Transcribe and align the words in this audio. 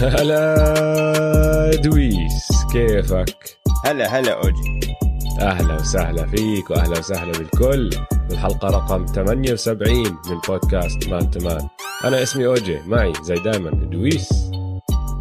هلا 0.00 1.70
دويس 1.76 2.48
كيفك؟ 2.72 3.58
هلا 3.84 4.18
هلا 4.18 4.32
أوجي. 4.32 4.96
أهلا 5.40 5.74
وسهلا 5.74 6.26
فيك 6.26 6.70
وأهلا 6.70 6.98
وسهلا 6.98 7.32
بالكل. 7.32 7.90
بالحلقة 8.28 8.68
رقم 8.68 9.06
78 9.06 10.02
من 10.02 10.38
بودكاست 10.48 11.08
Man 11.08 11.30
to 11.30 11.45
Man 11.45 11.68
أنا 12.04 12.22
اسمي 12.22 12.46
أوجي 12.46 12.78
معي 12.86 13.12
زي 13.22 13.34
دايما 13.34 13.70
دويس. 13.70 14.32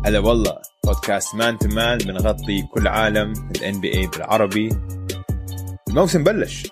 هلا 0.05 0.20
والله 0.20 0.57
بودكاست 0.86 1.36
Man 1.36 1.57
to 1.57 1.68
Man 1.68 1.98
بنغطي 1.97 2.61
كل 2.74 2.88
عالم 2.88 3.33
ال 3.56 3.82
NBA 3.82 4.07
بالعربي. 4.07 4.69
الموسم 5.89 6.24
بلش. 6.24 6.68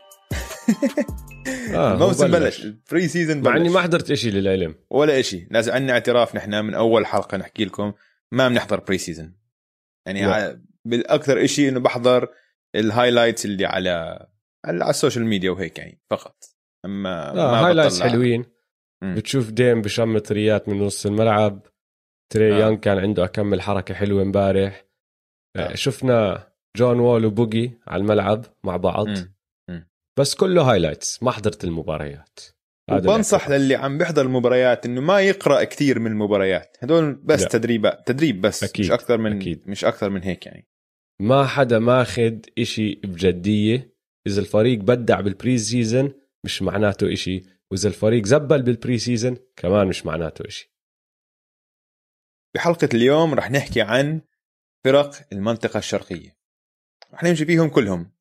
آه 1.76 1.94
الموسم 1.94 2.32
بلش 2.32 2.66
البري 2.66 3.08
سيزون 3.08 3.42
مع 3.42 3.58
إني 3.58 3.70
ما 3.70 3.82
حضرت 3.82 4.12
إشي 4.12 4.32
للعلم 4.32 4.76
ولا 4.90 5.20
إشي 5.20 5.48
لازم 5.52 5.72
عندنا 5.72 5.94
اعتراف 5.94 6.36
نحن 6.36 6.66
من 6.66 6.74
أول 6.74 7.06
حلقة 7.06 7.38
نحكي 7.38 7.66
لكم 7.66 7.94
ما 8.32 8.50
بنحضر 8.50 8.80
pre-season 8.80 9.36
يعني 10.08 10.26
لا. 10.26 10.62
بالأكثر 10.86 11.44
إشي 11.44 11.70
إنه 11.70 11.80
بحضر 11.80 12.28
ال 12.76 12.82
highlights 12.82 13.46
اللي 13.46 13.66
على 13.66 14.28
على 14.66 14.90
السوشيال 14.90 15.26
ميديا 15.26 15.52
وهيك 15.52 15.78
يعني 15.78 16.02
فقط 16.10 16.44
أما 16.86 17.34
ما 17.34 17.68
highlights. 17.68 18.02
حلوين 18.02 18.46
مم. 19.04 19.16
بتشوف 19.16 19.52
Dame 19.52 19.82
بشمط 19.82 20.32
ثريات 20.32 20.70
من 20.70 20.80
نص 20.80 21.06
الملعب 21.06 21.68
three 22.34 22.54
آه. 22.54 22.60
Young 22.60 22.80
كان 22.80 22.98
عنده 22.98 23.26
أكمل 23.26 23.62
حركة 23.62 23.94
حلوة 23.94 24.22
امبارح 24.22 24.86
آه. 25.56 25.60
آه. 25.60 25.76
شفنا 25.76 26.48
John 26.78 27.00
Wall 27.00 27.26
وبوجي 27.26 27.72
على 27.88 28.02
الملعب 28.02 28.46
مع 28.64 28.78
بعض 28.78 29.08
مم. 29.08 29.34
بس 30.20 30.36
كله 30.36 30.72
highlights 30.72 31.24
ما 31.24 31.32
حضرت 31.32 31.64
المباريات 31.64 32.40
الاعتراف. 32.90 33.50
للي 33.50 33.76
عم 33.76 33.98
بيحضر 33.98 34.22
المباريات 34.22 34.86
إنه 34.86 35.02
ما 35.02 35.22
يقرأ 35.22 35.64
كثير 35.64 36.00
من 36.00 36.12
المباريات 36.12 36.78
هدول 36.80 37.14
بس 37.14 37.42
لا. 37.42 37.48
تدريبات 37.48 38.08
تدريب 38.08 38.42
بس 38.42 38.64
أكيد. 38.64 38.86
مش 38.86 38.92
أكثر 38.92 39.18
من 39.18 39.36
أكيد. 39.36 39.70
مش 39.70 39.86
أكثر 39.86 40.10
من 40.10 40.24
هيك 40.24 40.46
يعني 40.46 40.68
ما 41.22 41.46
حدا 41.46 41.80
ماخد 41.80 42.46
إشي 42.60 42.96
بجدية 42.96 43.96
إذا 44.28 44.42
الفريق 44.42 44.80
بدع 44.80 45.22
بال 45.22 45.58
pre-season 45.58 46.12
مش 46.46 46.62
معناته 46.62 47.14
إشي 47.14 47.44
وإذا 47.72 47.88
الفريق 47.90 48.26
زبل 48.26 48.62
بال 48.62 48.98
pre-season 48.98 49.38
كمان 49.56 49.88
مش 49.88 50.06
معناته 50.06 50.48
إشي 50.48 50.74
بحلقة 52.56 52.90
اليوم 52.94 53.34
رح 53.34 53.52
نحكي 53.52 53.82
عن 53.82 54.22
فرق 54.86 55.12
المنطقة 55.32 55.78
الشرقية 55.78 56.38
رح 57.14 57.24
نمشي 57.24 57.46
فيهم 57.46 57.70
كلهم 57.70 58.19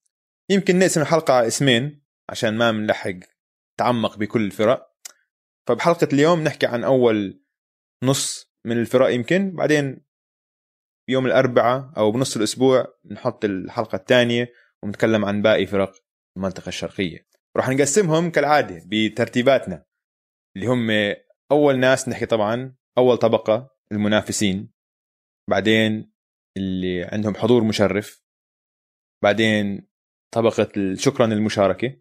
يمكن 0.50 0.78
نقسم 0.78 1.00
الحلقة 1.00 1.34
على 1.34 1.46
اسمين 1.46 2.02
عشان 2.30 2.56
ما 2.56 2.72
بنلحق 2.72 3.18
تعمق 3.78 4.18
بكل 4.18 4.44
الفرق. 4.44 4.94
فبحلقة 5.68 6.08
اليوم 6.12 6.44
نحكي 6.44 6.66
عن 6.66 6.84
أول 6.84 7.44
نص 8.04 8.52
من 8.64 8.80
الفرق 8.80 9.08
يمكن. 9.08 9.56
بعدين 9.56 10.06
يوم 11.08 11.26
الأربعاء 11.26 11.92
أو 11.96 12.12
بنص 12.12 12.36
الأسبوع 12.36 12.86
نحط 13.10 13.44
الحلقة 13.44 13.96
الثانية 13.96 14.52
ونتكلم 14.82 15.24
عن 15.24 15.42
باقي 15.42 15.66
فرق 15.66 15.92
المنطقة 16.36 16.68
الشرقية. 16.68 17.28
راح 17.56 17.68
نقسمهم 17.68 18.30
كالعادة 18.30 18.82
بترتيباتنا 18.86 19.84
اللي 20.56 20.66
هم 20.66 21.14
أول 21.52 21.78
ناس 21.78 22.08
نحكي 22.08 22.26
طبعا 22.26 22.76
أول 22.98 23.16
طبقة 23.16 23.76
المنافسين 23.92 24.72
بعدين 25.50 26.12
اللي 26.56 27.04
عندهم 27.04 27.34
حضور 27.34 27.64
مشرف 27.64 28.22
بعدين 29.22 29.88
طبقة 30.34 30.68
ال- 30.76 31.00
شكرا 31.00 31.26
للمشاركة. 31.26 31.96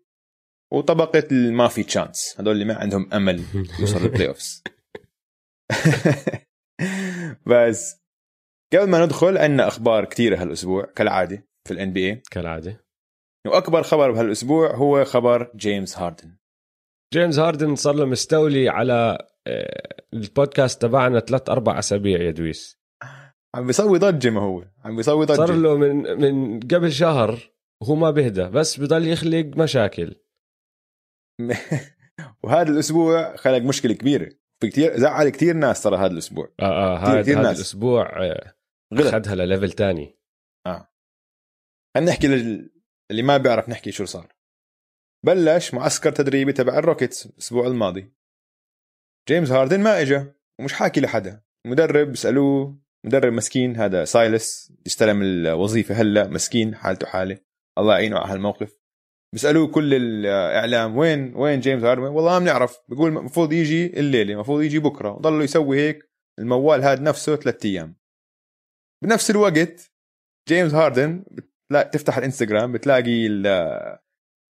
وطبقة 0.73 1.23
اللي 1.31 1.52
ما 1.52 1.67
في 1.67 1.83
chance 1.83 2.36
هذول 2.39 2.52
اللي 2.54 2.65
ما 2.65 2.76
عندهم 2.76 3.14
أمل 3.14 3.43
يوصل 3.80 4.02
لل 4.02 4.28
playoffs 4.28 4.64
بس 7.45 8.02
قبل 8.73 8.89
ما 8.89 9.05
ندخل 9.05 9.37
عندنا 9.37 9.67
أخبار 9.67 10.05
كثيره 10.05 10.42
هالأسبوع 10.42 10.86
كالعادة 10.95 11.48
في 11.67 11.73
ال 11.73 11.94
NBA 11.94 12.22
كالعادة. 12.32 12.86
وأكبر 13.48 13.83
خبر 13.83 14.11
بهالأسبوع 14.11 14.76
هو 14.76 15.05
خبر 15.05 15.52
James 15.55 15.98
Harden 15.98 16.38
James 17.14 17.39
Harden 17.39 17.76
صار 17.76 17.95
له 17.95 18.05
مستولي 18.05 18.70
على 18.70 19.27
آه، 19.48 20.04
البودكاست 20.14 20.82
تبعنا 20.82 21.20
ثلاث 21.20 21.49
أربع 21.49 21.80
أسابيع 21.80 22.21
يا 22.21 22.32
دويس. 22.32 22.80
عم 23.55 23.67
بيسوي 23.67 23.99
ضجة 23.99 24.30
ما 24.30 24.42
هو. 24.42 24.64
عم 24.86 24.95
بيسوي 24.95 25.26
ضجة. 25.26 25.36
صار 25.36 25.52
له 25.55 25.77
من 25.77 25.95
من 26.21 26.60
قبل 26.60 26.92
شهر 26.92 27.39
وهو 27.82 27.95
ما 27.95 28.11
بيهدى 28.11 28.43
بس 28.43 28.80
بضل 28.80 29.08
يخلق 29.08 29.45
مشاكل. 29.58 30.15
وهذا 32.43 32.70
الأسبوع 32.71 33.36
خلق 33.36 33.58
مشكلة 33.58 33.93
كبيرة. 33.93 34.30
في 34.61 34.70
كثير 34.70 34.98
زعل 34.98 35.30
كثير 35.30 35.55
ناس 35.55 35.83
ترى 35.83 35.98
هذا 35.98 36.11
الأسبوع. 36.11 36.54
آه 36.60 36.98
كتير- 36.98 37.10
هذا 37.14 37.21
كتير 37.21 37.39
هذا 37.39 37.48
ناس. 37.48 37.58
الأسبوع 37.58 38.23
آه، 38.23 38.54
غلط. 38.93 39.14
خدها 39.16 39.36
لل 39.36 39.46
level 39.46 39.72
تاني. 39.71 40.17
خلينا 41.95 42.11
نحكي 42.11 42.27
لل... 42.27 42.71
اللي 43.11 43.21
ما 43.21 43.37
بيعرف 43.37 43.70
نحكي 43.70 43.92
شو 43.92 44.05
صار. 44.05 44.33
بلش 45.26 45.73
معسكر 45.73 46.11
تدريبي 46.11 46.54
تبع 46.54 46.77
ال 46.78 46.83
Rockets 46.83 47.26
الأسبوع 47.26 47.67
الماضي. 47.67 48.14
جيمس 49.30 49.52
هاردن 49.52 49.80
ما 49.80 50.02
اجى 50.02 50.26
ومش 50.60 50.73
حاكي 50.73 51.02
لحدا. 51.02 51.43
المدرب 51.66 52.08
بيسالوه 52.08 52.80
مدرب 53.05 53.33
مسكين 53.33 53.76
هذا 53.76 54.05
Silas 54.05 54.73
يستلم 54.86 55.21
الوظيفة 55.21 55.95
هلا 55.95 56.27
مسكين 56.27 56.76
حالته 56.76 57.08
حالة. 57.08 57.47
الله 57.77 57.93
يعينه 57.93 58.17
على 58.17 58.33
هالموقف. 58.33 58.80
بيسألوه 59.33 59.67
كل 59.67 59.93
الإعلام 59.93 60.98
وين 60.98 61.36
وين 61.36 61.60
جيمس 61.60 61.83
هاردن 61.83 62.04
والله 62.04 62.32
ما 62.32 62.39
بنعرف. 62.39 62.77
بيقول 62.89 63.17
المفروض 63.17 63.54
يجي 63.54 63.99
الليلة 63.99 64.33
المفروض 64.33 64.61
يجي 64.61 64.80
بكرة. 64.80 65.11
وضلوا 65.11 65.43
يسوي 65.43 65.77
هيك 65.80 66.11
الموال 66.39 66.83
هذا 66.83 67.02
نفسه 67.02 67.36
ثلاثة 67.36 67.70
أيام. 67.70 67.95
بنفس 69.04 69.32
الوقت 69.32 69.92
جيمس 70.49 70.73
هاردن 70.73 71.26
لا 71.71 71.83
تفتح 71.83 72.17
الإنستغرام 72.17 72.71
بتلاقي 72.71 73.27
ال- 73.27 73.98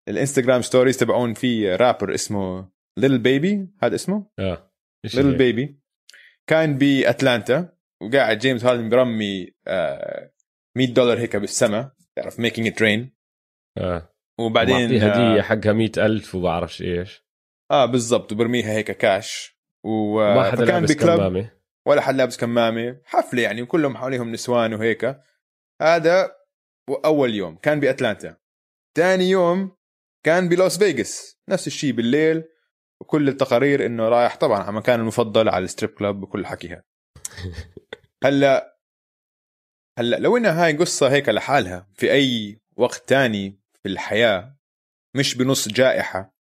الإنستغرام 0.08 0.62
stories 0.62 0.96
تبعون 0.96 1.34
في 1.34 1.74
رابر 1.76 2.14
اسمه 2.14 2.68
ليل 2.98 3.18
بيبي 3.18 3.68
هذا 3.82 3.94
اسمه؟ 3.94 4.26
آه 4.38 4.72
ليل؟ 5.14 5.36
بيبي 5.36 5.80
كان 6.46 6.78
بأتلانتا 6.78 7.72
وقاعد 8.02 8.38
جيمس 8.38 8.64
هاردن 8.64 8.88
برمي 8.88 9.54
آه، 9.68 10.32
100 10.76 10.94
دولار 10.94 11.18
هيك 11.18 11.36
بالسما. 11.36 11.92
تعرف 12.20 12.40
making 12.40 12.66
it 12.66 12.82
rain 12.82 13.12
آه. 13.78 14.14
وبعدين 14.40 14.76
بعدين 14.76 15.02
هدية 15.02 15.38
آه, 15.38 15.42
حقها 15.42 15.72
مئة 15.72 16.06
ألف 16.06 16.34
وبعرفش 16.34 16.82
إيش. 16.82 17.24
آه 17.70 17.86
بالضبط 17.86 18.32
وبرميها 18.32 18.72
هيك 18.72 18.90
كاش. 18.90 19.60
و 19.84 20.18
ما 20.34 20.50
حدا 20.50 20.64
لابس 20.64 20.92
بكلب 20.92 21.16
كمامة. 21.16 21.50
ولا 21.88 22.00
حد 22.00 22.14
لابس 22.14 22.36
كمامة. 22.36 23.00
حفلة 23.04 23.42
يعني 23.42 23.62
وكلهم 23.62 23.96
حواليهم 23.96 24.32
نسوان 24.32 24.74
وهيك. 24.74 25.20
هذا 25.82 26.36
أول 27.04 27.34
يوم 27.34 27.56
كان 27.56 27.80
بأتلانتا. 27.80 28.36
ثاني 28.96 29.30
يوم 29.30 29.76
كان 30.26 30.48
بلوس 30.48 30.78
فيغاس. 30.78 31.40
نفس 31.48 31.66
الشيء 31.66 31.92
بالليل. 31.92 32.44
وكل 33.00 33.28
التقارير 33.28 33.86
إنه 33.86 34.08
رايح 34.08 34.36
طبعا 34.36 34.62
على 34.62 34.72
مكانه 34.72 35.02
المفضل 35.02 35.48
على 35.48 35.64
ال 35.64 35.69
strip 35.69 35.90
club 35.94 36.22
وكل 36.22 36.46
حكيها. 36.46 36.84
هلأ 38.24 38.69
هلأ 40.00 40.16
لو 40.16 40.36
إنها 40.36 40.64
هاي 40.64 40.76
قصة 40.76 41.08
هيك 41.12 41.28
لحالها 41.28 41.86
في 41.94 42.12
أي 42.12 42.60
وقت 42.76 43.02
تاني 43.08 43.60
في 43.82 43.88
الحياة 43.88 44.56
مش 45.16 45.34
بنص 45.34 45.68
جائحة. 45.68 46.34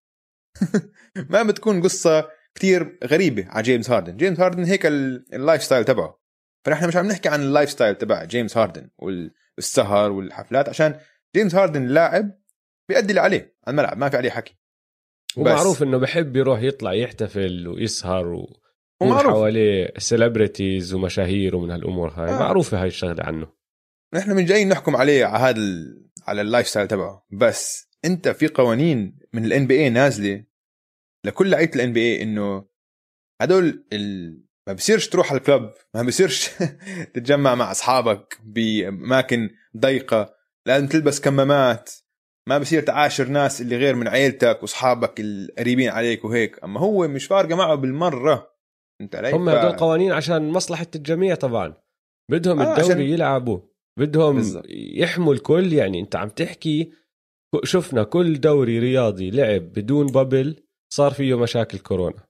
ما 1.30 1.44
بتكون 1.44 1.82
قصة 1.82 2.30
كتير 2.56 3.00
غريبة 3.04 3.46
على 3.50 3.64
جيمس 3.64 3.90
هاردن. 3.90 4.18
جيمس 4.18 4.40
هاردن 4.40 4.64
هيك 4.64 4.86
ال- 4.86 5.26
ال 5.34 5.64
lifestyle 5.64 5.86
تبعه. 5.86 6.20
فنحن 6.66 6.88
مش 6.88 6.96
عم 6.96 7.08
نحكي 7.08 7.30
عن 7.30 7.42
ال 7.42 7.70
lifestyle 7.70 7.96
تبع 7.96 8.24
جيمس 8.24 8.58
هاردن 8.58 8.90
والسهر 8.98 10.12
والحفلات 10.12 10.70
عشان 10.70 11.00
جيمس 11.36 11.56
هاردن 11.56 11.86
لاعب 11.88 12.32
بيأدي 12.90 13.10
اللي 13.10 13.22
عليه 13.22 13.56
على 13.68 13.74
الملعب 13.74 13.98
ما 13.98 14.10
في 14.10 14.18
عليه 14.18 14.30
حكي. 14.30 14.58
ومعروف 15.38 15.84
إنه 15.84 15.98
بحب 15.98 16.36
يروح 16.36 16.62
يطلع 16.62 16.94
يحتفل 16.94 17.68
ويسهر 17.68 18.28
و 18.28 18.60
ومعروف. 19.02 19.32
حواليه 19.34 19.94
celebrities 19.98 20.94
ومشاهير 20.94 21.56
ومن 21.56 21.72
هالأمور 21.72 22.10
هاي. 22.10 22.30
آه. 22.30 22.40
معروفة 22.40 22.82
هاي 22.82 22.88
الشغلة 22.88 23.24
عنه. 23.24 23.59
نحن 24.14 24.32
مش 24.32 24.46
جايين 24.46 24.70
نحكم 24.70 24.96
عليه 24.96 25.26
على 25.26 25.38
هذا. 25.60 25.62
على 26.28 26.42
ال 26.42 26.68
lifestyle 26.68 26.88
تبعه. 26.88 27.26
بس 27.32 27.90
أنت 28.06 28.28
في 28.28 28.48
قوانين 28.48 29.20
من 29.34 29.46
ال 29.46 29.68
NBA 29.68 29.90
نازلة 29.90 30.44
لكل 31.26 31.50
لعيبه 31.50 31.76
ال 31.76 31.94
NBA 31.94 32.24
إنه 32.24 32.66
هدول 33.42 33.86
ال... 33.94 34.40
ما 34.68 34.74
بصيرش 34.74 35.08
تروح 35.10 35.32
على 35.32 35.38
الكلب 35.40 35.72
ما 35.96 36.04
بصيرش 36.04 36.50
تتجمع 37.14 37.56
مع 37.56 37.72
أصحابك 37.72 38.38
بأماكن 38.44 39.50
ضيقة 39.78 40.34
لازم 40.66 40.88
تلبس 40.88 41.20
كمامات. 41.20 41.92
ما 42.48 42.58
بصير 42.58 42.82
تعاشر 42.82 43.28
ناس 43.28 43.62
اللي 43.62 43.78
غير 43.78 43.96
من 43.96 44.08
عيلتك 44.08 44.60
وأصحابك 44.62 45.20
القريبين 45.20 45.90
عليك 45.90 46.26
وهيك. 46.26 46.64
أما 46.64 46.80
هو 46.80 47.08
مش 47.08 47.26
فارقة 47.26 47.56
معه 47.56 47.76
بالمرة. 47.76 48.52
أنت 49.02 49.16
علي؟ 49.16 49.32
هم 49.32 49.50
هدول 49.50 49.72
قوانين 49.78 50.12
عشان 50.12 50.50
مصلحة 50.50 50.88
الجميع 50.96 51.36
طبعا. 51.36 51.74
بدهم 52.32 52.62
آه، 52.62 52.72
الدوري 52.72 52.94
عشان- 52.94 53.02
يلعبوا. 53.02 53.60
بدهم. 53.98 54.62
يحموا 54.96 55.34
الكل 55.34 55.74
يعني 55.74 56.00
انت 56.00 56.16
عم 56.16 56.30
تحكي 56.30 56.92
شفنا 57.64 58.04
كل 58.04 58.40
دوري 58.40 58.80
رياضي 58.80 59.32
لعب 59.32 59.62
بدون 59.62 60.08
بابل 60.08 60.64
صار 60.94 61.12
فيه 61.12 61.40
مشاكل 61.40 61.80
كورونا. 61.80 62.30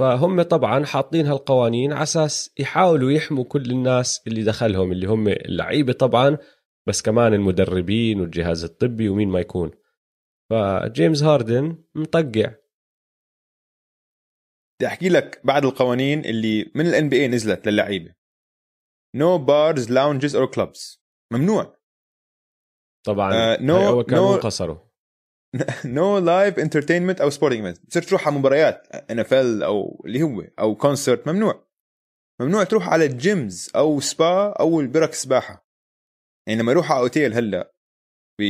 فهم 0.00 0.42
طبعا 0.42 0.84
حاطين 0.84 1.26
هالقوانين 1.26 1.92
على 1.92 2.02
أساس 2.02 2.54
يحاولوا 2.58 3.10
يحموا 3.10 3.44
كل 3.44 3.70
الناس 3.70 4.22
اللي 4.26 4.42
دخلهم 4.42 4.92
اللي 4.92 5.06
هم 5.06 5.28
اللعيبة 5.28 5.92
طبعا 5.92 6.38
بس 6.88 7.02
كمان 7.02 7.34
المدربين 7.34 8.20
والجهاز 8.20 8.64
الطبي 8.64 9.08
ومين 9.08 9.28
ما 9.28 9.40
يكون. 9.40 9.70
فجيمس 10.50 11.22
هاردن 11.22 11.84
مطقع. 11.94 12.54
بدي 14.78 14.86
أحكي 14.86 15.08
لك 15.08 15.40
بعض 15.44 15.66
القوانين 15.66 16.24
اللي 16.24 16.72
من 16.74 16.86
ال 16.86 17.08
NBA 17.08 17.28
نزلت 17.28 17.68
للعيبة. 17.68 18.14
نو 19.16 19.38
بارز 19.38 19.90
لاونجز 19.90 20.36
اور 20.36 20.46
كلوبز 20.50 21.02
ممنوع. 21.32 21.78
طبعا 23.06 23.56
no- 23.56 23.60
هاي 23.70 23.86
أول 23.86 24.04
كانوا 24.04 24.32
no- 24.32 24.34
انقصروا 24.34 24.88
no 25.84 26.18
live 26.18 26.58
entertainment 26.58 27.20
or 27.20 27.30
sporting 27.30 27.66
event 27.66 27.84
بتصير 27.86 28.02
تروح 28.02 28.26
على 28.28 28.36
مباريات 28.36 28.86
NFL 29.10 29.62
أو 29.62 30.02
اللي 30.06 30.22
هو 30.22 30.40
أو 30.58 30.74
concert 30.76 31.28
ممنوع. 31.28 31.68
ممنوع 32.40 32.64
تروح 32.64 32.88
على 32.88 33.04
ال 33.04 33.17
gyms 33.17 33.70
أو 33.76 34.00
سبا 34.00 34.52
أو 34.52 34.80
البرك 34.80 35.12
سباحه 35.14 35.68
يعني 36.48 36.60
لما 36.62 36.72
يروحوا 36.72 36.94
على 36.96 37.02
اوتيل 37.02 37.34
هلأ 37.34 37.74
ب 38.40 38.42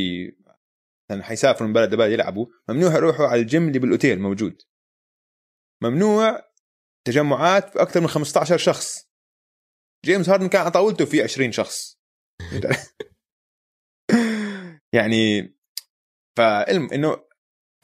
مثلا 1.10 1.22
حيسافروا 1.24 1.68
من 1.68 1.74
بلد 1.74 1.94
لبلد 1.94 2.12
يلعبوا 2.12 2.46
ممنوع 2.68 2.94
يروحوا 2.94 3.26
على 3.26 3.40
الجيم 3.40 3.68
اللي 3.68 3.78
بالاوتيل 3.78 4.20
موجود. 4.20 4.62
ممنوع 5.82 6.42
تجمعات 7.06 7.70
في 7.70 7.82
أكثر 7.82 8.00
من 8.00 8.06
15 8.06 8.56
شخص. 8.56 9.07
جيمس 10.04 10.28
هاردن 10.28 10.48
كان 10.48 10.60
على 10.62 10.70
طاولته 10.70 11.04
في 11.04 11.22
20 11.22 11.52
شخص 11.52 11.98
يعني 14.94 15.54
فال 16.38 16.74
م 16.74 16.92
إنه 16.92 17.24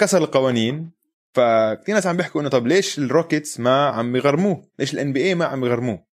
كسر 0.01 0.19
القوانين 0.19 0.93
ففي 1.37 1.93
ناس 1.93 2.07
عم 2.07 2.17
بيحكوا 2.17 2.41
إنه 2.41 2.51
طب 2.51 2.67
ليش 2.67 2.99
ال 2.99 3.06
Rockets 3.06 3.61
ما 3.61 3.87
عم 3.89 4.17
يغرموه؟ 4.17 4.71
ليش 4.79 4.95
ال 4.95 5.12
NBA 5.12 5.35
ما 5.35 5.45
عم 5.45 5.65
يغرموه؟ 5.65 6.07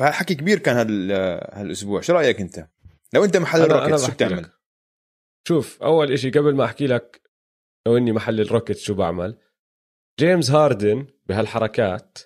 فحكي 0.00 0.34
كبير 0.34 0.58
كان 0.58 0.76
هذا 0.76 0.88
ال- 0.90 1.12
هالأسبوع، 1.58 2.00
شو 2.00 2.12
رأيك 2.12 2.40
أنت؟ 2.40 2.68
لو 3.14 3.24
أنت 3.24 3.36
محل 3.36 3.60
ال 3.62 3.67
Rockets 3.67 4.06
شو 4.06 4.12
بتعمل؟ 4.12 4.42
لك. 4.42 4.52
شوف 5.48 5.82
أول 5.82 6.12
إشي 6.12 6.30
قبل 6.30 6.54
ما 6.54 6.64
أحكي 6.64 6.86
لك 6.86 7.22
لو 7.86 7.96
إني 7.96 8.12
محل 8.12 8.40
ال 8.40 8.44
Rockets 8.44 8.76
شو 8.78 8.94
بعمل 8.94 9.38
جيمس 10.20 10.50
هاردن 10.50 11.06
بهالحركات 11.26 12.18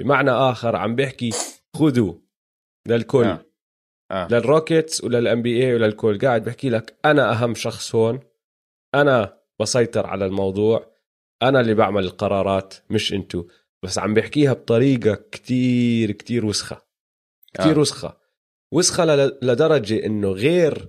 بمعنى 0.00 0.30
آخر 0.30 0.76
عم 0.76 0.94
بيحكي 0.94 1.30
خذوا 1.76 2.14
للكل 2.86 3.24
آه. 3.24 3.46
آه. 4.10 4.28
لل 4.30 5.04
Rockets 5.04 5.42
ولل 5.42 5.66
NBA 5.66 5.74
وللكل 5.74 6.18
قاعد 6.18 6.44
بحكي 6.44 6.70
لك 6.70 6.96
أنا 7.04 7.32
أهم 7.32 7.54
شخص 7.54 7.94
هون 7.94 8.20
أنا 8.94 9.38
بسيطر 9.60 10.06
على 10.06 10.26
الموضوع 10.26 10.92
أنا 11.42 11.60
اللي 11.60 11.74
بعمل 11.74 12.04
القرارات 12.04 12.74
مش 12.90 13.12
أنتو 13.12 13.44
بس 13.82 13.98
عم 13.98 14.14
بحكيها 14.14 14.52
بطريقة 14.52 15.14
كتير 15.14 16.12
كتير 16.12 16.46
وسخة 16.46 16.82
كتير 17.54 17.76
آه. 17.76 17.80
وسخة 17.80 18.16
وسخة 18.72 19.04
لدرجة 19.42 20.06
إنه 20.06 20.28
غير 20.28 20.88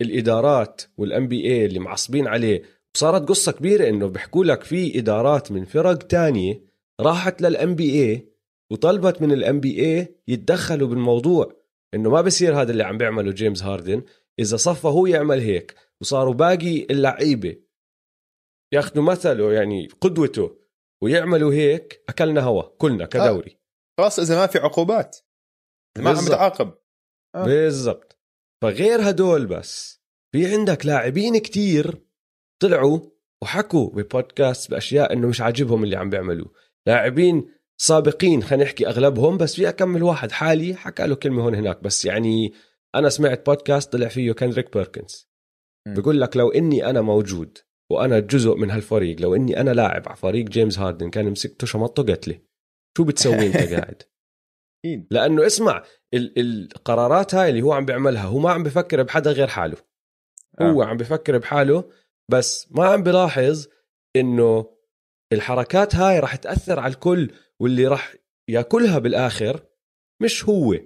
الإدارات 0.00 0.82
وال 0.96 1.28
NBA 1.28 1.66
اللي 1.66 1.78
معصبين 1.78 2.26
عليه 2.26 2.62
وصارت 2.94 3.28
قصة 3.28 3.52
كبيرة 3.52 3.88
إنه 3.88 4.08
بيحكوا 4.08 4.44
لك 4.44 4.62
في 4.62 4.98
إدارات 4.98 5.52
من 5.52 5.64
فرق 5.64 5.94
تانية 5.94 6.60
راحت 7.00 7.42
لل 7.42 7.74
NBA 7.74 8.31
وطلبت 8.72 9.22
من 9.22 9.32
ال 9.32 9.60
NBA 9.60 10.16
يتدخلوا 10.28 10.88
بالموضوع. 10.88 11.62
إنه 11.94 12.10
ما 12.10 12.20
بصير 12.20 12.60
هذا 12.60 12.72
اللي 12.72 12.82
عم 12.82 12.98
بيعمله 12.98 13.32
جيمس 13.32 13.62
هاردن. 13.62 14.02
إذا 14.38 14.56
صفى 14.56 14.88
هو 14.88 15.06
يعمل 15.06 15.40
هيك 15.40 15.74
وصاروا 16.00 16.34
باقي 16.34 16.86
اللعيبة 16.90 17.56
ياخذوا 18.74 19.04
مثله 19.04 19.52
يعني 19.52 19.88
قدوته 20.00 20.58
ويعملوا 21.02 21.52
هيك 21.52 22.04
أكلنا 22.08 22.40
هوا 22.40 22.62
كلنا 22.62 23.06
كدوري. 23.06 23.58
خلاص 23.98 24.18
إذا 24.18 24.36
ما 24.36 24.46
في 24.46 24.58
عقوبات 24.58 25.18
ما 25.98 26.10
عم. 26.10 26.24
بتعاقب. 26.24 26.74
آه. 27.34 27.44
بالضبط. 27.44 28.18
فغير 28.62 29.08
هدول 29.08 29.46
بس 29.46 30.02
في 30.34 30.46
عندك 30.46 30.86
لاعبين 30.86 31.38
كتير 31.38 32.06
طلعوا 32.62 33.00
وحكوا 33.42 33.90
ببودكاست 33.90 34.70
بأشياء 34.70 35.12
إنه 35.12 35.28
مش 35.28 35.40
عاجبهم 35.40 35.84
اللي 35.84 35.96
عم 35.96 36.10
بيعملوه. 36.10 36.52
لاعبين 36.86 37.54
سابقين 37.82 38.42
خلينا 38.42 38.64
نحكي 38.64 38.88
أغلبهم 38.88 39.38
بس 39.38 39.54
في 39.56 39.68
أكمل 39.68 40.02
واحد 40.02 40.32
حالي 40.32 40.74
حكى 40.74 41.06
له 41.06 41.14
كلمة 41.14 41.44
هون 41.44 41.54
هناك 41.54 41.82
بس 41.82 42.04
يعني 42.04 42.52
أنا 42.94 43.08
سمعت 43.08 43.46
بودكاست 43.46 43.92
طلع 43.92 44.08
فيه 44.08 44.32
كندريك 44.32 44.72
بيركنز. 44.72 45.28
بقول 45.88 46.20
لك 46.20 46.36
لو 46.36 46.50
إني 46.50 46.90
أنا 46.90 47.00
موجود 47.00 47.58
وأنا 47.92 48.18
جزء 48.20 48.54
من 48.54 48.70
هالفريق 48.70 49.20
لو 49.20 49.34
إني 49.34 49.60
أنا 49.60 49.70
لاعب 49.70 50.08
على 50.08 50.16
فريق 50.16 50.44
جيمس 50.46 50.78
هاردن 50.78 51.10
كان 51.10 51.30
مسكته 51.30 51.66
شمطته 51.66 52.02
قتله 52.02 52.38
شو 52.98 53.04
بتسوي 53.04 53.46
أنت 53.46 53.56
قاعد 53.74 54.02
أكيد. 54.84 55.06
لأنه 55.10 55.46
اسمع 55.46 55.84
ال- 56.14 56.38
القرارات 56.38 57.34
هاي 57.34 57.50
اللي 57.50 57.62
هو 57.62 57.72
عم 57.72 57.84
بيعملها 57.84 58.22
هو 58.22 58.38
ما 58.38 58.50
عم 58.50 58.62
بفكر 58.62 59.02
بحدا 59.02 59.32
غير 59.32 59.46
حاله 59.46 59.76
هو 60.62 60.82
آه. 60.82 60.86
عم 60.86 60.96
بفكر 60.96 61.38
بحاله 61.38 61.90
بس 62.30 62.68
ما 62.70 62.86
عم 62.86 63.02
بلاحظ 63.02 63.66
إنه 64.16 64.72
الحركات 65.32 65.94
هاي 65.94 66.20
راح 66.20 66.36
تأثر 66.36 66.80
على 66.80 66.92
الكل 66.94 67.30
واللي 67.62 67.86
راح 67.86 68.14
ياكلها 68.50 68.98
بالآخر 68.98 69.66
مش 70.22 70.44
هو 70.44 70.76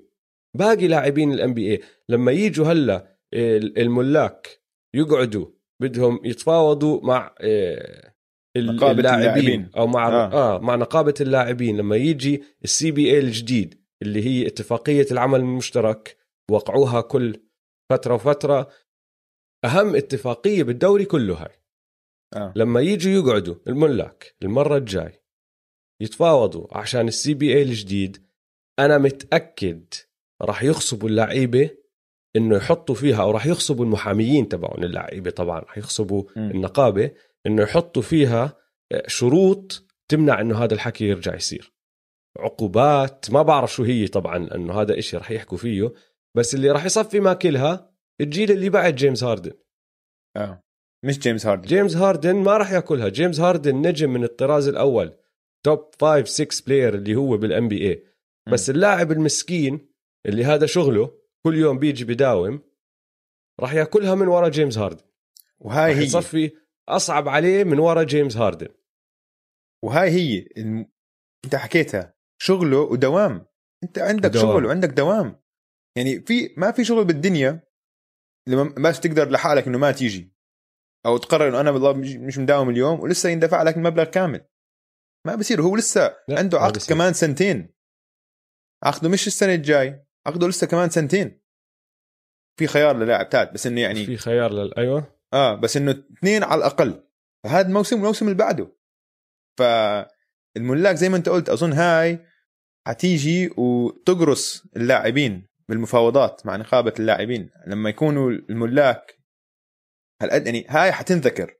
باقي 0.56 0.88
لاعبين 0.88 1.32
ال 1.32 1.54
NBA 1.54 1.80
لما 2.08 2.32
يجوا 2.32 2.66
هلا 2.66 3.18
ال- 3.34 3.78
الملاك 3.78 4.60
يقعدوا 4.94 5.46
بدهم 5.82 6.20
يتفاوضوا 6.24 7.00
مع 7.06 7.34
آه، 7.40 8.12
نقابة 8.56 8.90
اللاعبين. 8.90 9.70
أو 9.76 9.86
مع 9.86 10.08
آه. 10.08 10.32
آه. 10.32 10.56
آه 10.56 10.58
مع 10.60 10.74
نقابة 10.76 11.14
اللاعبين 11.20 11.76
لما 11.76 11.96
يجي 11.96 12.42
ال 12.64 12.90
CBA 12.90 13.18
الجديد 13.18 13.82
اللي 14.02 14.26
هي 14.26 14.46
اتفاقية 14.46 15.06
العمل 15.10 15.40
المشترك 15.40 16.16
وقعوها 16.50 17.00
كل 17.00 17.40
فترة 17.90 18.14
وفترة 18.14 18.68
أهم 19.64 19.96
اتفاقية 19.96 20.62
بالدوري 20.62 21.04
كله 21.04 21.34
هاي 21.34 21.62
آه. 22.36 22.52
لما 22.56 22.80
يجوا 22.80 23.12
يقعدوا 23.12 23.54
الملاك 23.66 24.34
المرة 24.42 24.76
الجاي 24.76 25.22
يتفاوضوا 26.00 26.78
عشان 26.78 27.08
السي 27.08 27.34
بي 27.34 27.54
اي 27.54 27.62
الجديد. 27.62 28.26
أنا 28.78 28.98
متأكد 28.98 29.84
راح 30.42 30.62
يخصبوا 30.62 31.08
اللعيبة 31.08 31.70
إنه 32.36 32.56
يحطوا 32.56 32.94
فيها 32.94 33.22
أو 33.22 33.30
راح 33.30 33.46
يخصبوا 33.46 33.84
المحاميين 33.84 34.48
تبعون 34.48 34.84
اللعيبة 34.84 35.30
طبعا 35.30 35.60
راح 35.60 35.78
يخصبوا 35.78 36.24
م. 36.36 36.50
النقابة 36.50 37.10
إنه 37.46 37.62
يحطوا 37.62 38.02
فيها 38.02 38.56
شروط 39.06 39.86
تمنع 40.08 40.40
إنه 40.40 40.64
هذا 40.64 40.74
الحكي 40.74 41.04
يرجع 41.04 41.34
يصير. 41.34 41.72
عقوبات 42.38 43.30
ما 43.30 43.42
بعرف 43.42 43.72
شو 43.72 43.82
هي 43.82 44.06
طبعا 44.06 44.54
انه 44.54 44.80
هذا 44.80 44.98
إشي 44.98 45.16
رح 45.16 45.30
يحكوا 45.30 45.58
فيه 45.58 45.92
بس 46.36 46.54
اللي 46.54 46.70
راح 46.70 46.84
يصفي 46.84 47.20
ماكلها 47.20 47.90
الجيل 48.20 48.50
اللي 48.50 48.68
بعد 48.70 48.94
جيمس 48.94 49.24
هاردن. 49.24 49.52
آه. 50.36 50.62
مش 51.04 51.18
جيمس 51.18 51.46
هاردن. 51.46 51.68
جيمس 51.68 51.96
هاردن 51.96 52.36
ما 52.36 52.56
راح 52.56 52.72
ياكلها. 52.72 53.08
جيمس 53.08 53.40
هاردن 53.40 53.76
نجم 53.76 54.10
من 54.10 54.24
الطراز 54.24 54.68
الأول. 54.68 55.16
top 55.66 55.90
5 56.00 56.24
6 56.24 56.64
player 56.66 56.94
اللي 56.94 57.14
هو 57.14 57.36
بال 57.36 57.68
NBA 57.68 58.04
بس 58.52 58.70
اللاعب 58.70 59.12
المسكين 59.12 59.88
اللي 60.26 60.44
هذا 60.44 60.66
شغله 60.66 61.18
كل 61.46 61.56
يوم 61.56 61.78
بيجي 61.78 62.04
بداوم 62.04 62.60
راح 63.60 63.74
ياكلها 63.74 64.14
من 64.14 64.28
ورا 64.28 64.48
جيمس 64.48 64.78
هاردن. 64.78 65.04
وهاي 65.58 65.94
هي. 65.94 66.02
يصفي 66.02 66.52
أصعب 66.88 67.28
عليه 67.28 67.64
من 67.64 67.78
ورا 67.78 68.02
جيمس 68.02 68.36
هاردن. 68.36 68.68
وهاي 69.84 70.10
هي. 70.10 70.48
الم... 70.56 70.86
أنت 71.44 71.56
حكيتها. 71.56 72.14
شغله 72.38 72.78
ودوام. 72.78 73.46
أنت 73.84 73.98
عندك 73.98 74.30
دوام. 74.30 74.46
شغل 74.46 74.66
وعندك 74.66 74.88
دوام. 74.88 75.40
يعني 75.96 76.20
في 76.20 76.54
ما 76.56 76.70
في 76.70 76.84
شغل 76.84 77.04
بالدنيا 77.04 77.62
لما 78.48 78.74
بس 78.88 79.00
تقدر 79.00 79.30
لحالك 79.30 79.66
إنه 79.66 79.78
ما 79.78 79.92
تيجي. 79.92 80.32
أو 81.06 81.16
تقرر 81.18 81.48
إنه 81.48 81.60
أنا 81.60 81.70
والله 81.70 81.92
مش 82.18 82.38
مداوم 82.38 82.70
اليوم 82.70 83.00
ولسه 83.00 83.28
يندفع 83.28 83.62
لك 83.62 83.76
المبلغ 83.76 84.04
كامل. 84.04 84.46
ما 85.26 85.34
بصير 85.34 85.62
هو 85.62 85.76
لسه 85.76 86.16
عنده 86.30 86.58
عقد. 86.58 86.78
كمان 86.88 87.12
سنتين. 87.12 87.74
عقده 88.84 89.08
مش 89.08 89.26
السنة 89.26 89.54
الجاي. 89.54 90.06
عقده 90.26 90.48
لسه 90.48 90.66
كمان 90.66 90.90
سنتين. 90.90 91.40
في 92.58 92.66
خيار 92.66 92.96
للاعب 92.96 93.28
تاد 93.28 93.52
بس 93.52 93.66
إنه 93.66 93.80
يعني 93.80 94.06
في 94.06 94.16
خيار 94.16 94.52
لل 94.52 94.74
أيوه. 94.78 95.18
آه 95.32 95.54
بس 95.54 95.76
إنه 95.76 95.90
اثنين 95.90 96.42
على 96.42 96.58
الأقل. 96.58 97.04
فهذا 97.44 97.68
الموسم 97.68 97.96
والموسم 97.96 98.26
اللي 98.26 98.38
بعده. 98.38 98.76
فالملاك 99.58 100.96
زي 100.96 101.08
ما 101.08 101.16
أنت 101.16 101.28
قلت 101.28 101.48
أظن 101.48 101.72
هاي 101.72 102.26
حتيجي 102.86 103.50
وتقرص 103.56 104.66
اللاعبين 104.76 105.46
بالمفاوضات 105.68 106.46
مع 106.46 106.56
نقابة 106.56 106.92
اللاعبين. 106.98 107.50
لما 107.66 107.90
يكونوا 107.90 108.30
الملاك 108.30 109.18
هالقد 110.22 110.46
يعني 110.46 110.66
هاي 110.68 110.92
حتنذكر. 110.92 111.54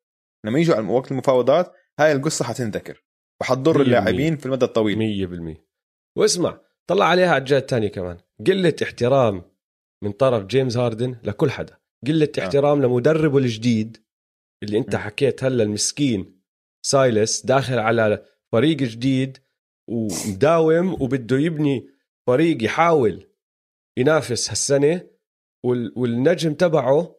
لما 0.45 0.59
يجوا 0.59 0.77
على 0.77 0.87
وقت 0.87 1.11
المفاوضات 1.13 1.73
هاي 2.01 2.13
القصة 2.13 2.45
حتنذكر. 2.45 3.06
وحتضر 3.41 3.81
اللاعبين 3.81 4.37
في 4.37 4.47
المدى 4.47 4.65
الطويل. 4.65 5.57
100% 5.57 5.59
واسمع 6.17 6.61
طلع 6.87 7.05
عليها 7.05 7.29
على 7.29 7.39
الجهه 7.39 7.59
الثانية 7.59 7.89
كمان. 7.89 8.19
قلة 8.47 8.75
احترام 8.83 9.43
من 10.05 10.13
طرف 10.13 10.47
جيمس 10.47 10.77
هاردن 10.77 11.17
لكل 11.25 11.51
حدا. 11.51 11.79
قلة 12.07 12.33
آه. 12.39 12.43
احترام 12.43 12.83
لمدربه 12.83 13.39
الجديد 13.39 13.97
اللي 14.63 14.79
أنت 14.79 14.97
م. 14.97 14.99
حكيت 14.99 15.45
هلا 15.45 15.63
المسكين 15.63 16.41
سايلس 16.87 17.47
داخل 17.47 17.79
على 17.79 18.25
فريق 18.53 18.77
جديد 18.77 19.39
ومداوم 19.91 21.03
وبده 21.03 21.39
يبني 21.39 21.89
فريق 22.27 22.65
يحاول 22.65 23.27
ينافس 23.99 24.51
هالسنة 24.51 25.07
والنجم 25.97 26.55
تبعه 26.55 27.17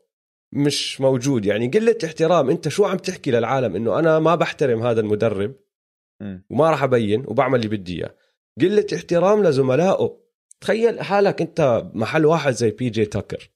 مش 0.54 1.02
موجود. 1.02 1.46
يعني 1.46 1.68
قلة 1.68 1.98
احترام 2.06 2.50
أنت 2.50 2.68
شو 2.68 2.86
عم 2.86 2.98
تحكي 2.98 3.32
للعالم 3.32 3.76
إنه 3.76 4.00
أنا 4.00 4.20
ما 4.20 4.36
بحترم 4.36 4.84
هذا 4.84 5.02
المدرب؟ 5.02 5.56
وما 6.50 6.70
راح 6.70 6.84
أبين 6.84 7.24
وبعمل 7.28 7.60
اللي 7.60 7.78
بدي 7.78 7.96
إياه. 7.96 8.16
قلة 8.62 8.86
احترام 8.96 9.44
لزملائه. 9.44 10.18
تخيل 10.62 11.02
حالك 11.02 11.42
أنت 11.42 11.92
محل 11.94 12.26
واحد 12.26 12.54
زي 12.54 12.72
بي 12.72 12.90
جي 12.90 13.06
تاكر 13.06 13.50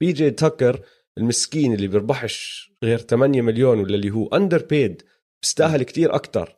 بي 0.00 0.12
جي 0.12 0.30
تاكر 0.30 0.80
المسكين 1.18 1.74
اللي 1.74 1.86
بيربحش 1.86 2.70
غير 2.84 2.98
8 2.98 3.42
مليون 3.42 3.80
ولا 3.80 3.94
اللي 3.94 4.10
هو 4.10 4.26
underpaid 4.26 5.02
بيستاهل 5.42 5.82
كتير 5.82 6.14
أكثر 6.14 6.56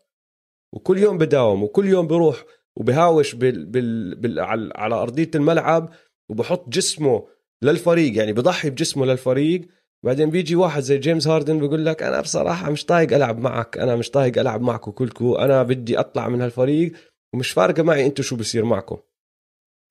وكل 0.73 0.99
يوم 0.99 1.19
بداوم 1.19 1.63
وكل 1.63 1.87
يوم 1.87 2.07
بروح 2.07 2.45
وبهاوش 2.77 3.35
بال 3.35 3.67
بال 3.67 4.15
بال 4.15 4.41
على 4.77 4.95
أرضية 4.95 5.31
الملعب 5.35 5.93
وبحط 6.29 6.69
جسمه 6.69 7.29
للفريق. 7.63 8.17
يعني 8.17 8.33
بضحي 8.33 8.71
بجسمه 8.71 9.07
للفريق 9.07 9.69
بعدين 10.07 10.31
بيجي 10.31 10.57
واحد 10.57 10.83
زي 10.83 10.99
جيمس 10.99 11.27
هاردن 11.27 11.59
بيقول 11.59 11.87
لك 11.87 12.03
أنا 12.03 12.21
بصراحة 12.21 12.71
مش 12.71 12.85
طايق 12.85 13.13
ألعب 13.13 13.39
معك 13.39 13.79
أنا 13.79 13.97
مش 13.97 14.11
طايق 14.11 14.39
ألعب 14.39 14.61
معكم 14.61 14.91
كلكم 14.91 15.35
أنا 15.35 15.63
بدي 15.63 16.01
أطلع 16.01 16.29
من 16.29 16.41
هالفريق 16.41 16.93
ومش 17.35 17.51
فارقة 17.51 17.83
معي 17.83 18.07
أنتم 18.07 18.23
شو 18.23 18.37
بصير 18.37 18.65
معكم. 18.65 18.99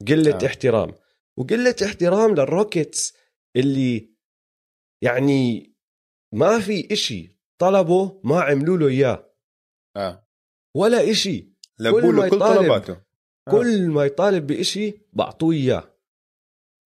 قلة 0.07 0.35
آه. 0.35 0.45
احترام. 0.45 0.93
وقلة 1.37 1.75
احترام 1.85 2.35
للروكيتس 2.35 3.13
اللي 3.55 4.15
يعني 5.01 5.73
ما 6.33 6.59
في 6.59 6.93
إشي 6.93 7.39
طلبه 7.57 8.21
ما 8.23 8.41
عملوا 8.41 8.77
له 8.77 8.87
إياه. 8.87 9.33
آه. 9.95 10.27
ولا 10.75 11.11
إشي. 11.11 11.55
كل 11.77 12.13
ما 12.13 12.29
كل 12.29 12.39
طلباته. 12.39 12.93
آه. 13.47 13.51
كل 13.51 13.87
ما 13.87 14.05
يطالب 14.05 14.47
بإشي 14.47 14.93
بعطوه 15.13 15.53
إياه. 15.53 15.97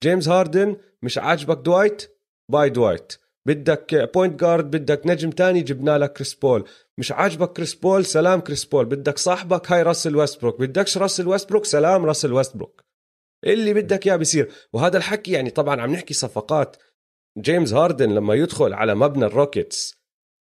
جيمس 0.04 0.28
هاردن 0.28 0.78
مش 1.02 1.18
عاجبك 1.18 1.58
دوايت؟ 1.58 2.19
bye 2.50 2.70
دوايت. 2.70 3.14
بدك 3.48 4.12
point 4.14 4.40
guard 4.40 4.72
بدك 4.76 5.08
نجم 5.08 5.30
تاني 5.30 5.62
جبنا 5.62 5.98
لك 5.98 6.14
كريس 6.14 6.34
بول. 6.34 6.68
مش 6.98 7.12
عاجبك 7.12 7.54
كريس 7.54 7.74
بول؟ 7.74 8.06
سلام 8.06 8.40
كريس 8.40 8.66
بول. 8.66 8.86
بدك 8.86 9.18
صاحبك 9.18 9.72
هاي 9.72 9.84
راسل 9.84 10.16
ويستبروك. 10.16 10.60
بدكش 10.60 10.98
راسل 10.98 11.28
ويستبروك؟ 11.28 11.66
سلام 11.66 12.06
راسل 12.06 12.34
ويستبروك. 12.34 12.84
اللي 13.46 13.74
بدك 13.74 14.08
إياه 14.08 14.16
بيصير. 14.16 14.52
وهذا 14.74 14.98
الحكي 14.98 15.32
يعني 15.32 15.50
طبعا 15.50 15.82
عم 15.82 15.92
نحكي 15.92 16.14
صفقات. 16.14 16.78
جيمس 17.38 17.74
هاردن 17.74 18.12
لما 18.12 18.34
يدخل 18.34 18.74
على 18.74 18.96
مبنى 18.96 19.26
الروكيتس 19.26 20.00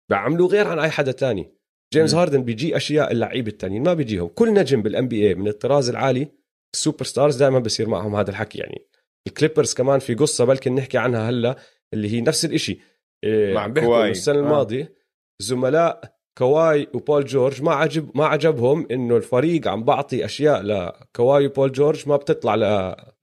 بعملوا 0.10 0.48
غير 0.48 0.68
عن 0.68 0.80
أي 0.80 0.90
حدا 0.90 1.12
تاني. 1.12 1.54
جيمس 1.94 2.14
م. 2.14 2.18
هاردن 2.18 2.44
بيجي 2.44 2.78
أشياء 2.78 3.12
اللعيبة 3.12 3.52
التانيين 3.52 3.84
ما 3.84 3.94
بيجيهم. 3.94 4.28
كل 4.28 4.54
نجم 4.54 4.82
بال 4.82 5.08
NBA 5.08 5.36
من 5.36 5.48
الطراز 5.48 5.90
العالي 5.90 6.28
ال 6.74 7.06
superstars 7.06 7.36
دائما 7.36 7.60
بصير 7.60 7.90
معهم 7.90 8.16
هذا 8.16 8.30
الحكي 8.30 8.58
يعني. 8.58 8.88
الكليبرز 9.28 9.74
كمان 9.74 10.00
في 10.00 10.16
قصة 10.16 10.46
بلكن 10.46 10.76
نحكي 10.76 10.98
عنها 10.98 11.30
هلأ. 11.30 11.58
اللي 11.94 12.14
هي 12.14 12.22
نفس 12.22 12.46
الشيء 12.46 12.80
إيه 13.24 13.58
عم 13.58 13.74
بيحكوا 13.74 14.08
السنة 14.08 14.36
آه. 14.36 14.40
الماضية. 14.40 14.98
زملاء 15.42 16.18
كواي 16.38 16.88
وبول 16.94 17.26
جورج 17.26 17.62
ما 17.62 17.74
عجب 17.74 18.18
ما 18.18 18.26
عجبهم 18.26 18.88
إنه 18.92 19.18
الفريق 19.18 19.68
عم 19.68 19.84
بعطي 19.84 20.26
أشياء 20.26 20.62
لكواي 20.62 21.46
وبول 21.46 21.72
جورج 21.72 22.10
ما 22.10 22.16
بتطلع 22.16 22.56
ل... 22.56 22.62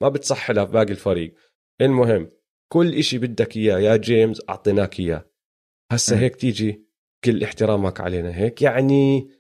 ما 0.01 0.09
بتصح 0.09 0.51
لها 0.51 0.65
في 0.65 0.73
باقي 0.73 0.93
الفريق. 0.93 1.35
المهم 1.81 2.29
كل 2.73 2.95
إشي 2.95 3.19
بدك 3.19 3.57
إياه. 3.57 3.79
يا 3.79 3.97
جيمس 3.97 4.43
أعطيناك 4.49 5.01
إياه. 5.01 5.31
هسه 5.93 6.19
هيك 6.19 6.37
تيجي 6.37 6.85
كل 7.25 7.45
احترامك 7.45 8.01
علينا. 8.01 8.37
هيك 8.37 8.63
يعني 8.63 9.31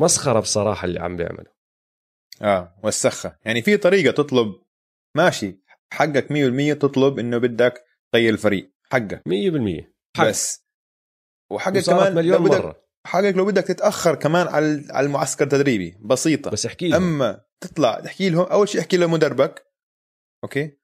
مسخرة 0.00 0.40
بصراحة 0.40 0.84
اللي 0.84 1.00
عم 1.00 1.16
بيعمله 1.16 1.60
آه 2.42 2.74
وسخه 2.84 3.36
يعني 3.44 3.62
في 3.62 3.76
طريقة 3.76 4.12
تطلب 4.12 4.54
ماشي 5.16 5.60
حقك 5.92 6.26
100% 6.26 6.78
تطلب 6.78 7.18
إنه 7.18 7.38
بدك 7.38 7.84
تغير 8.12 8.32
الفريق 8.32 8.72
حقك 8.92 9.22
100% 9.28 9.92
حق. 10.16 10.26
بس. 10.26 10.64
وحقك 11.52 11.84
كمان 11.84 12.14
مليون 12.14 12.42
مرة. 12.42 12.84
حقك 13.06 13.34
لو 13.36 13.44
بدك 13.44 13.64
تتأخر 13.64 14.14
كمان 14.14 14.46
على 14.48 14.86
على 14.90 15.06
المعسكر 15.06 15.44
التدريبي. 15.44 15.98
بسيطة. 16.00 16.50
بس 16.50 16.66
احكي 16.66 16.88
لهم. 16.88 17.02
أما 17.02 17.44
تطلع 17.60 18.00
تحكي 18.00 18.30
لهم 18.30 18.44
أول 18.44 18.68
شيء 18.68 18.80
احكي 18.80 18.96
لمدربك 18.96 19.66
أوكي؟ 20.44 20.78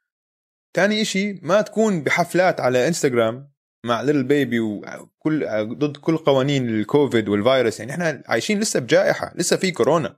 ثاني 0.76 1.04
شيء 1.04 1.38
ما 1.42 1.60
تكون 1.60 2.02
بحفلات 2.02 2.60
على 2.60 2.88
إنستغرام 2.88 3.52
مع 3.86 4.02
ليل 4.02 4.24
بيبي 4.24 4.60
وكل 4.60 5.46
ضد 5.78 5.96
كل 5.96 6.16
قوانين 6.16 6.68
الكوفيد 6.68 7.28
والفيروس. 7.28 7.80
يعني 7.80 7.92
إحنا 7.92 8.22
عايشين 8.26 8.60
لسه 8.60 8.80
بجائحة 8.80 9.32
لسه 9.36 9.56
في 9.56 9.70
كورونا. 9.70 10.16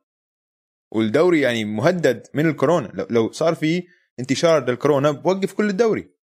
والدوري 0.95 1.41
يعني 1.41 1.65
مهدد 1.65 2.27
من 2.35 2.47
الكورونا. 2.47 3.07
لو 3.11 3.33
صار 3.33 3.55
في 3.55 3.87
انتشار 4.21 4.71
للكورونا 4.71 5.11
بوقف 5.11 5.53
كل 5.53 5.71
الدوري. 5.71 6.17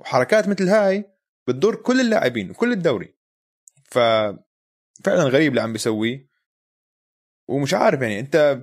وحركات 0.00 0.48
مثل 0.48 0.68
هاي 0.68 1.10
بتضر 1.48 1.74
كل 1.74 2.00
اللاعبين 2.00 2.50
وكل 2.50 2.72
الدوري. 2.72 3.14
ف 3.84 3.98
فعلا 5.04 5.22
غريب 5.22 5.50
اللي 5.50 5.60
عم 5.60 5.72
بيسويه. 5.72 6.28
ومش 7.48 7.74
عارف 7.74 8.00
يعني 8.02 8.20
انت 8.20 8.62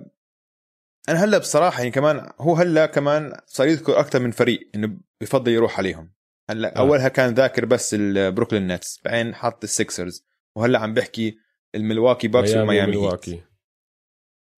أنا 1.09 1.23
هلأ 1.23 1.37
بصراحة 1.37 1.77
يعني 1.77 1.91
كمان 1.91 2.31
هو 2.39 2.55
هلأ 2.55 2.85
كمان 2.85 3.37
صار 3.45 3.67
يذكر 3.67 3.99
أكثر 3.99 4.19
من 4.19 4.31
فريق 4.31 4.69
إنه 4.75 4.97
بفضل 5.21 5.51
يروح 5.51 5.77
عليهم. 5.77 6.13
هلأ 6.49 6.75
آه. 6.75 6.79
أولها 6.79 7.07
كان 7.07 7.33
ذاكر 7.33 7.65
بس 7.65 7.93
البروكلين 7.93 8.67
نتس 8.67 9.01
بعدين 9.05 9.35
حط 9.35 9.63
السكسرز 9.63 10.25
وهلأ 10.55 10.79
عم 10.79 10.93
بحكي 10.93 11.37
الملواكي 11.75 12.27
باكس 12.27 12.55
وميامي 12.55 12.97
هيت 12.97 13.45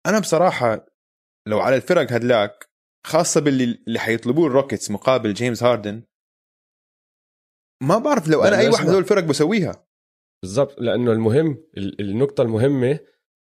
أنا 0.06 0.20
بصراحة 0.20 0.86
لو 1.48 1.60
على 1.60 1.76
الفرق 1.76 2.12
هدلاك 2.12 2.70
خاصة 3.06 3.42
باللي 3.42 3.64
اللي 3.88 4.00
حيطلبوه 4.00 4.48
الروكيتس 4.48 4.92
مقابل 4.92 5.34
جيمس 5.34 5.64
هاردن 5.64 6.04
ما 7.84 7.98
بعرف 7.98 8.28
لو 8.28 8.44
أنا 8.44 8.58
أي 8.58 8.70
واحد 8.70 8.84
من 8.84 8.90
هدول 8.90 9.02
الفرق 9.02 9.24
بسويها. 9.24 9.88
بالضبط 10.44 10.82
لأنه 10.82 11.12
المهم 11.12 11.64
النقطة 11.78 12.42
المهمة 12.42 13.00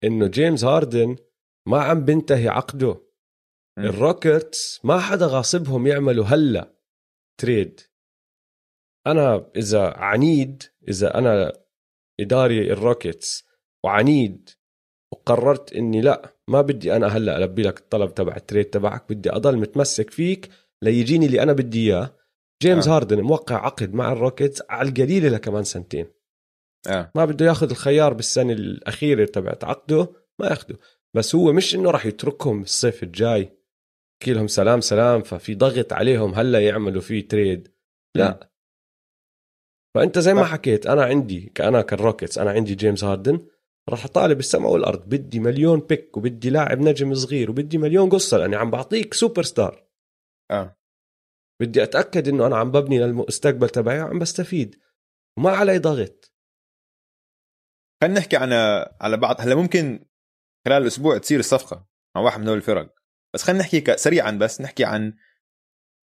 إنه 0.04 0.26
جيمس 0.26 0.64
هاردن 0.64 1.16
ما 1.68 1.82
عم 1.82 2.04
بنتهي 2.04 2.48
عقده. 2.48 3.02
الروكيتس 3.78 4.80
ما 4.84 4.98
حدا 4.98 5.26
غاصبهم 5.26 5.86
يعملوا 5.86 6.24
هلأ 6.24 6.74
trade. 7.40 7.80
أنا 9.06 9.50
إذا 9.56 9.94
عنيد 9.96 10.62
إذا 10.88 11.18
أنا 11.18 11.52
إداري 12.20 12.72
الروكيتس 12.72 13.44
وعنيد 13.84 14.50
وقررت 15.12 15.72
إني 15.72 16.00
لأ 16.00 16.36
ما 16.48 16.60
بدي 16.60 16.96
أنا 16.96 17.06
هلأ 17.06 17.36
ألبي 17.36 17.62
لك 17.62 17.78
الطلب 17.78 18.14
تبع 18.14 18.36
ال 18.36 18.41
trade 18.41 18.64
تبعك 18.64 19.12
بدي 19.12 19.30
أضل 19.30 19.56
متمسك 19.56 20.10
فيك 20.10 20.50
ليجيني 20.82 21.26
اللي 21.26 21.42
أنا 21.42 21.52
بدي 21.52 21.86
إياه. 21.86 22.16
جيمس 22.62 22.88
آه. 22.88 22.96
هاردن 22.96 23.20
موقع 23.20 23.66
عقد 23.66 23.94
مع 23.94 24.12
الروكيتس 24.12 24.62
على 24.70 24.88
القليله 24.88 25.28
لكمان 25.28 25.64
سنتين. 25.64 26.06
آه. 26.88 27.10
ما 27.14 27.24
بده 27.24 27.46
ياخذ 27.46 27.70
الخيار 27.70 28.14
بالسنة 28.14 28.52
الأخيرة 28.52 29.24
تبعت 29.24 29.64
عقده 29.64 30.12
ما 30.40 30.46
ياخده. 30.46 30.78
بس 31.14 31.34
هو 31.34 31.52
مش 31.52 31.74
إنه 31.74 31.90
راح 31.90 32.06
يتركهم 32.06 32.62
الصيف 32.62 33.02
الجاي. 33.02 33.56
يحكي 34.22 34.32
لهم 34.32 34.46
سلام 34.46 34.80
سلام 34.80 35.22
ففي 35.22 35.54
ضغط 35.54 35.92
عليهم 35.92 36.34
هلأ 36.34 36.60
يعملوا 36.60 37.00
فيه 37.00 37.28
trade. 37.28 37.74
لا. 38.16 38.28
آه. 38.28 38.50
فأنت 39.94 40.18
زي 40.18 40.34
ما 40.34 40.44
حكيت 40.44 40.86
أنا 40.86 41.04
عندي 41.04 41.52
كأنا 41.54 41.82
كالروكيتس 41.82 42.38
أنا 42.38 42.50
عندي 42.50 42.74
جيمس 42.74 43.04
هاردن 43.04 43.46
راح 43.88 44.04
أطالب 44.04 44.38
السماء 44.38 44.72
والأرض. 44.72 45.08
بدي 45.08 45.40
مليون 45.40 45.80
pick 45.80 46.16
وبدي 46.16 46.50
لاعب 46.50 46.80
نجم 46.80 47.14
صغير 47.14 47.50
وبدي 47.50 47.78
مليون 47.78 48.08
قصة 48.08 48.38
لأني 48.38 48.56
عم 48.56 48.70
بعطيك 48.70 49.14
سوبر 49.14 49.42
ستار. 49.42 49.86
آه. 50.50 50.76
بدي 51.60 51.82
أتأكد 51.82 52.28
إنه 52.28 52.46
أنا 52.46 52.56
عم 52.56 52.70
ببني 52.70 52.98
للمستقبل 52.98 53.68
تبعي 53.68 54.02
وعم 54.02 54.18
بستفيد. 54.18 54.80
وما 55.38 55.50
علي 55.50 55.78
ضغط. 55.78 56.32
خلينا 58.02 58.18
نحكي 58.18 58.36
عن 58.36 58.52
على 59.00 59.16
بعض. 59.16 59.40
هلأ 59.40 59.54
ممكن 59.54 60.06
خلال 60.66 60.82
الأسبوع 60.82 61.18
تصير 61.18 61.38
الصفقة 61.38 61.88
مع 62.16 62.22
واحد 62.22 62.40
من 62.40 62.48
هول 62.48 62.56
الفرق. 62.56 62.94
بس 63.34 63.42
خلينا 63.42 63.62
نحكي 63.62 63.96
سريعا 63.96 64.30
بس 64.30 64.60
نحكي 64.60 64.84
عن 64.84 65.16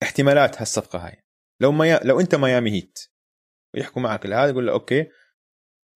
احتمالات 0.04 0.62
هالصفقة 0.62 1.08
هاي. 1.08 1.24
لو 1.62 1.72
ما 1.72 2.00
لو 2.04 2.20
أنت 2.20 2.36
ميامي 2.36 2.72
هيت 2.72 3.00
ويحكوا 3.76 4.02
معك 4.02 4.26
لهذا 4.26 4.50
يقول 4.50 4.68
لك 4.68 4.74
okay. 4.74 5.08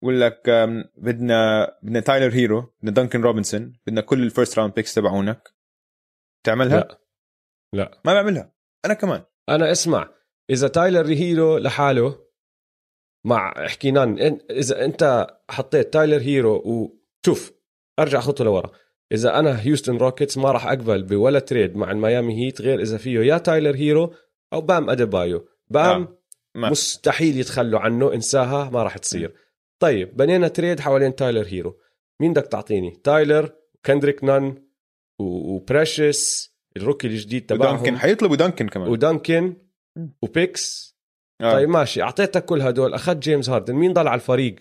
يقول 0.03 0.21
لك 0.21 0.49
بدنا 0.97 1.67
بدنا 1.83 1.99
تايلر 1.99 2.33
هيرو 2.33 2.75
بدنا 2.79 2.91
دانكن 2.91 3.21
روبنسون 3.21 3.79
بدنا 3.87 4.01
كل 4.01 4.23
ال 4.23 4.29
first 4.29 4.59
round 4.59 4.73
picks 4.73 4.93
تبعونك. 4.93 5.49
تعملها؟ 6.45 6.79
لا. 6.79 7.01
لا. 7.73 8.01
ما 8.05 8.13
بعملها. 8.13 8.53
أنا 8.85 8.93
كمان. 8.93 9.25
أنا 9.49 9.71
اسمع 9.71 10.09
إذا 10.49 10.67
تايلر 10.67 11.07
هيرو 11.07 11.57
لحاله 11.57 12.27
مع 13.25 13.67
حكينا 13.67 14.37
إذا 14.51 14.85
أنت 14.85 15.27
حطيت 15.49 15.93
تايلر 15.93 16.21
هيرو 16.21 16.55
وشوف 17.25 17.53
أرجع 17.99 18.19
خطوه 18.19 18.45
لورا. 18.45 18.71
إذا 19.11 19.39
أنا 19.39 19.61
هيوستن 19.61 19.97
روكيتس 19.97 20.37
ما 20.37 20.51
راح 20.51 20.67
أقبل 20.67 21.03
بولا 21.03 21.39
trade 21.39 21.75
مع 21.75 21.91
الميامي 21.91 22.45
هيت 22.45 22.61
غير 22.61 22.81
إذا 22.81 22.97
فيه 22.97 23.19
يا 23.19 23.37
تايلر 23.37 23.75
هيرو 23.75 24.13
أو 24.53 24.61
بام 24.61 24.89
أديبايو. 24.89 25.47
بام 25.69 26.01
آه. 26.01 26.17
مستحيل 26.55 27.39
يتخلوا 27.39 27.79
عنه 27.79 28.13
إنساها 28.13 28.69
ما 28.69 28.83
راح 28.83 28.97
تصير. 28.97 29.35
طيب 29.79 30.17
بنينا 30.17 30.47
trade 30.47 30.79
حوالين 30.79 31.15
تايلر 31.15 31.47
هيرو. 31.47 31.79
مين 32.21 32.33
بدك 32.33 32.47
تعطيني؟ 32.47 32.91
تايلر 33.03 33.55
كندريك 33.85 34.23
نان 34.23 34.67
وبريشس 35.19 36.53
ال 36.77 36.82
rookie 36.82 37.07
الجديد 37.07 37.45
تبعهم. 37.45 37.73
ودانكن 37.73 37.97
حيطلبوا 37.97 38.35
دانكن 38.35 38.67
كمان. 38.69 38.87
ودانكن 38.89 39.55
و 40.21 40.32
picks. 40.32 40.97
آه. 41.41 41.53
طيب 41.53 41.69
ماشي. 41.69 42.01
أعطيتك 42.01 42.45
كل 42.45 42.61
هدول. 42.61 42.93
أخذت 42.93 43.17
جيمس 43.17 43.49
هاردن. 43.49 43.75
مين 43.75 43.93
ضل 43.93 44.07
على 44.07 44.15
الفريق. 44.15 44.55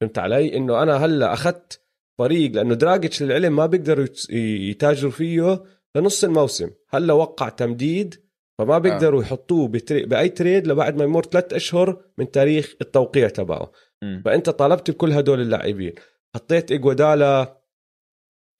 فهمت 0.00 0.18
علي؟ 0.18 0.56
إنه 0.56 0.82
أنا 0.82 0.96
هلأ 0.96 1.32
أخذت 1.32 1.80
فريق 2.18 2.52
لأنه 2.52 2.74
دراجتش 2.74 3.22
للعلم 3.22 3.56
ما 3.56 3.66
بيقدروا 3.66 4.04
يت- 4.04 4.30
يتاجروا 4.70 5.10
فيه 5.10 5.64
لنص 5.96 6.24
الموسم. 6.24 6.70
هلأ 6.88 7.12
وقع 7.12 7.48
تمديد 7.48 8.22
فما 8.58 8.78
بيقدروا 8.78 9.22
يحطوه 9.22 9.68
ب 9.68 9.73
tra... 9.73 10.06
بأي 10.06 10.28
trade 10.28 10.66
لبعد 10.66 10.96
ما 10.96 11.04
يمر 11.04 11.22
ثلاث 11.22 11.52
أشهر 11.52 12.04
من 12.18 12.30
تاريخ 12.30 12.74
التوقيع 12.80 13.28
تبعه. 13.28 13.72
مم. 14.02 14.22
فأنت 14.24 14.50
طالبت 14.50 14.90
بكل 14.90 15.12
هدول 15.12 15.40
اللاعبين. 15.40 15.94
حطيت 16.34 16.72
اجوادالا 16.72 17.58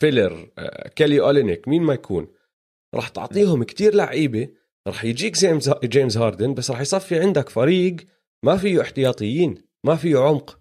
filler 0.00 0.52
آه، 0.58 0.88
كيلي 0.88 1.20
أولينيك 1.20 1.68
مين 1.68 1.82
ما 1.82 1.94
يكون 1.94 2.34
راح 2.94 3.08
تعطيهم 3.08 3.64
كتير 3.64 3.94
لعيبة 3.94 4.48
راح 4.86 5.04
يجيك 5.04 5.34
جيمس 5.34 5.70
جيمس 5.84 6.16
هاردن 6.16 6.54
بس 6.54 6.70
راح 6.70 6.80
يصفي 6.80 7.20
عندك 7.20 7.48
فريق 7.48 7.96
ما 8.44 8.56
فيه 8.56 8.80
احتياطيين 8.82 9.68
ما 9.84 9.96
فيه 9.96 10.18
عمق. 10.18 10.60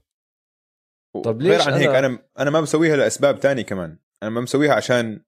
طب 1.25 1.41
غير 1.41 1.57
ليش 1.57 1.67
عن 1.67 1.73
هيك 1.73 1.89
أنا- 1.89 1.93
أنا 1.95 2.29
أنا 2.39 2.49
ما 2.49 2.61
بسويها 2.61 2.95
لأسباب 2.95 3.39
تانية 3.39 3.61
كمان. 3.63 3.99
أنا 4.23 4.29
ما 4.31 4.41
بسويها 4.41 4.73
عشان 4.73 5.23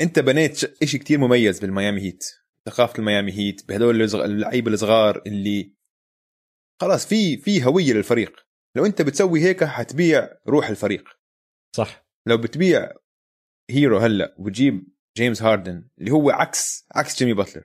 أنت 0.00 0.18
بنيت 0.18 0.56
ش- 0.56 0.64
إشي 0.82 0.98
كتير 0.98 1.18
مميز 1.18 1.60
بالميامي 1.60 2.00
هيت 2.00 2.24
ثقافة 2.68 2.98
الميامي 2.98 3.32
هيت 3.32 3.68
بهدول 3.68 4.02
اللعيبة 4.02 4.70
الصغار 4.72 5.22
اللي 5.26 5.74
خلاص 6.80 7.06
في 7.06 7.36
في 7.36 7.64
هوية 7.64 7.92
للفريق. 7.92 8.46
لو 8.76 8.86
أنت 8.86 9.02
بتسوي 9.02 9.40
هيك 9.42 9.64
حتبيع 9.64 10.28
روح 10.48 10.68
الفريق. 10.68 11.08
صح. 11.76 12.01
لو 12.26 12.36
بتبيع 12.38 12.92
هيرو 13.70 13.98
هلا 13.98 14.34
وبتجيب 14.38 14.88
جيمس 15.16 15.42
هاردن 15.42 15.88
اللي 15.98 16.10
هو 16.10 16.30
عكس 16.30 16.86
عكس 16.94 17.18
جيمي 17.18 17.34
باتلر 17.34 17.64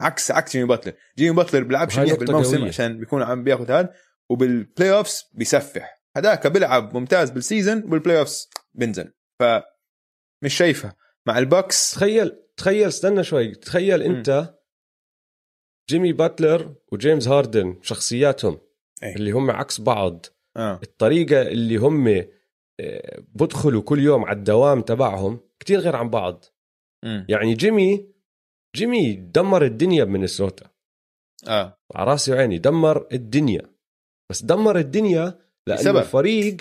عكس 0.00 0.30
عكس 0.30 0.52
جيمي 0.52 0.68
باتلر 0.68 0.94
جيمي 1.18 1.36
باتلر 1.36 1.62
بيلعبش 1.62 1.98
منيح 1.98 2.14
بالموسم 2.14 2.58
قوية. 2.58 2.68
عشان 2.68 2.98
بيكون 2.98 3.22
عم 3.22 3.44
بياخذ 3.44 3.70
هذا 3.70 3.94
وبال 4.30 4.92
playoffs 4.92 5.30
بيسفح. 5.32 6.02
هذاك 6.16 6.46
بيلعب 6.46 6.96
ممتاز 6.96 7.30
بال 7.30 7.44
season 7.44 7.84
وبال 7.84 8.18
playoffs 8.18 8.48
بنزل 8.74 9.12
ف 9.40 9.44
مش 10.44 10.54
شايفها. 10.54 10.96
مع 11.26 11.38
البوكس 11.38 11.90
تخيل 11.90 12.32
تخيل 12.56 12.88
استنى 12.88 13.24
شوي. 13.24 13.54
تخيل 13.54 14.02
انت 14.02 14.54
جيمي 15.88 16.12
باتلر 16.12 16.74
وجيمس 16.92 17.28
هاردن 17.28 17.78
شخصياتهم 17.82 18.60
إيه. 19.02 19.16
اللي 19.16 19.30
هم 19.30 19.50
عكس 19.50 19.80
بعض. 19.80 20.26
آه. 20.56 20.80
الطريقة 20.82 21.42
اللي 21.42 21.76
هم 21.76 22.08
آه، 22.08 22.28
بدخلوا 23.34 23.82
كل 23.82 23.98
يوم 23.98 24.24
على 24.24 24.38
الدوام 24.38 24.82
تبعهم 24.82 25.40
كتير 25.60 25.78
غير 25.78 25.96
عن 25.96 26.10
بعض 26.10 26.44
مم. 27.04 27.26
يعني 27.28 27.54
جيمي 27.54 28.06
جيمي 28.76 29.12
دمر 29.12 29.64
الدنيا 29.64 30.04
بمينيسوتا 30.04 30.70
آه 31.48 31.78
على 31.94 32.10
راسي 32.10 32.32
وعيني 32.32 32.58
دمر 32.58 33.06
الدنيا 33.12 33.62
بس 34.30 34.42
دمر 34.44 34.78
الدنيا 34.78 35.38
لأنه 35.66 35.80
بسبب. 35.80 35.96
الفريق 35.96 36.56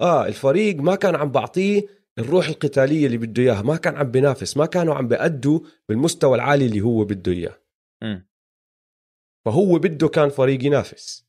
آه 0.00 0.26
الفريق 0.26 0.76
ما 0.76 0.94
كان 0.94 1.14
عم 1.14 1.30
بعطيه 1.32 1.86
الروح 2.18 2.48
القتالية 2.48 3.06
اللي 3.06 3.18
بده 3.18 3.42
إياها 3.42 3.62
ما 3.62 3.76
كان 3.76 3.96
عم 3.96 4.10
بينافس 4.10 4.56
ما 4.56 4.66
كانوا 4.66 4.94
عم 4.94 5.08
بيأدوا 5.08 5.60
بالمستوى 5.88 6.34
العالي 6.34 6.66
اللي 6.66 6.80
هو 6.80 7.04
بده 7.04 7.32
إياه. 7.32 7.58
فهو 9.46 9.78
بده 9.78 10.08
كان 10.08 10.28
فريق 10.28 10.64
ينافس 10.64 11.26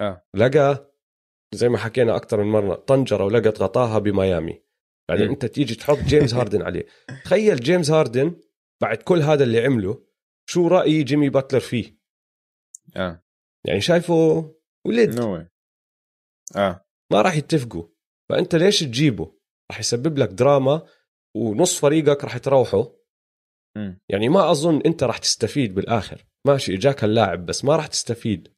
آه. 0.00 0.26
لقى 0.34 0.90
زي 1.54 1.68
ما 1.68 1.78
حكينا 1.78 2.16
أكثر 2.16 2.44
من 2.44 2.50
مرة 2.50 2.74
طنجرة 2.74 3.24
ولقت 3.24 3.62
غطاها 3.62 3.98
بميامي. 3.98 4.62
بعدين 5.08 5.26
مم. 5.26 5.32
أنت 5.32 5.46
تيجي 5.46 5.74
تحط 5.74 5.98
جيمس 5.98 6.34
هاردن 6.38 6.62
عليه. 6.62 6.86
تخيل 7.24 7.56
جيمس 7.60 7.90
هاردن 7.90 8.40
بعد 8.82 8.96
كل 8.96 9.22
هذا 9.22 9.44
اللي 9.44 9.64
عمله 9.64 10.06
شو 10.48 10.68
رأي 10.68 11.02
جيمي 11.02 11.28
باتلر 11.28 11.60
فيه؟ 11.60 11.98
آه. 12.96 13.24
يعني 13.66 13.80
شايفه 13.80 14.14
ولد. 14.86 15.20
no 15.20 15.34
way 15.34 15.48
آه. 16.56 16.86
ما 17.12 17.22
راح 17.22 17.36
يتفقوا. 17.36 17.88
فأنت 18.30 18.54
ليش 18.54 18.80
تجيبه؟ 18.80 19.36
راح 19.70 19.80
يسبب 19.80 20.18
لك 20.18 20.28
دراما 20.28 20.86
ونص 21.36 21.80
فريقك 21.80 22.24
راح 22.24 22.38
تروحوا 22.38 22.84
مم. 23.76 24.00
يعني 24.08 24.28
ما 24.28 24.50
أظن 24.50 24.80
أنت 24.86 25.02
راح 25.02 25.18
تستفيد 25.18 25.74
بالآخر. 25.74 26.26
ماشي 26.46 26.74
إجاك 26.74 27.04
اللاعب 27.04 27.46
بس 27.46 27.64
ما 27.64 27.76
راح 27.76 27.86
تستفيد. 27.86 28.56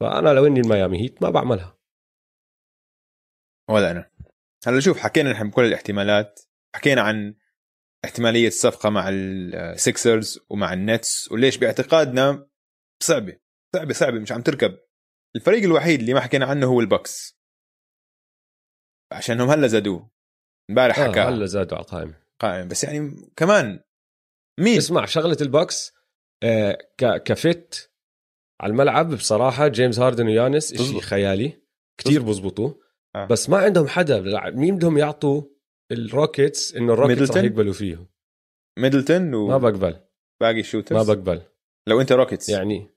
فأنا 0.00 0.28
لو 0.30 0.46
إني 0.46 0.60
الميامي 0.60 1.02
هيت 1.02 1.22
ما 1.22 1.30
بعملها. 1.30 1.79
ولا 3.70 3.90
أنا. 3.90 4.10
هلا 4.66 4.80
شوف 4.80 4.98
حكينا 4.98 5.32
نحن 5.32 5.50
بكل 5.50 5.64
الاحتمالات 5.64 6.40
حكينا 6.74 7.02
عن 7.02 7.34
احتمالية 8.04 8.48
الصفقة 8.48 8.90
مع 8.90 9.08
السكسرز 9.08 10.40
ومع 10.50 10.72
النتس 10.72 11.32
وليش 11.32 11.56
باعتقادنا 11.56 12.48
صعبة 13.02 13.38
صعبة 13.76 13.92
صعبة 13.92 14.18
مش 14.18 14.32
عم 14.32 14.42
تركب. 14.42 14.78
الفريق 15.36 15.62
الوحيد 15.64 16.00
اللي 16.00 16.14
ما 16.14 16.20
حكينا 16.20 16.46
عنه 16.46 16.66
هو 16.66 16.80
البكس 16.80 17.38
عشانهم 19.12 19.50
هلا 19.50 19.66
زادوه. 19.66 20.10
امبارح 20.70 20.98
آه 20.98 21.08
حكى. 21.08 21.20
هلا 21.20 21.46
زادوا 21.46 21.76
على 21.76 21.84
القائمة. 21.84 22.14
قائم 22.38 22.68
بس 22.68 22.84
يعني 22.84 23.30
كمان 23.36 23.80
مين؟ 24.60 24.78
اسمع 24.78 25.04
شغلة 25.04 25.36
البكس 25.40 25.92
آه 26.42 26.78
ك 26.98 27.22
fit 27.22 27.92
على 28.60 28.70
الملعب 28.70 29.14
بصراحة 29.14 29.68
جيمس 29.68 29.98
هاردن 29.98 30.26
ويانيس 30.26 30.74
شيء. 30.74 31.00
خيالي. 31.00 31.62
كتير 31.98 32.22
بزبطوا. 32.22 32.74
آه. 33.16 33.26
بس 33.26 33.50
ما 33.50 33.56
عندهم 33.58 33.88
حدا. 33.88 34.50
مين 34.50 34.76
بدهم 34.76 34.98
يعطوا 34.98 35.42
الروكيتس 35.92 36.74
إنه 36.76 36.92
الروكيتس 36.92 37.36
رح؟ 37.36 37.44
يقبلوا 37.44 37.72
فيه 37.72 38.06
ميدلتون 38.78 39.48
ما 39.48 39.58
بقبل. 39.58 39.96
وباقي 40.40 40.60
ال 40.60 40.65
shooters 40.65 41.08
ما 41.08 41.14
بقبل. 41.14 41.42
لو 41.88 42.00
أنت 42.00 42.12
روكيتس 42.12 42.48
يعني 42.48 42.90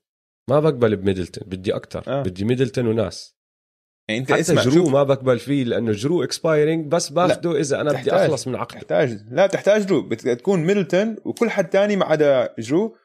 ما 0.49 0.59
بقبل 0.59 0.95
بميدلتون. 0.95 1.49
بدي 1.49 1.75
أكثر 1.75 2.03
آه. 2.07 2.23
بدي 2.23 2.45
ميدلتون 2.45 2.87
وناس. 2.87 3.37
يعني 4.09 4.21
أنت 4.21 4.31
حتى 4.31 4.41
اسمع 4.41 4.61
جرو 4.61 4.71
شوف. 4.73 4.89
ما 4.93 5.03
بقبل 5.03 5.39
فيه 5.39 5.63
لأنه 5.63 5.91
جرو 5.91 6.23
expiring 6.23 6.91
بس 6.91 7.09
باخده 7.09 7.59
إذا 7.59 7.81
أنا 7.81 7.89
بدي 7.91 7.97
تحتاج. 8.03 8.19
أخلص 8.29 8.47
من 8.47 8.55
عقده. 8.55 8.79
تحتاج. 8.79 9.25
لا 9.31 9.47
تحتاج 9.47 9.85
جرو 9.85 10.01
بت- 10.01 10.27
تكون 10.27 10.59
ميدلتون 10.59 11.15
وكل 11.25 11.49
حد 11.49 11.69
تاني 11.69 11.95
ما 11.95 12.05
عدا 12.05 12.55
جرو 12.59 12.95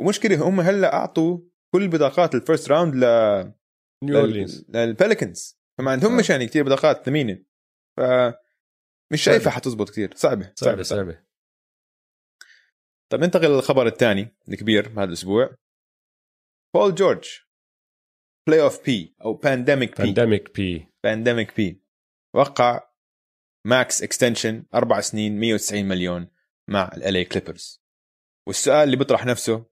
ومشكلة 0.00 0.48
هم 0.48 0.60
هلأ 0.60 0.94
أعطوا 0.94 1.38
كل 1.74 1.88
بطاقات 1.88 2.34
ال 2.34 2.40
first 2.40 2.70
round 2.70 2.94
ل 2.94 3.00
نيو 4.04 4.18
اورلينز 4.18 4.64
للبيليكنز 4.68 5.59
فما 5.80 5.90
عندهمش 5.90 6.30
يعني 6.30 6.46
كثير 6.46 6.64
بطاقات 6.64 7.04
ثمينة. 7.06 7.44
ف 7.96 8.00
مش 9.12 9.22
شايفها 9.22 9.50
حتزبط 9.50 9.90
كثير 9.90 10.14
صعبة 10.14 10.52
صعبة 10.54 10.82
صعبة 10.82 11.22
طيب 13.10 13.20
ننتقل 13.20 13.50
للخبر 13.50 13.86
الثاني 13.86 14.36
الكبير 14.48 14.88
هذا 14.88 15.04
الأسبوع. 15.04 15.56
بول 16.74 16.94
جورج 16.94 17.28
playoff 18.48 18.84
P 18.84 19.16
أو 19.24 19.34
pandemic 19.34 19.96
P 20.00 20.02
pandemic 20.02 20.54
P 20.54 20.88
pandemic 21.04 21.56
P 21.56 21.82
وقع 22.34 22.80
max 23.66 24.02
extension 24.02 24.64
أربع 24.74 25.00
سنين 25.00 25.40
190 25.40 25.84
مليون 25.84 26.28
مع 26.68 26.90
LA 26.96 27.24
كليبرز 27.24 27.82
والسؤال 28.46 28.84
اللي 28.84 28.96
بيطرح 28.96 29.26
نفسه 29.26 29.66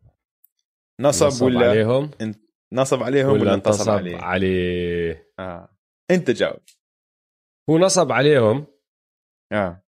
نصب, 1.00 1.44
ولا 1.44 1.70
عليهم؟ 1.70 2.10
نصب 2.72 3.02
عليهم 3.02 3.30
ولا, 3.30 3.42
ولا 3.42 3.54
انتصب 3.54 3.70
انتصب 3.70 3.90
عليه؟ 3.90 4.16
عليه؟ 4.16 5.32
آه. 5.38 5.77
انت 6.10 6.30
جاوب. 6.30 6.62
هو 7.70 7.78
نصب 7.78 8.12
عليهم. 8.12 8.66
آه. 9.52 9.84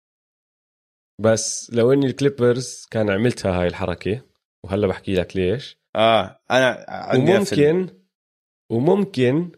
بس 1.24 1.74
لو 1.74 1.94
اني 1.94 2.06
الكليبرز 2.06 2.86
كان 2.92 3.10
عملتها 3.10 3.62
هاي 3.62 3.68
الحركة 3.68 4.26
وهلا 4.66 4.88
بحكي 4.88 5.14
لك 5.14 5.38
ليش. 5.38 5.80
آه 5.96 6.44
أنا 6.52 6.86
عندي 6.90 7.32
وممكن 7.32 8.00
وممكن 8.72 9.52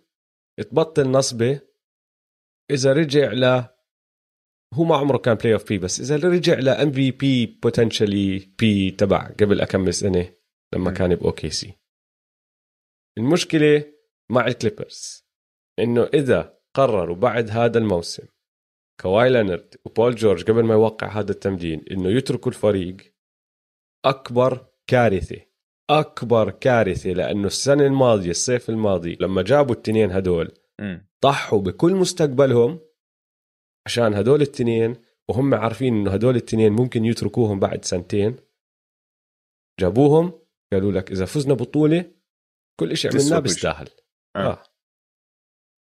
تبطل 0.60 1.12
نصبة 1.12 1.62
إذا 2.72 2.94
رجع 2.94 3.32
ل 3.32 3.44
هو 4.74 4.84
ما 4.84 4.98
عمره 4.98 5.18
كان 5.18 5.36
playoff 5.36 5.68
P 5.70 5.78
بس 5.78 6.00
إذا 6.00 6.16
رجع 6.16 6.60
ل 6.60 6.70
MVP 6.70 7.12
potentially 7.12 8.40
P 8.60 8.92
تبع 8.92 9.28
قبل 9.28 9.62
كم 9.62 9.94
سنة 9.94 10.34
لما 10.74 10.92
م. 10.92 10.94
كان 10.94 11.16
ب 11.16 11.50
OKC. 11.50 11.80
المشكلة 13.18 13.94
مع 14.32 14.48
الكليبرز. 14.48 15.31
إنه 15.80 16.04
إذا 16.04 16.58
قرروا 16.74 17.16
بعد 17.16 17.50
هذا 17.50 17.78
الموسم 17.78 18.24
كواي 19.02 19.30
لينارد 19.30 19.76
وبول 19.86 20.16
جورج 20.16 20.44
قبل 20.44 20.64
ما 20.64 20.74
يوقع 20.74 21.08
هذا 21.08 21.32
التمديد 21.32 21.86
إنه 21.92 22.10
يتركوا 22.10 22.52
الفريق 22.52 22.98
أكبر 24.06 24.66
كارثه 24.88 25.42
أكبر 25.90 26.52
كارثه 26.52 27.10
لأنه 27.10 27.48
السنة 27.48 27.86
الماضية 27.86 28.30
الصيف 28.30 28.70
الماضي 28.70 29.18
لما 29.20 29.42
جابوا 29.42 29.76
التنين 29.76 30.12
هدول. 30.12 30.52
ضحوا 31.24 31.60
بكل 31.62 31.96
مستقبلهم 31.96 32.80
عشان 33.86 34.14
هدول 34.14 34.42
التنين 34.42 34.96
وهم 35.30 35.54
عارفين 35.54 35.96
إنه 35.96 36.12
هدول 36.12 36.36
التنين 36.36 36.72
ممكن 36.72 37.06
يتركوهم 37.06 37.60
بعد 37.60 37.86
سنتين 37.86 38.36
جابوهم 39.80 40.42
قالوا 40.74 40.92
لك 40.92 41.12
إذا 41.12 41.26
فزنا 41.26 41.54
بطولة 41.54 42.12
كل 42.80 42.98
شيء 42.98 43.12
عملناه. 43.12 43.40
بيستاهل 43.40 43.90
آه. 44.36 44.40
آه. 44.40 44.64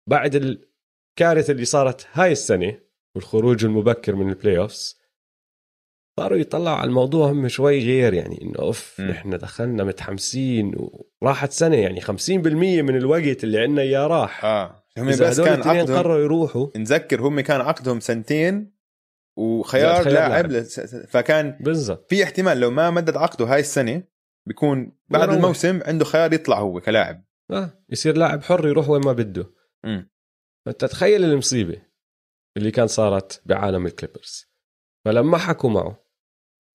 بعد 0.07 0.35
ال... 0.35 0.69
الكارثة 1.11 1.51
اللي 1.53 1.65
صارت 1.65 2.07
هاي 2.13 2.33
السنة 2.33 2.79
والخروج 3.17 3.65
المبكر 3.65 4.15
من 4.15 4.29
ال 4.29 4.59
playoffs 4.59 5.03
صاروا 6.21 6.39
يطلعوا 6.39 6.77
على 6.77 6.89
الموضوع 6.89 7.31
هم 7.31 7.49
شوي 7.49 7.85
غير 7.85 8.15
يعني 8.15 8.43
إنه 8.43 8.59
أوف. 8.59 9.01
إحنا 9.01 9.37
دخلنا 9.37 9.85
متحمسين 9.85 10.75
وراحت 11.21 11.53
سنة 11.53 11.77
يعني 11.77 12.01
50% 12.01 12.11
من 12.31 12.97
الوقت 12.97 13.45
اللي 13.45 13.59
عندنا 13.61 13.83
إياه 13.83 14.07
راح 14.07 14.45
آه 14.45 14.85
هم 14.99 15.07
بس 15.07 15.41
كان 15.41 15.63
عقدهم 15.63 15.97
قرروا 15.97 16.19
يروحوا 16.19 16.69
نذكر 16.77 17.21
هم 17.21 17.41
كان 17.41 17.61
عقدهم 17.61 18.01
سنتين 18.01 18.73
وخيار 19.39 20.05
خيار 20.05 20.15
لاعب 20.15 20.63
فكان 21.09 21.59
بالضبط 21.61 22.11
في 22.11 22.25
احتمال 22.25 22.61
لو 22.61 22.71
ما 22.71 22.91
مدد 22.91 23.17
عقده 23.17 23.45
هاي 23.47 23.61
السنة 23.61 24.03
بيكون 24.47 24.93
بعد. 25.09 25.29
الموسم 25.29 25.81
عنده 25.87 26.05
خيار 26.05 26.33
يطلع 26.33 26.59
هو 26.59 26.81
كلاعب 26.81 27.25
آه 27.51 27.85
يصير 27.91 28.17
لاعب 28.17 28.43
حر 28.43 28.69
يروح 28.69 28.89
وين 28.89 29.03
ما 29.05 29.13
بده. 29.13 29.62
فانت 30.67 30.85
تخيل 30.85 31.25
المصيبة 31.25 31.83
اللي 32.57 32.71
كان 32.71 32.87
صارت 32.87 33.43
بعالم 33.47 33.87
الكليبرز. 33.87 34.47
فلما 35.05 35.39
حكوا 35.39 35.71
معه 35.71 36.05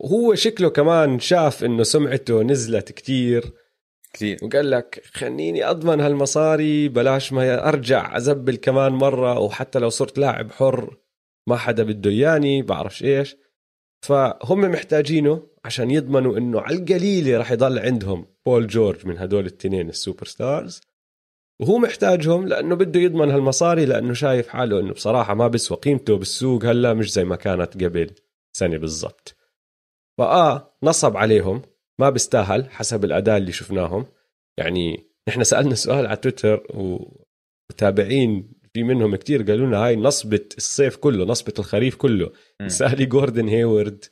وهو 0.02 0.36
شكله 0.36 0.70
كمان 0.70 1.20
شاف 1.20 1.64
إنه 1.64 1.84
سمعته 1.84 2.44
نزلت 2.44 2.92
كتير. 2.92 3.54
كثير 4.14 4.38
وقال 4.44 4.72
لك 4.72 5.02
خليني 5.06 5.70
أضمن 5.70 6.02
هالمصاري 6.02 6.90
بلاش 6.90 7.34
ما 7.34 7.68
أرجع 7.70 8.18
أزبل 8.18 8.56
كمان 8.56 8.92
مرة 8.92 9.40
وحتى 9.40 9.80
لو 9.80 9.90
صرت 9.90 10.18
لاعب 10.18 10.52
حر 10.52 10.98
ما 11.48 11.56
حدا 11.56 11.84
بده 11.84 12.10
إياني 12.10 12.62
بعرفش 12.62 13.04
إيش. 13.04 13.36
فهم 14.06 14.62
محتاجينه 14.62 15.50
عشان 15.66 15.92
يضمنوا 15.92 16.38
إنه 16.38 16.62
على 16.62 16.76
القليله 16.78 17.38
راح 17.38 17.52
يضل 17.52 17.80
عندهم 17.80 18.26
بول 18.46 18.68
جورج 18.68 19.06
من 19.08 19.18
هدول 19.18 19.46
التنين 19.46 19.90
ال 19.90 20.26
superstars 20.26 20.82
وهو 21.62 21.78
محتاجهم 21.78 22.48
لأنه 22.48 22.76
بده 22.76 23.00
يضمن 23.00 23.32
هالمصاري 23.32 23.86
لأنه 23.86 24.14
شايف 24.14 24.48
حاله 24.48 24.80
إنه 24.80 24.94
بصراحة 24.94 25.34
ما 25.34 25.48
بيسوى 25.48 25.78
قيمته 25.78 26.18
بالسوق 26.18 26.66
هلأ 26.66 26.94
مش 26.94 27.14
زي 27.14 27.24
ما 27.24 27.36
كانت 27.36 27.84
قبل 27.84 28.16
سنة 28.58 28.78
بالضبط. 28.78 29.36
فآه 30.18 30.78
نصب 30.84 31.18
عليهم. 31.18 31.62
ما 32.00 32.10
بيستاهل 32.10 32.70
حسب 32.70 33.06
الاداء 33.06 33.38
اللي 33.38 33.52
شفناهم. 33.52 34.06
يعني 34.58 35.08
نحن 35.30 35.44
سألنا 35.44 35.76
سؤال 35.76 36.06
على 36.06 36.18
تويتر 36.18 36.68
ومتابعين 36.74 38.54
في 38.74 38.84
منهم 38.84 39.16
كتير 39.16 39.44
قالوا 39.44 39.68
لنا 39.68 39.78
هاي 39.78 39.96
نصبة 39.96 40.46
الصيف 40.58 40.96
كله 40.96 41.26
نصبة 41.26 41.54
الخريف 41.60 41.96
كله. 41.96 42.32
سألي 42.68 43.06
جوردن 43.06 43.48
هيورد 43.48 44.06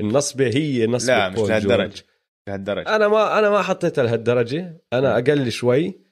النصبة 0.00 0.46
هي 0.46 0.86
نصبة 0.86 1.12
لا 1.12 1.28
مش 1.28 1.38
لهالدرجة. 1.38 1.76
جورج. 1.76 2.02
لهالدرجة. 2.48 2.96
أنا 2.96 3.08
ما 3.08 3.38
أنا 3.38 3.50
ما 3.50 3.62
حطيتها 3.62 4.04
لهالدرجة. 4.04 4.84
أنا 4.92 5.14
أقل 5.18 5.52
شوي. 5.52 6.05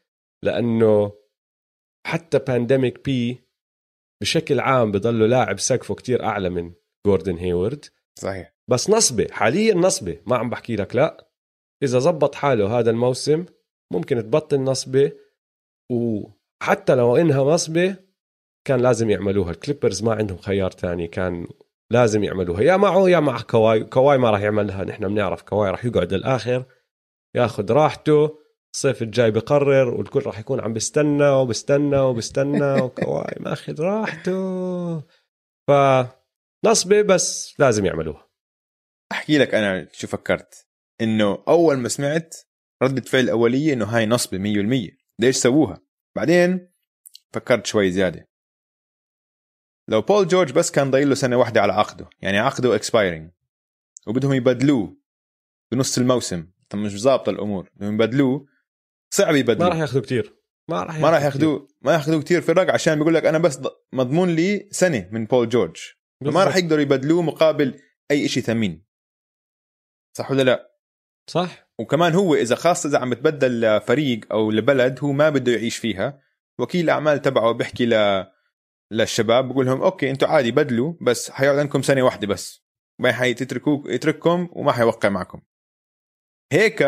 لأنه 0.45 1.13
حتى 2.07 2.39
pandemic 2.39 3.05
P 3.05 3.45
بشكل 4.23 4.61
عام 4.61 4.93
بضله 4.93 5.27
لاعب 5.27 5.59
سقفه 5.59 5.95
كتير 5.95 6.25
أعلى 6.25 6.51
من 6.51 6.73
جوردن 7.07 7.37
هيورد 7.37 7.85
صحيح. 8.19 8.55
بس 8.71 8.91
نصبة 8.91 9.27
حاليا 9.31 9.75
نصبة. 9.75 10.21
ما 10.27 10.37
عم 10.37 10.51
بحكي 10.51 10.77
لك 10.77 10.97
لا. 10.97 11.29
إذا 11.83 11.99
زبط 11.99 12.35
حاله 12.35 12.79
هذا 12.79 12.91
الموسم 12.91 13.45
ممكن 13.93 14.17
تبطل 14.17 14.61
نصبة. 14.61 15.13
وحتى 15.93 16.95
لو 16.95 17.17
إنها 17.17 17.45
نصبة 17.45 17.97
كان 18.67 18.81
لازم 18.81 19.11
يعملوها. 19.11 19.51
الكليبرز 19.51 20.03
ما 20.03 20.15
عندهم 20.15 20.39
خيار 20.39 20.71
تاني. 20.71 21.09
كان 21.09 21.47
لازم 21.91 22.25
يعملوها. 22.25 22.63
يا 22.63 22.77
معه 22.77 23.09
يا 23.09 23.21
مع 23.21 23.41
كواي 23.41 23.85
كواي 23.85 24.19
ما 24.19 24.31
راح 24.31 24.41
يعملها. 24.41 24.85
نحن 24.85 25.09
بنعرف 25.09 25.43
كواي 25.43 25.71
راح 25.71 25.85
يقعد 25.85 26.15
للآخر 26.15 26.65
ياخذ 27.37 27.73
راحته. 27.73 28.44
الصيف 28.75 29.03
الجاي 29.03 29.31
بقرر 29.31 29.95
والكل 29.95 30.21
راح 30.21 30.39
يكون 30.39 30.61
عم 30.61 30.73
بيستنى 30.73 31.29
وبستنى 31.29 31.99
وبستنى 31.99 32.73
وكواي 32.83 33.37
ماخذ 33.41 33.81
راحته. 33.81 35.03
فنصبه 35.69 37.03
بس 37.03 37.55
لازم 37.59 37.87
يعملوها. 37.87 38.29
أحكي 39.13 39.39
لك 39.39 39.55
أنا 39.55 39.89
شو 39.93 40.07
فكرت. 40.07 40.67
إنه 41.01 41.45
أول 41.49 41.77
ما 41.77 41.89
سمعت 41.89 42.37
ردة 42.83 43.03
فعل 43.03 43.25
الاوليه 43.25 43.73
إنه 43.73 43.85
هاي 43.85 44.07
نصبه 44.07 44.39
100% 44.39 44.97
ليش 45.19 45.37
سووها؟ 45.37 45.81
بعدين 46.17 46.69
فكرت 47.33 47.67
شوي 47.67 47.91
زيادة. 47.91 48.29
لو 49.89 50.01
بول 50.01 50.29
جورج 50.29 50.53
بس 50.53 50.71
كان 50.71 50.91
ضايل 50.91 51.09
له 51.09 51.15
سنة 51.15 51.37
واحدة 51.37 51.61
على 51.61 51.73
عقده 51.73 52.11
يعني 52.23 52.39
عقده 52.39 52.75
expiring 52.75 53.31
وبدهم 54.07 54.33
يبدلوه 54.33 54.97
بنص 55.73 55.99
الموسم 55.99 56.47
طب 56.71 56.79
مش 56.79 57.01
ظابطة 57.01 57.31
الأمور 57.31 57.71
بدهم 57.75 57.95
يبدلوه 57.95 58.54
صعب 59.11 59.51
ما 59.51 59.69
راح 59.69 59.77
ياخذوا 59.77 60.03
كتير. 60.03 60.45
ما 60.69 60.83
راح 60.83 60.99
ما 60.99 61.11
راح 61.11 61.23
ياخذوه 61.23 61.69
ما 61.83 61.93
ياخذوه 61.93 62.23
كثير 62.23 62.41
فرق 62.41 62.71
عشان 62.71 62.99
بيقول 62.99 63.15
لك 63.15 63.27
أنا 63.27 63.39
بس 63.39 63.61
مضمون 63.93 64.35
لي 64.35 64.69
سنة 64.71 65.09
من 65.13 65.25
بول 65.25 65.49
جورج 65.49 65.77
فما 66.25 66.45
راح 66.45 66.57
يقدروا 66.57 66.83
يبدلوه 66.83 67.23
مقابل 67.23 67.81
أي 68.11 68.29
شيء 68.29 68.43
ثمين. 68.43 68.85
صح 70.17 70.31
ولا 70.31 70.43
لا؟ 70.43 70.75
صح. 71.31 71.69
وكمان 71.79 72.13
هو 72.13 72.35
إذا 72.35 72.55
خاصة 72.55 72.89
إذا 72.89 72.99
عم 72.99 73.11
بتبدل 73.11 73.61
لفريق 73.61 74.33
أو 74.33 74.51
لبلد 74.51 74.99
هو 75.01 75.13
ما 75.13 75.31
بده 75.31 75.53
يعيش 75.53 75.77
فيها. 75.77 76.21
وكيل 76.59 76.85
الاعمال 76.85 77.23
تبعه 77.23 77.53
بيحكي 77.53 77.87
ل 77.87 78.25
للشباب 78.93 79.49
بقول 79.49 79.67
لهم 79.67 79.83
okay 79.83 80.11
أنتم 80.11 80.27
عادي 80.27 80.51
بدلوا 80.51 80.95
بس 81.01 81.31
حيقعد 81.31 81.59
عندكم 81.59 81.83
سنة 81.83 82.03
واحدة 82.03 82.27
بس. 82.27 82.65
ما 82.99 83.13
حيتركوك 83.13 83.89
يترككم 83.89 84.49
وما 84.53 84.73
حيوقع 84.73 85.09
معكم. 85.09 85.41
هيك 86.53 86.83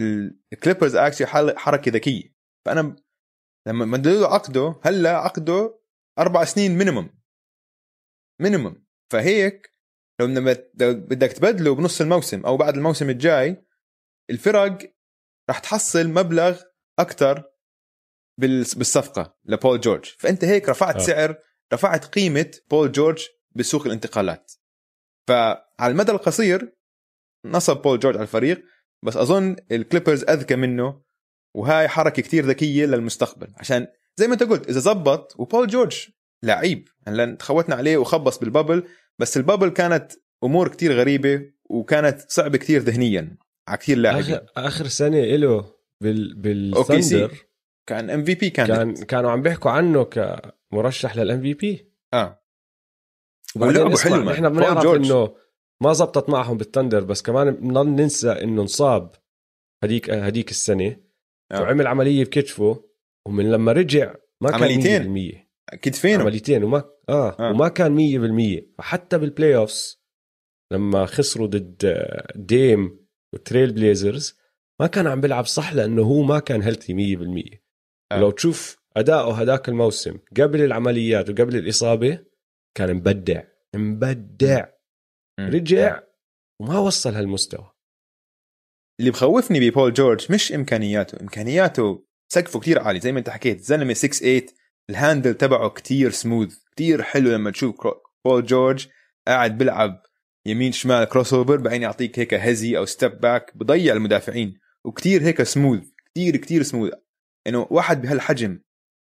الكليبرز 0.00 0.96
actually 0.96 1.26
حركة 1.56 1.90
ذكية. 1.90 2.34
فأنا 2.66 2.96
لما 3.68 3.84
مدلوا 3.84 4.26
عقده 4.26 4.80
هلأ 4.82 5.16
عقده 5.16 5.80
أربع 6.18 6.44
سنين 6.44 6.78
minimum 6.78 7.10
minimum 8.40 8.86
فهيك 9.12 9.74
لو 10.20 10.26
بدك 10.80 11.32
تبدله 11.32 11.74
بنص 11.74 12.00
الموسم 12.00 12.46
أو 12.46 12.56
بعد 12.56 12.76
الموسم 12.76 13.10
الجاي 13.10 13.66
الفرق 14.30 14.94
راح 15.48 15.58
تحصل 15.58 16.08
مبلغ 16.08 16.62
أكثر 16.98 17.44
بالصفقة 18.40 19.38
لبول 19.44 19.80
جورج. 19.80 20.04
فأنت 20.04 20.44
هيك 20.44 20.68
رفعت 20.68 20.96
آه. 20.96 20.98
سعر 20.98 21.38
رفعت 21.72 22.04
قيمة 22.04 22.50
بول 22.70 22.92
جورج 22.92 23.26
بسوق 23.56 23.86
الانتقالات. 23.86 24.52
فعلى 25.28 25.92
المدى 25.92 26.12
القصير 26.12 26.76
نصب 27.46 27.82
بول 27.82 27.98
جورج 27.98 28.16
على 28.16 28.22
الفريق. 28.22 28.64
بس 29.04 29.16
أظن 29.16 29.56
الكليبرز 29.72 30.24
أذكى 30.24 30.56
منه 30.56 31.00
وهاي 31.54 31.88
حركة 31.88 32.22
كتير 32.22 32.46
ذكية 32.46 32.86
للمستقبل 32.86 33.48
عشان 33.56 33.86
زي 34.16 34.26
ما 34.26 34.32
أنت 34.32 34.42
قلت 34.42 34.68
إذا 34.68 34.80
زبط 34.80 35.34
وبول 35.38 35.66
جورج 35.66 36.08
لعيب 36.42 36.88
هلا 37.06 37.34
تخوتنا 37.34 37.74
عليه 37.74 37.96
وخبص 37.96 38.38
بال 38.38 38.50
bubble 38.50 38.84
بس 39.18 39.36
ال 39.36 39.41
bubble 39.41 39.68
كانت 39.68 40.12
أمور 40.44 40.68
كتير 40.68 40.92
غريبة 40.92 41.50
وكانت 41.64 42.20
صعبة 42.28 42.58
كتير 42.58 42.80
ذهنيا 42.80 43.36
على 43.68 43.78
كتير 43.78 43.98
لاعبين 43.98 44.34
اخر 44.34 44.46
آخر 44.56 44.86
سنة 44.86 45.20
له 45.20 45.74
بال. 46.00 46.34
ب 46.34 46.46
Thunder 46.46 47.32
كان 47.86 48.10
MVP 48.10 48.50
كان 48.50 48.66
كان 48.66 48.94
كانوا 48.94 49.30
عم 49.30 49.42
بيحكوا 49.42 49.70
عنه 49.70 50.04
كمرشح 50.04 51.16
لل 51.16 51.42
MVP 51.42 51.92
آه 52.14 52.44
ولعبه 53.56 53.96
حلو،. 53.96 54.30
نحن 54.30 54.48
بول 54.48 54.62
بنعرف. 54.62 54.86
إنه 54.86 55.34
ما 55.84 55.92
زبطت 55.92 56.30
معهم 56.30 56.56
ب 56.56 56.62
Thunder 56.62 57.04
بس 57.04 57.22
كمان 57.22 57.50
بنضل 57.50 57.88
ننسى 57.88 58.30
إنه 58.30 58.62
انصاب 58.62 59.14
هديك 59.84 60.10
هديك 60.10 60.50
السنة 60.50 60.96
آه. 61.52 61.60
وعمل 61.60 61.86
عملية 61.86 62.24
بكتفه 62.24 62.84
ومن 63.26 63.50
لما 63.50 63.72
رجع 63.72 64.14
ما 64.40 64.50
كان 64.50 64.62
عمليتين. 64.62 65.14
100% 65.32 65.72
أكيد 65.72 65.94
فينه 65.94 66.22
عمليتين 66.22 66.64
وما 66.64 66.84
آه. 67.08 67.36
آه. 67.40 67.50
وما 67.50 67.68
كان 67.68 67.96
100% 68.62 68.78
فحتى 68.78 69.18
بال 69.18 69.56
playoffs 69.56 70.04
لما 70.72 71.06
خسروا 71.06 71.46
ضد 71.46 72.02
Dame 72.36 73.06
و 73.34 73.40
Trail 73.40 73.72
Blazers 73.72 74.38
ما 74.80 74.86
كان 74.86 75.06
عم 75.06 75.20
بيلعب 75.20 75.46
صح 75.46 75.74
لأنه 75.74 76.02
هو 76.02 76.22
ما 76.22 76.38
كان 76.38 76.62
healthy 76.62 77.16
100% 77.16 77.58
آه. 78.12 78.16
ولو 78.16 78.30
تشوف 78.30 78.76
اداؤه 78.96 79.40
هداك 79.40 79.68
الموسم 79.68 80.18
قبل 80.40 80.60
العمليات 80.60 81.30
وقبل 81.30 81.56
الإصابة 81.56 82.18
كان 82.74 82.94
مبدع 82.94 83.42
مبدع. 83.74 84.73
رجع 85.40 86.00
وما 86.60 86.78
وصل 86.78 87.14
هالمستوى. 87.14 87.70
اللي 89.00 89.10
بخوفني 89.10 89.70
ب 89.70 89.74
Paul 89.74 89.92
George 89.92 90.32
مش 90.32 90.52
إمكانياته. 90.52 91.20
إمكانياته 91.20 92.04
سقفه 92.32 92.60
كتير 92.60 92.78
عالي. 92.78 93.00
زي 93.00 93.12
ما 93.12 93.18
أنت 93.18 93.30
حكيت 93.30 93.60
زلمة 93.60 93.94
6 93.94 94.16
8 94.16 94.46
ال 94.90 94.96
handle 94.96 95.34
تبعه 95.34 95.68
كتير 95.68 96.10
سموث 96.10 96.58
كتير 96.72 97.02
حلو 97.02 97.30
لما 97.30 97.50
تشوف 97.50 97.74
Paul 98.24 98.46
George 98.46 98.88
قاعد 99.26 99.58
بيلعب 99.58 100.02
يمين 100.46 100.72
شمال 100.72 101.04
crossover 101.04 101.56
بعدين 101.56 101.82
يعطيك 101.82 102.18
هيك 102.18 102.34
هزي 102.34 102.78
أو 102.78 102.84
step 102.84 103.20
back 103.20 103.56
بضيع 103.56 103.94
المدافعين 103.94 104.60
وكتير 104.84 105.22
هيك 105.22 105.42
smooth 105.42 105.82
كتير 106.06 106.36
كتير 106.36 106.62
smooth 106.62 106.92
إنه 107.46 107.66
واحد 107.70 108.02
بهالحجم 108.02 108.60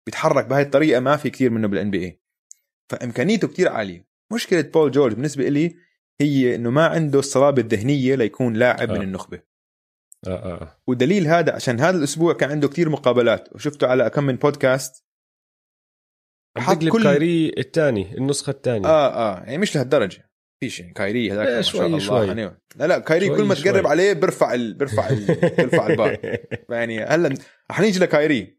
بيتحرك 0.07 0.47
بهاي 0.47 0.63
الطريقة 0.63 1.01
ما 1.01 1.17
في 1.17 1.31
كتير 1.31 1.51
منه 1.51 1.69
بال 1.69 1.91
NBA 1.91 2.21
فإمكانيته 2.91 3.49
كتير 3.49 3.69
عالية. 3.69 4.09
مشكلة 4.33 4.61
Paul 4.61 4.91
George 4.91 5.15
بالنسبة 5.15 5.49
لي 5.49 5.77
هي 6.21 6.55
إنه 6.55 6.71
ما 6.71 6.87
عنده 6.87 7.19
الصلابة 7.19 7.63
الذهنية 7.63 8.15
ليكون 8.15 8.55
لاعب 8.55 8.91
آه. 8.91 8.95
من 8.95 9.03
النخبة. 9.03 9.43
آه 10.27 10.31
آه. 10.31 10.81
ودليل 10.87 11.27
هذا 11.27 11.55
عشان 11.55 11.81
هذا 11.81 11.99
الأسبوع 11.99 12.33
كان 12.33 12.51
عنده 12.51 12.69
كتير 12.69 12.89
مقابلات 12.89 13.55
وشفته 13.55 13.87
على 13.87 14.11
كم 14.11 14.25
من 14.25 14.37
بودكاست 14.37 15.05
حط 16.59 16.85
كل 16.85 17.03
Kyrie 17.03 17.49
الثاني 17.59 18.19
النسخة 18.19 18.51
الثانية 18.51 18.89
آه 18.89 19.09
آه 19.09 19.45
يعني 19.45 19.59
مش 19.59 19.77
لهالدرجة. 19.77 20.31
فيش 20.61 20.81
يعني 20.81 20.93
Kyrie 20.93 21.33
هذاك 21.33 21.49
إيه، 21.49 21.57
ما 21.57 21.63
شاء 21.63 21.87
الله 21.87 21.99
شوي. 21.99 22.27
يعني. 22.27 22.61
لا 22.77 22.87
لا 22.87 22.99
Kyrie 22.99 23.27
شوي 23.27 23.37
كل 23.37 23.45
ما 23.45 23.55
شوي. 23.55 23.65
تقرب 23.65 23.87
عليه 23.87 24.13
بيرفع 24.13 24.55
ال... 24.55 24.75
بيرفع 24.75 25.09
ال... 25.09 25.27
بيرفع 25.57 25.87
البار. 25.87 26.39
يعني 26.71 27.05
هلا 27.05 27.35
حنيجي 27.71 27.99
ل 27.99 28.07
Kyrie. 28.07 28.59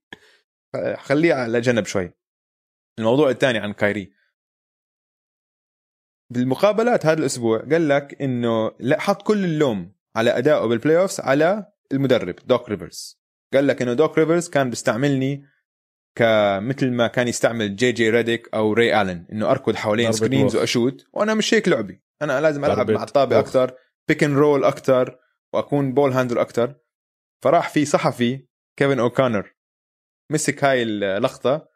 خليه 0.98 1.34
على 1.34 1.62
جنب 1.62 1.86
شوي. 1.86 2.12
الموضوع 3.00 3.30
الثاني 3.30 3.58
عن 3.58 3.74
Kyrie. 3.74 4.14
بالمقابلات 6.30 7.06
هذا 7.06 7.20
الأسبوع 7.20 7.60
قال 7.60 7.90
لك 7.90 8.22
إنه 8.22 8.72
لا 8.80 9.00
حط 9.00 9.22
كل 9.22 9.46
اللوم 9.46 9.94
على 10.16 10.38
أدائه 10.38 10.66
بال 10.66 10.98
playoffs 10.98 11.20
على 11.20 11.72
المدرب 11.92 12.36
Doc 12.46 12.70
Rivers 12.70 13.20
قال 13.54 13.68
لك 13.68 13.82
إنه 13.82 13.94
Doc 13.94 14.18
Rivers 14.18 14.50
كان 14.50 14.70
بيستعملني 14.70 15.46
كمثل 16.16 16.92
ما 16.92 17.08
كان 17.08 17.28
يستعمل 17.28 17.76
JJ 17.76 18.10
Redick 18.10 18.50
أو 18.54 18.74
Ray 18.74 19.02
Allen 19.02 19.26
إنه 19.32 19.52
أركض 19.52 19.76
حوالين 19.76 20.12
screens. 20.12 20.56
وأ 20.56 20.70
shoot 20.70 21.06
وأنا 21.14 21.34
مش 21.34 21.54
هيك 21.54 21.68
لعبي 21.68 22.04
أنا 22.22 22.42
لازم 22.42 22.66
ألعب 22.66 22.92
مع 22.92 23.04
الطابة. 23.04 23.40
أكثر 23.40 23.72
pick 24.08 24.24
and 24.24 24.36
roll 24.36 24.64
أكثر 24.64 25.20
وأكون 25.54 25.94
ball 25.94 26.12
handle 26.12 26.38
أكثر 26.38 26.76
فراح 27.44 27.70
في 27.70 27.86
صحفي 27.86 28.48
Kevin 28.78 29.00
O'Connor 29.00 29.56
مسك 30.32 30.64
هاي 30.64 30.84
اللقطه 30.84 31.68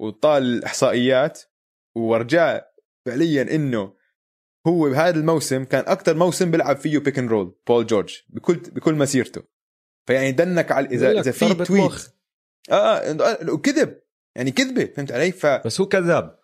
وطال 0.00 0.42
الاحصائيات 0.42 1.42
ورجاه 1.96 2.69
فعليا 3.06 3.54
إنه 3.54 4.00
هو 4.66 4.90
بهذا 4.90 5.18
الموسم 5.18 5.64
كان 5.64 5.84
أكثر 5.86 6.14
موسم 6.14 6.50
بيلعب 6.50 6.76
فيه 6.76 6.98
pick 6.98 7.18
and 7.18 7.28
roll 7.28 7.58
Paul 7.66 7.86
George 7.86 8.22
بكل 8.28 8.54
بكل 8.54 8.94
مسيرته. 8.94 9.42
فيعني 10.08 10.32
دنك 10.32 10.72
على 10.72 10.86
اذا 10.86 11.10
إذا 11.10 11.30
في 11.32 11.54
تويت 11.54 11.70
مخ. 11.70 12.08
آه 12.70 12.98
آه 12.98 13.50
وكذب 13.50 14.00
يعني 14.36 14.50
كذبة 14.50 14.84
فهمت 14.84 15.12
علي؟ 15.12 15.32
فهو 15.32 15.62
بس 15.64 15.80
هو 15.80 15.86
كذاب. 15.86 16.38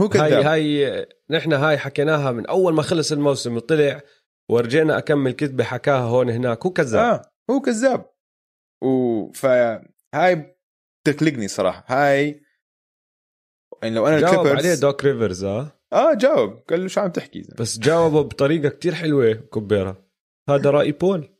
هاي 0.00 0.08
كذاب. 0.08 0.44
هاي 0.44 1.06
نحن 1.30 1.52
هاي 1.52 1.78
حكيناها 1.78 2.32
من 2.32 2.46
أول 2.46 2.74
ما 2.74 2.82
خلص 2.82 3.12
الموسم 3.12 3.56
وطلع 3.56 4.00
ورجينا 4.50 4.98
أكمل 4.98 5.32
كذبة 5.32 5.64
حكاها 5.64 6.00
هون 6.00 6.30
هناك. 6.30 6.66
هو 6.66 6.72
كذاب. 6.72 7.00
آه 7.04 7.22
هو 7.50 7.60
كذاب. 7.60 8.10
و 8.82 9.32
فهاي 9.32 10.56
تقلقني 11.06 11.48
صراحة. 11.48 11.84
هاي 11.88 12.42
يعني 13.82 13.94
لو 13.94 14.06
أنا 14.06 14.16
الكليبرز 14.16 14.66
عليه 14.66 14.74
دوك 14.74 15.04
ريفرز 15.04 15.44
آه. 15.44 15.75
آه 15.96 16.14
جاوب. 16.14 16.62
قال 16.70 16.80
له 16.80 16.88
شو 16.88 17.00
عم 17.00 17.10
تحكي؟ 17.10 17.42
زلمة؟ 17.42 17.56
بس 17.60 17.78
جاوبه 17.78 18.22
بطريقة 18.22 18.68
كتير 18.68 18.94
حلوة 18.94 19.32
كوبيرا 19.32 20.04
هذا 20.48 20.70
رأي 20.70 20.92
بول. 20.92 21.36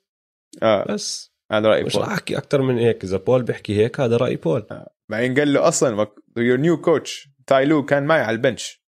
آه. 0.63 0.93
بس. 0.93 1.37
هذا 1.53 1.69
رايي 1.69 1.85
مش 1.85 1.93
بول. 1.93 2.03
راح 2.03 2.13
أحكي 2.13 2.39
أكثر 2.39 2.63
من 2.63 2.79
هيك. 2.79 3.05
إذا 3.05 3.17
بول 3.17 3.43
بيحكي 3.43 3.77
هيك 3.77 4.01
هذا 4.01 4.17
رأي 4.17 4.37
بول. 4.37 4.67
بعدين 5.11 5.35
قال 5.35 5.53
له 5.53 5.69
أصلا 5.69 6.07
your 6.37 6.59
new 6.59 6.81
coach 6.81 7.29
Ty 7.47 7.62
Lue 7.62 7.85
كان 7.85 8.07
معي 8.07 8.21
على 8.21 8.37
ال 8.37 8.44
bench. 8.44 8.85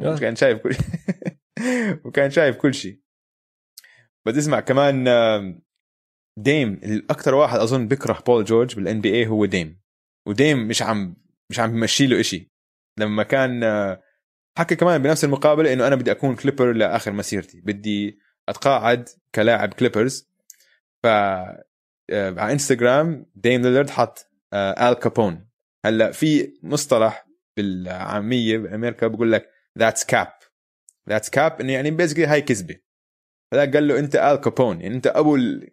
آه. 0.00 0.18
كان 0.18 0.36
شايف 0.36 0.58
كل 0.58 0.76
وكان 2.04 2.30
شايف 2.30 2.56
كل 2.56 2.74
شيء. 2.74 3.02
بس 4.26 4.36
اسمع 4.36 4.60
كمان 4.60 5.04
Dame 6.38 6.72
الاكثر 6.72 7.34
واحد 7.34 7.58
أظن 7.58 7.88
بيكره 7.88 8.22
Paul 8.26 8.44
George 8.44 8.74
بال 8.74 9.00
NBA 9.00 9.26
هو 9.26 9.44
Dame. 9.44 9.82
و 10.28 10.36
Dame 10.36 10.68
مش 10.68 10.82
عم 10.82 11.16
مش 11.50 11.60
عم 11.60 11.72
بمشي 11.72 12.06
له 12.06 12.22
شيء 12.22 12.48
لما 12.98 13.22
كان 13.22 13.64
آه، 13.64 14.02
حكى 14.58 14.76
كمان 14.76 15.02
بنفس 15.02 15.24
المقابلة 15.24 15.72
إنه 15.72 15.86
أنا 15.86 15.96
بدي 15.96 16.10
أكون 16.10 16.36
Clipper 16.36 16.72
لآخر 16.72 17.12
مسيرتي. 17.12 17.60
بدي 17.60 18.18
أتقاعد 18.48 19.08
كلاعب 19.34 19.74
Clippers 19.74 20.28
ف 21.02 21.06
آه، 21.06 21.60
على 22.10 22.52
انستغرام 22.52 23.26
Damian 23.34 23.62
Lillard 23.62 23.90
حط 23.90 24.26
آه، 24.52 24.90
Al 24.90 24.94
Capone 24.94 25.48
هلأ 25.84 26.10
في 26.10 26.54
مصطلح 26.62 27.26
بالعامية 27.56 28.58
بأمريكا 28.58 29.06
بقول 29.06 29.32
لك 29.32 29.50
that's 29.78 30.04
cap 30.04 30.32
that's 31.08 31.30
cap 31.30 31.60
إنه 31.60 31.72
يعني 31.72 31.90
بيزكلي 31.90 32.26
هاي 32.26 32.42
كذبة. 32.42 32.76
فذاك 33.52 33.74
قال 33.74 33.88
له 33.88 33.98
أنت 33.98 34.16
Al 34.16 34.36
Capone 34.36 34.80
يعني 34.80 34.94
أنت 34.94 35.06
أبو 35.06 35.36
ال... 35.36 35.70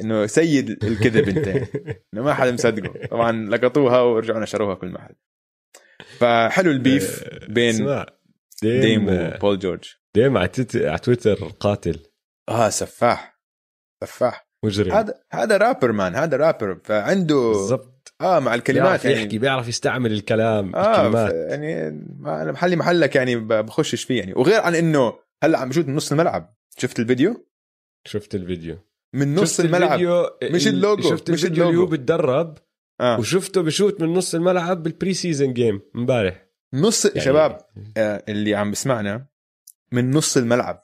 إنه 0.00 0.26
سيد 0.26 0.84
الكذب 0.84 1.28
أنت. 1.28 1.48
إنه 2.14 2.22
ما 2.22 2.34
حدا 2.34 2.52
مصدقه. 2.52 3.06
طبعا 3.06 3.32
لقطوها 3.32 4.00
ورجعوا 4.00 4.40
نشروها 4.40 4.74
كل 4.74 4.88
محل. 4.88 5.14
فحلو 6.18 6.70
ال 6.70 6.81
beef 6.81 7.24
بين 7.48 7.74
اسمع. 7.74 8.06
Dame 8.62 8.80
Dame 8.80 9.06
و 9.08 9.18
Paul 9.18 9.58
George. 9.58 9.84
Dame 10.14 10.36
على 10.36 10.48
تويتر 11.02 11.34
قاتل. 11.60 12.02
آه 12.48 12.68
سفاح. 12.68 13.40
سفاح. 14.04 14.48
مجرم. 14.64 14.92
هذا 14.92 15.14
هذا 15.32 15.56
rapper 15.56 15.92
man. 15.92 16.14
هذا 16.16 16.36
رابر. 16.36 16.80
فعنده 16.84 17.48
بالضبط. 17.48 18.14
آه 18.20 18.38
مع 18.38 18.54
الكلمات 18.54 18.82
بيعرف 18.82 19.04
يعني. 19.04 19.16
يحكي 19.16 19.38
بيعرف 19.38 19.68
يستعمل 19.68 20.12
الكلام 20.12 20.76
آه 20.76 20.92
ف- 20.92 20.96
الكلمات 20.98 21.32
يعني 21.34 21.90
ما 22.18 22.42
أنا 22.42 22.52
محلي 22.52 22.76
محلك 22.76 23.16
يعني 23.16 23.36
بخشش 23.36 24.04
فيه 24.04 24.18
يعني. 24.18 24.32
وغير 24.32 24.60
عن 24.60 24.74
إنه 24.74 25.14
هلأ 25.44 25.58
عم 25.58 25.68
ب 25.68 25.71
shoot 25.71 25.86
من 25.86 25.94
نص 25.94 26.12
الملعب. 26.12 26.56
شفت 26.78 26.98
الفيديو؟ 26.98 27.46
شفت 28.06 28.34
الفيديو. 28.34 28.78
من 29.14 29.34
نص 29.34 29.52
شفت 29.56 29.64
الملعب. 29.66 29.92
الفيديو 29.92 30.26
مش 30.42 30.68
اللوجو، 30.68 31.10
شفت 31.10 31.30
مش 31.30 31.44
الفيديو 31.44 31.70
اللوجو. 31.70 31.86
بتدرب 31.90 32.58
آه. 33.00 33.18
وشفته 33.18 33.62
ب 33.62 33.68
shoot 33.68 34.00
من 34.00 34.14
نص 34.14 34.34
الملعب 34.34 34.82
بال 34.82 35.14
preseason 35.14 35.52
game 35.54 35.80
امبارح. 35.96 36.49
نص 36.74 37.04
يعني 37.04 37.20
شباب 37.20 37.66
آه 37.96 38.24
اللي 38.28 38.54
عم 38.54 38.70
بسمعنا 38.70 39.26
من 39.92 40.10
نص 40.10 40.36
الملعب. 40.36 40.80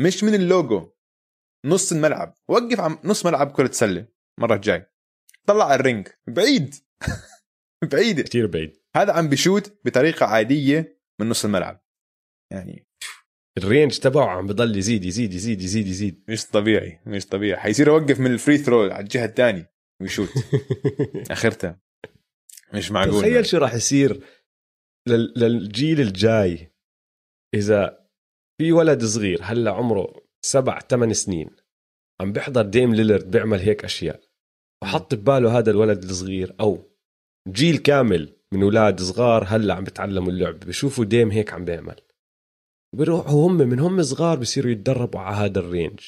مش 0.00 0.24
من 0.24 0.34
اللوجو 0.34 0.92
نص 1.66 1.92
الملعب. 1.92 2.34
وقف 2.48 2.80
عم 2.80 2.98
نص 3.04 3.26
ملعب 3.26 3.52
كرة 3.52 3.72
سلة 3.72 4.06
المرة 4.38 4.54
الجاي 4.54 4.86
طلع 5.46 5.64
على 5.64 5.74
ال 5.74 5.79
range. 5.79 6.08
بعيد. 6.26 6.74
بعيد. 7.92 8.20
كثير 8.20 8.46
بعيد. 8.46 8.76
هذا 8.96 9.12
عم 9.12 9.28
ب 9.28 9.36
shoot 9.36 9.78
بطريقة 9.84 10.26
عادية 10.26 11.00
من 11.20 11.28
نص 11.28 11.44
الملعب. 11.44 11.84
يعني 12.52 12.86
ال 13.58 13.65
range 13.65 13.98
تبعه 13.98 14.28
عم 14.28 14.46
بضل 14.46 14.76
يزيد 14.76 15.04
يزيد 15.04 15.34
يزيد 15.34 15.62
يزيد 15.62 15.86
يزيد. 15.86 16.24
مش 16.28 16.46
طبيعي 16.46 17.00
مش 17.06 17.26
طبيعي. 17.26 17.60
حيصير 17.60 17.88
يوقف 17.88 18.20
من 18.20 18.32
ال 18.32 18.37
free 18.37 18.58
throw 18.58 18.82
على 18.82 19.00
الجهة 19.00 19.24
الثانية 19.24 19.74
وي 20.00 20.08
shoot. 20.08 20.30
اخرتها 21.30 21.80
مش 22.74 22.90
معقول. 22.90 23.20
تخيل 23.20 23.46
شو 23.46 23.58
راح 23.58 23.74
يصير. 23.74 24.20
للجيل 25.08 26.00
الجاي. 26.00 26.72
إذا 27.54 28.08
في 28.60 28.72
ولد 28.72 29.04
صغير 29.04 29.38
هلا 29.42 29.70
عمره 29.70 30.24
سبع 30.44 30.80
ثمان 30.80 31.12
سنين 31.12 31.50
عم 32.20 32.32
بيحضر 32.32 32.62
Damian 32.62 32.94
Lillard 32.94 33.30
بيعمل 33.30 33.58
هيك 33.58 33.84
أشياء 33.84 34.20
وحط 34.82 35.14
بباله 35.14 35.58
هذا 35.58 35.70
الولد 35.70 36.04
الصغير 36.04 36.56
أو 36.60 36.90
جيل 37.48 37.78
كامل 37.78 38.36
من 38.52 38.62
أولاد 38.62 39.00
صغار 39.00 39.44
هلا 39.48 39.74
عم 39.74 39.84
بتعلموا 39.84 40.32
اللعب 40.32 40.60
بشوفوا 40.60 41.04
Dame 41.04 41.30
هيك 41.30 41.52
عم 41.52 41.64
بيعمل. 41.64 42.00
بيروحوا 42.96 43.46
هم 43.46 43.56
من 43.56 43.80
هم 43.80 44.02
صغار 44.02 44.38
بصيروا 44.38 44.70
يتدربوا 44.70 45.20
على 45.20 45.36
هذا 45.36 45.60
ال 45.60 45.66
range. 45.66 46.00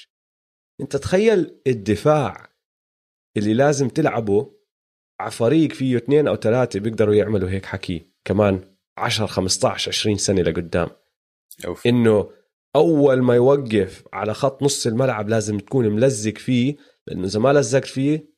أنت 0.81 0.97
تخيل 0.97 1.61
الدفاع 1.67 2.57
اللي 3.37 3.55
لازم 3.55 3.89
تلعبه 3.89 4.57
على 5.21 5.31
فريق 5.31 5.73
فيه 5.73 5.97
اثنين 5.97 6.29
أو 6.29 6.37
ثلاثة 6.37 6.81
بيقدروا 6.81 7.15
يعملوا 7.15 7.51
هيك 7.51 7.65
حكي 7.65 8.11
كمان. 8.25 8.76
10 8.99 9.27
15 9.27 9.89
20 9.89 10.17
سنة 10.17 10.43
لقدام. 10.43 10.89
أوف. 11.67 11.87
إنه 11.87 12.31
أول 12.77 13.23
ما 13.23 13.35
يوقف 13.35 14.05
على 14.13 14.35
خط 14.35 14.63
نص 14.63 14.87
الملعب 14.87 15.29
لازم 15.29 15.59
تكون 15.59 15.89
ملزق 15.89 16.39
فيه 16.39 16.77
لأنه 17.07 17.25
إذا 17.25 17.41
ما 17.41 17.53
لزقت 17.53 17.85
فيه 17.85 18.37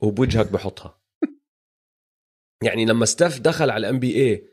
وبوجهك 0.00 0.52
بحطها. 0.52 1.00
يعني 2.66 2.84
لما 2.84 3.06
Steph 3.06 3.40
دخل 3.40 3.70
على 3.70 3.86
ال 3.86 3.98
NBA 3.98 4.48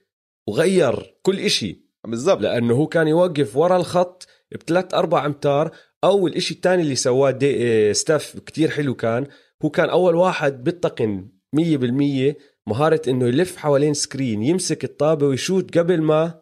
وغير 0.47 1.19
كل 1.21 1.39
إشي 1.39 1.89
بالضبط. 2.07 2.41
لأنه 2.41 2.73
هو 2.73 2.87
كان 2.87 3.07
يوقف 3.07 3.57
ورا 3.57 3.77
الخط 3.77 4.27
بثلاث 4.51 4.93
أربع 4.93 5.25
أمتار 5.25 5.75
أو 6.03 6.27
الإشي 6.27 6.53
الثاني 6.53 6.81
اللي 6.81 6.95
سواه 6.95 7.31
دي 7.31 7.93
ستيف 7.93 8.39
كتير 8.39 8.69
حلو 8.69 8.95
كان 8.95 9.27
هو 9.65 9.69
كان 9.69 9.89
أول 9.89 10.15
واحد 10.15 10.63
بيتقن 10.63 11.29
100% 11.55 12.33
مهارة 12.67 13.01
إنه 13.07 13.27
يلف 13.27 13.57
حوالين 13.57 13.93
screen 13.93 14.43
يمسك 14.43 14.83
الطابة 14.83 15.27
ويشوت 15.27 15.77
قبل 15.77 16.01
ما 16.01 16.41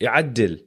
يعدل. 0.00 0.66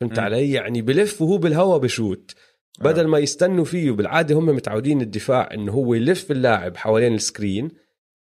فهمت. 0.00 0.18
علي؟ 0.18 0.52
يعني 0.52 0.82
بلف 0.82 1.22
وهو 1.22 1.38
بالهواء 1.38 1.78
بشوت. 1.78 2.34
بدل 2.80 3.04
آه. 3.04 3.06
ما 3.06 3.18
يستنوا 3.18 3.64
فيه 3.64 3.90
بالعاده 3.90 4.34
هم 4.34 4.46
متعودين 4.46 5.00
الدفاع 5.00 5.54
إنه 5.54 5.72
هو 5.72 5.94
يلف 5.94 6.30
اللاعب 6.30 6.76
حوالين 6.76 7.14
ال 7.14 7.22
screen 7.22 7.70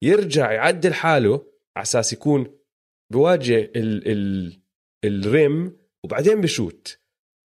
يرجع 0.02 0.52
يعدل 0.52 0.94
حاله 0.94 1.46
على 1.76 1.82
أساس 1.82 2.12
يكون 2.12 2.58
بواجه 3.12 3.58
ال 3.76 4.08
ال 4.08 4.60
ال 5.04 5.22
rim 5.22 5.76
وبعدين 6.04 6.40
بشوت. 6.40 6.98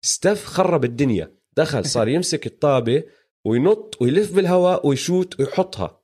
ستيف 0.02 0.46
خرب 0.46 0.84
الدنيا. 0.84 1.36
دخل 1.58 1.86
صار 1.96 2.08
يمسك 2.08 2.46
الطابة 2.46 3.04
وينط 3.46 4.02
ويلف 4.02 4.36
بالهواء 4.36 4.88
ويشوت 4.88 5.40
ويحطها. 5.40 6.04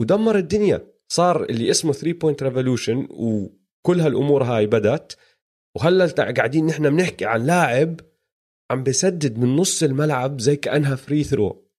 ودمر 0.00 0.38
الدنيا. 0.38 0.89
صار 1.12 1.44
اللي 1.44 1.70
اسمه 1.70 1.92
3 1.92 2.18
point 2.18 2.42
revolution 2.42 3.08
وكل 3.10 4.00
هالامور 4.00 4.42
هاي 4.42 4.66
بدت 4.66 5.16
وهلأ 5.76 6.06
قاعدين 6.06 6.66
نحن 6.66 6.90
بنحكي 6.90 7.24
عن 7.26 7.46
لاعب 7.46 8.00
عم 8.70 8.82
بسدد 8.82 9.38
من 9.38 9.56
نص 9.56 9.82
الملعب 9.82 10.40
زي 10.40 10.56
كأنها 10.56 10.96
free 10.96 11.24
throw 11.24 11.70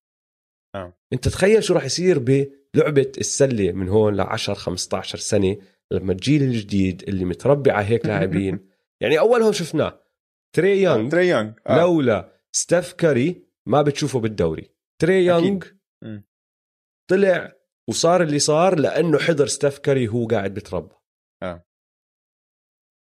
آه. 0.76 0.98
انت 1.14 1.28
تخيل 1.28 1.64
شو 1.64 1.74
راح 1.74 1.86
يصير 1.86 2.20
بلعبة 2.20 3.12
السلة 3.18 3.72
من 3.72 3.90
هون 3.90 4.16
ل 4.16 4.22
10 4.22 4.54
15 4.54 5.18
سنة 5.18 5.58
لما 5.92 6.12
الجيل 6.12 6.44
الجديد 6.44 7.04
اللي 7.08 7.26
متربي 7.26 7.72
على 7.72 7.86
هيك 7.86 8.06
لاعبين. 8.08 8.70
يعني 9.02 9.20
اولهم 9.20 9.54
شفناه. 9.54 10.02
تري 10.56 10.82
يونغ 10.82 11.10
تري 11.10 11.30
يونغ 11.30 11.52
آه. 11.68 11.78
لولا 11.78 12.32
ستيف 12.52 12.94
كاري 12.94 13.44
ما 13.66 13.82
بتشوفه 13.82 14.20
بالدوري. 14.20 14.70
تري 15.02 15.26
يونغ. 15.26 15.66
طلع 17.10 17.54
وصار 17.92 18.24
اللي 18.24 18.40
صار 18.40 18.80
لأنه 18.80 19.20
حضر 19.20 19.48
ستيف 19.48 19.78
كاري 19.78 20.08
وهو 20.08 20.28
قاعد 20.28 20.54
بتربى. 20.54 20.96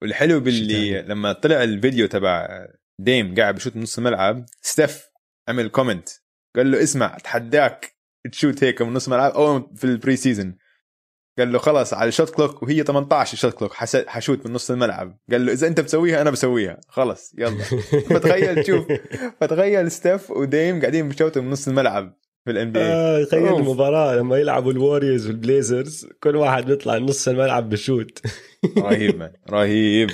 والحلو 0.03 0.35
شي 0.35 0.41
باللي. 0.41 1.03
لما 1.03 1.33
طلع 1.33 1.63
الفيديو 1.63 2.07
تبع 2.07 2.67
ديم 3.01 3.35
قاعد 3.35 3.55
بشوت 3.55 3.77
من 3.77 3.83
نص 3.83 3.99
الملعب 3.99 4.47
ستيف 4.63 5.11
عمل 5.49 5.69
comment 5.69 6.09
قال 6.57 6.71
له 6.71 6.83
اسمع 6.83 7.17
اتحداك 7.17 7.97
تشوت 8.33 8.65
هيك 8.65 8.83
من 8.83 8.93
نص 8.93 9.07
الملعب 9.07 9.33
أو 9.33 9.75
في 9.75 9.85
ال 9.85 10.17
preseason 10.17 10.59
قال 11.39 11.53
له 11.53 11.59
خلص 11.59 11.95
على 11.95 12.09
ال 12.09 12.13
shot 12.13 12.31
clock 12.31 12.63
وهي 12.63 12.83
18 12.83 13.33
ال 13.33 13.37
shot 13.37 13.55
clock 13.55 13.73
حشوت 14.07 14.47
من 14.47 14.53
نص 14.53 14.71
الملعب. 14.71 15.19
قال 15.31 15.47
له 15.47 15.53
إذا 15.53 15.67
أنت 15.67 15.81
بتسويها 15.81 16.21
أنا 16.21 16.31
بسويها. 16.31 16.81
خلص 16.89 17.35
يلا. 17.39 17.65
فتخيل 18.11 18.63
تشوف 18.63 18.87
فتخيل 19.41 19.91
ستيف 19.91 20.31
وديم 20.31 20.81
قاعدين 20.81 21.09
بشوتوا 21.09 21.43
من 21.43 21.51
نص 21.51 21.69
الملعب. 21.69 22.18
في 22.49 22.53
ال 22.53 22.73
NBA 22.73 23.25
تخيل 23.25 23.47
أوف. 23.47 23.61
المباراة 23.61 24.17
لما 24.17 24.37
يلعبوا 24.39 24.73
الوريورز 24.73 25.27
والبليزرز 25.27 26.07
كل 26.23 26.37
واحد 26.37 26.67
بيطلع 26.67 26.99
نص 26.99 27.29
الملعب 27.29 27.69
بشوت. 27.69 28.23
رهيب 28.79 29.17
man 29.19 29.33
رهيب. 29.51 30.11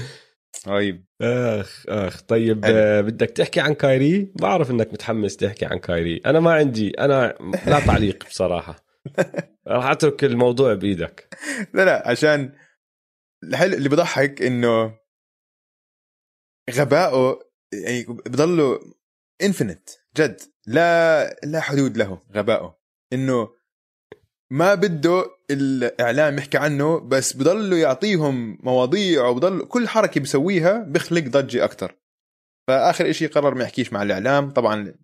رهيب. 0.69 1.05
أخ 1.23 1.85
أخ. 1.89 2.23
طيب 2.23 2.65
حلو. 2.65 2.75
آه 2.77 3.01
بدك 3.01 3.31
تحكي 3.31 3.61
عن 3.61 3.75
كايري؟ 3.75 4.33
بعرف 4.41 4.71
إنك 4.71 4.93
متحمس 4.93 5.37
تحكي 5.37 5.65
عن 5.67 5.79
كايري. 5.79 6.21
أنا 6.27 6.41
ما 6.41 6.53
عندي 6.53 6.91
أنا 6.91 7.35
لا 7.67 7.81
تعليق 7.81 8.25
بصراحة. 8.29 8.85
راح 9.69 9.87
أترك 9.87 10.25
الموضوع 10.25 10.75
بإيدك. 10.75 11.29
لا 11.75 11.85
لا 11.85 12.09
عشان 12.09 12.53
الحلو 13.45 13.75
اللي 13.75 13.89
بضحك 13.89 14.43
إنه 14.43 14.95
غبائه 16.71 17.41
يعني 17.73 18.05
بضله 18.09 18.79
انفينيت 19.43 19.91
جد. 20.17 20.41
لا 20.67 21.25
لا 21.45 21.61
حدود 21.61 21.97
له 21.97 22.23
غبائه. 22.35 22.79
إنه 23.13 23.49
ما 24.51 24.75
بده 24.75 25.25
الإعلام 25.51 26.39
يحكي 26.39 26.59
عنه 26.59 27.01
بس 27.01 27.33
بضله 27.33 27.77
يعطيهم 27.77 28.59
مواضيع 28.63 29.27
وبضل 29.27 29.65
كل 29.67 29.89
حركة 29.89 30.21
بيسويها 30.21 30.79
بيخلق 30.79 31.23
ضجة 31.25 31.65
أكثر 31.65 31.95
فآخر 32.69 33.11
إشي 33.11 33.27
قرر 33.27 33.55
ما 33.55 33.65
يحكيش 33.65 33.93
مع 33.93 34.03
الإعلام 34.03 34.51
طبعا 34.51 34.95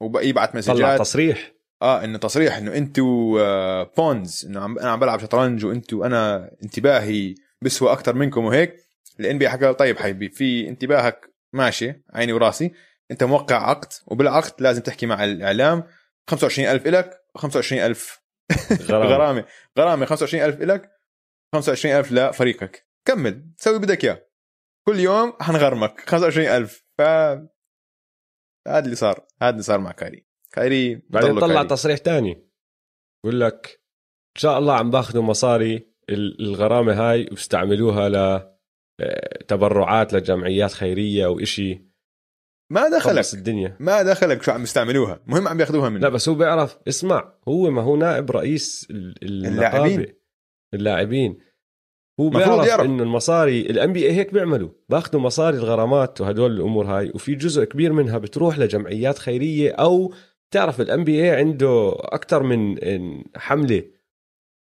ويبعث 0.00 0.50
طلع 0.50 0.58
مسجات. 0.58 1.00
تصريح. 1.00 1.52
آه 1.82 2.04
إنه 2.04 2.18
تصريح 2.18 2.56
إنه 2.56 2.76
أنتوا 2.76 3.40
آه 3.40 3.92
pawns 3.96 4.46
إنه 4.46 4.60
عم 4.60 4.78
أنا 4.78 4.90
عم 4.90 5.00
بلعب 5.00 5.20
شطرنج 5.20 5.64
وانتوا 5.64 6.06
أنا 6.06 6.50
انتباهي 6.62 7.34
بسوى 7.62 7.92
أكثر 7.92 8.14
منكم 8.14 8.44
وهيك. 8.44 8.76
ال 9.20 9.38
NBA 9.38 9.48
حكى 9.48 9.72
طيب 9.74 9.98
حبيبي 9.98 10.28
في 10.28 10.68
انتباهك 10.68 11.30
ماشي 11.52 12.02
عيني 12.14 12.32
وراسي. 12.32 12.72
انت 13.10 13.24
موقع 13.24 13.56
عقد 13.70 13.92
وبالعقد 14.06 14.62
لازم 14.62 14.82
تحكي 14.82 15.06
مع 15.06 15.24
الإعلام 15.24 15.84
25000 16.30 16.86
إلك 16.86 17.22
و25000 17.38 18.18
غرام 18.82 19.02
غرامة. 19.12 19.44
غرامة. 19.78 20.06
25000 20.06 20.62
إلك 20.62 20.90
25000 21.54 22.12
لفريقك. 22.12 22.88
كمل 23.04 23.50
سوي 23.58 23.78
بدك 23.78 24.04
إياه. 24.04 24.26
كل 24.86 25.00
يوم 25.00 25.32
حنغرمك 25.40 26.00
25000 26.00 26.84
ف 26.98 27.00
هذا 28.68 28.84
اللي 28.84 28.96
صار 28.96 29.26
هذا 29.42 29.50
اللي 29.50 29.62
صار 29.62 29.78
مع 29.80 29.92
كايري. 29.92 30.26
كايري 30.52 31.02
بعدين 31.10 31.40
طلع 31.40 31.54
كايري. 31.54 31.68
تصريح 31.68 31.98
تاني. 31.98 32.48
بقول 33.24 33.40
لك 33.40 33.66
إن 34.36 34.40
شاء 34.40 34.58
الله 34.58 34.74
عم 34.76 34.90
باخذوا 34.90 35.22
مصاري 35.22 35.92
ال- 36.10 36.40
الغرامة 36.40 36.92
هاي 37.10 37.28
واستعملوها 37.30 38.08
ل 38.08 38.16
آه، 39.00 39.42
تبرعات 39.48 40.12
لجمعيات 40.12 40.72
خيرية 40.72 41.26
وإشي 41.26 41.86
ما 42.70 42.88
دخلك. 42.88 43.34
الدنيا. 43.34 43.76
ما 43.80 44.02
دخلك. 44.02 44.42
شو 44.42 44.52
عم 44.52 44.62
يستعملوها؟ 44.62 45.20
مهم 45.26 45.48
عم 45.48 45.56
بياخذوها 45.56 45.88
منه 45.88 46.00
لا 46.00 46.08
بس 46.08 46.28
هو 46.28 46.34
بيعرف. 46.34 46.78
اسمع 46.88 47.32
هو 47.48 47.70
ما 47.70 47.82
هو 47.82 47.96
نائب 47.96 48.30
رئيس 48.30 48.88
اللاعبين. 48.90 50.06
اللاعبين. 50.74 51.38
هو 52.20 52.28
بيعرف 52.28 52.66
يعرف. 52.66 52.84
إنه 52.84 53.02
المصاري 53.02 53.60
ال 53.60 53.92
NBA 53.92 54.12
هيك 54.12 54.32
بيعملوا. 54.32 54.70
باخذوا 54.88 55.20
مصاري 55.20 55.56
الغرامات 55.56 56.20
وهدول 56.20 56.52
الأمور 56.52 56.86
هاي 56.86 57.10
وفي 57.14 57.34
جزء 57.34 57.64
كبير 57.64 57.92
منها 57.92 58.18
بتروح 58.18 58.58
لجمعيات 58.58 59.18
خيرية 59.18 59.72
أو 59.72 60.14
تعرف 60.50 60.80
ال 60.80 61.04
NBA 61.04 61.30
عنده 61.30 61.92
أكثر 61.98 62.42
من 62.42 62.76
حملة 63.36 63.82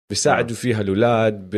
بيساعدوا 0.10 0.56
فيها 0.56 0.82
الأولاد 0.82 1.50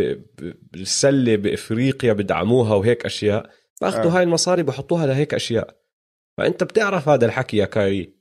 بالسلة 0.74 1.36
بإفريقيا 1.36 2.14
بدعموها 2.14 2.76
وهيك 2.76 3.06
أشياء. 3.06 3.50
باخذوا 3.82 4.12
آه. 4.12 4.18
هاي 4.18 4.24
المصاري 4.24 4.64
بحطوها 4.64 5.08
لهيك 5.08 5.34
أشياء. 5.34 5.81
فأنت 6.42 6.64
بتعرف 6.64 7.10
هذا 7.10 7.26
الحكي 7.26 7.58
يا 7.58 7.66
كايري 7.66 8.16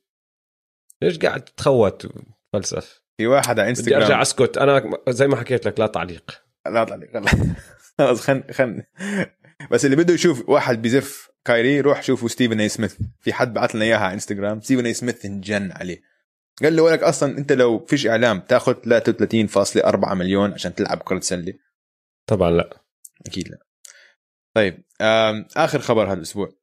ليش 1.02 1.18
قاعد 1.18 1.44
تتخوت 1.44 2.06
فلسف؟ 2.52 3.02
في 3.16 3.26
واحد 3.26 3.61
على 3.61 3.72
بدي 3.72 3.96
أرجع 3.96 4.20
انستغرام 4.20 4.20
أسكت. 4.20 4.59
أنا 4.59 4.98
زي 5.09 5.28
ما 5.28 5.37
حكيت 5.37 5.66
لك 5.66 5.80
لا 5.80 5.87
تعليق. 5.87 6.42
لا 6.66 6.85
تعليق 6.85 7.11
خلص 7.98 8.20
خن 8.20 8.42
خن 8.50 8.83
بس 9.70 9.85
اللي 9.85 9.96
بده 9.96 10.14
يشوف 10.14 10.48
واحد 10.48 10.83
بزف 10.83 11.30
كايري 11.44 11.80
روح 11.80 12.02
شوفوا 12.02 12.28
ستيفن 12.28 12.61
اي 12.61 12.68
سميث 12.68 12.96
في 13.20 13.33
حد 13.33 13.54
بعث 13.54 13.74
لنا 13.74 13.85
إياها 13.85 13.98
على 13.98 14.14
انستغرام 14.14 14.61
ستيفن 14.61 14.87
اي 14.87 14.94
سميث 14.94 15.24
انجن 15.24 15.72
عليه. 15.72 16.02
قال 16.62 16.76
له 16.76 16.83
ولك 16.83 17.02
أصلا 17.02 17.38
أنت 17.38 17.52
لو 17.52 17.78
فيش 17.78 18.06
إعلام 18.06 18.40
تاخذ 18.40 18.74
33.4 18.74 20.12
مليون 20.14 20.52
عشان 20.52 20.74
تلعب 20.74 20.98
كرة 20.98 21.20
سلة. 21.20 21.54
طبعا 22.26 22.50
لا. 22.50 22.83
أكيد 23.26 23.48
لا. 23.48 23.59
طيب 24.54 24.85
آخر 25.56 25.78
خبر 25.78 26.06
هذا 26.06 26.12
الأسبوع 26.12 26.59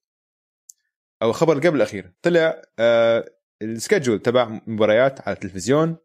أو 1.22 1.32
خبر 1.32 1.54
قبل 1.60 1.76
الأخير. 1.76 2.14
طلع 2.22 2.62
آه، 2.80 3.26
ال 3.62 3.68
schedule 3.68 4.20
تبع 4.20 4.62
مباريات 4.68 5.28
على 5.28 5.36
التلفزيون. 5.36 5.98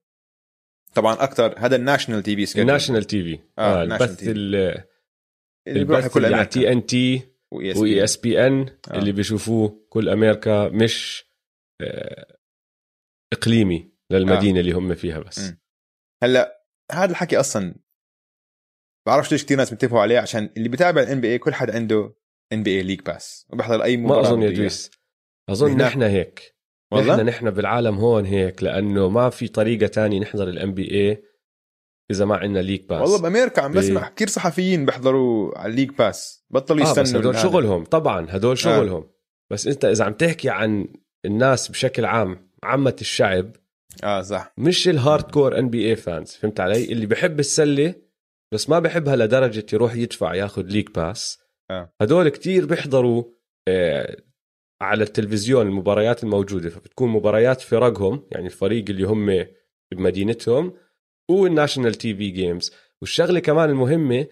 طبعا 0.94 1.14
أكثر 1.14 1.55
هذا 1.59 1.77
ال 1.77 2.23
national 2.23 2.37
TV 2.37 2.47
schedule 2.47 2.62
ال 2.62 3.05
national 3.05 3.23
TV. 3.23 3.38
آه، 3.59 3.81
آه 3.81 3.83
البث 3.83 4.29
اللي 4.29 4.85
بيروح 5.66 6.07
كل 6.07 6.25
أمريكا. 6.25 6.44
تي 6.44 6.72
إن 6.72 6.87
تي 6.87 7.22
واي 7.53 8.05
إس 8.05 8.16
بي 8.16 8.46
إن. 8.46 8.79
آه. 8.90 8.98
اللي 8.98 9.12
بيشوفوه 9.12 9.87
كل 9.88 10.09
أمريكا 10.09 10.68
مش 10.68 11.25
آه، 11.83 12.38
إقليمي 13.33 13.92
للمدينة 14.12 14.61
اللي 14.61 14.72
هم 14.72 14.94
فيها 14.94 15.18
بس. 15.18 15.53
هلأ 16.22 16.66
هذا 16.92 17.11
الحكي 17.11 17.40
أصلا 17.40 17.75
بعرفش 19.07 19.33
ليش 19.33 19.44
كثير 19.44 19.57
ناس 19.57 19.70
بينتبهوا 19.70 20.01
عليه 20.01 20.18
عشان 20.18 20.51
اللي 20.57 20.68
بيتابع 20.68 21.03
ال 21.03 21.21
NBA 21.21 21.38
كل 21.38 21.55
حد 21.55 21.70
عنده 21.70 22.14
NBA 22.53 22.71
League 22.71 23.01
Pass 23.01 23.47
وبيحضر 23.51 23.83
أي 23.83 23.96
مباراة 23.96 24.22
ما 24.22 24.29
أظن 24.29 24.42
يا. 24.42 24.51
دويس. 24.51 24.90
أظن. 25.53 25.77
نحن 25.77 26.03
هيك. 26.03 26.57
والله؟ 26.93 27.17
نحن 27.17 27.27
نحن 27.27 27.51
بالعالم 27.51 27.95
هون 27.99 28.25
هيك 28.25 28.62
لأنه 28.62 29.09
ما 29.09 29.31
في 29.31 29.49
طريقة 29.49 29.87
تانية 29.87 30.21
نحضر 30.21 30.49
ال 30.49 30.75
NBA 30.75 31.23
إذا 32.11 32.25
ما 32.25 32.37
عندنا 32.37 32.59
League 32.59 32.88
Pass 32.88 33.01
والله 33.01 33.19
بأمريكا 33.23 33.62
عم 33.62 33.73
بسمع 33.73 34.09
كثير 34.09 34.29
صحفيين 34.29 34.87
بيحضروا 34.87 35.59
على 35.59 35.71
ال 35.71 35.73
League 35.73 35.90
Pass 35.90 36.45
بطلوا 36.51 36.81
آه 36.81 36.83
يستنوا 36.83 37.03
بس 37.05 37.15
هدول. 37.15 37.38
شغلهم. 37.38 37.85
طبعا 37.85 38.27
هدول 38.31 38.59
شغلهم. 38.59 39.11
بس 39.51 39.67
أنت 39.67 39.85
إذا 39.85 40.05
عم 40.05 40.12
تحكي 40.12 40.51
عن 40.51 40.88
الناس 41.25 41.69
بشكل 41.69 42.05
عام 42.05 42.51
عامة 42.62 42.97
الشعب 43.01 43.51
آه 44.05 44.23
صح. 44.23 44.53
مش 44.59 44.88
ال 44.88 45.31
hardcore 45.31 45.59
NBA 45.59 45.88
fans 45.90 46.31
فهمت 46.31 46.61
علي؟ 46.61 46.85
اللي 46.85 47.07
بحب 47.07 47.41
السلة 47.41 47.95
بس 48.53 48.71
ما 48.71 48.79
بحبها 48.79 49.17
لدرجة 49.17 49.67
يروح 49.73 49.95
يدفع 49.95 50.35
ياخذ 50.35 50.62
League 50.62 50.95
Pass 50.95 51.39
آه. 51.70 51.93
هدول 52.01 52.29
كتير 52.29 52.66
بيحضروا 52.66 53.24
آه 53.68 54.16
على 54.83 55.03
التلفزيون 55.05 55.66
المباريات 55.66 56.24
الموجودة 56.24 56.70
فبتكون 56.70 57.09
مباريات 57.09 57.61
فرقهم 57.61 58.26
يعني 58.30 58.47
الفريق 58.47 58.85
اللي 58.91 59.05
هم 59.05 59.47
بمدينتهم 59.93 60.74
وال 61.30 61.95
national 61.95 62.14
TV 62.14 62.30
games 62.30 62.72
والشغلة 63.01 63.41
كمان 63.41 63.70
المهمة 63.70 64.26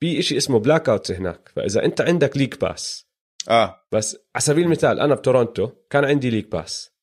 في 0.00 0.18
إشي 0.18 0.36
اسمه 0.36 0.58
blackouts 0.58 1.10
هناك 1.10 1.48
فإذا 1.56 1.84
أنت 1.84 2.00
عندك 2.00 2.36
League 2.36 2.60
Pass 2.60 3.06
آه 3.48 3.86
بس 3.92 4.16
على 4.34 4.42
سبيل 4.42 4.64
المثال 4.64 5.00
أنا 5.00 5.14
بتورونتو 5.14 5.70
كان 5.90 6.04
عندي 6.04 6.30
League 6.30 6.50
Pass. 6.52 6.96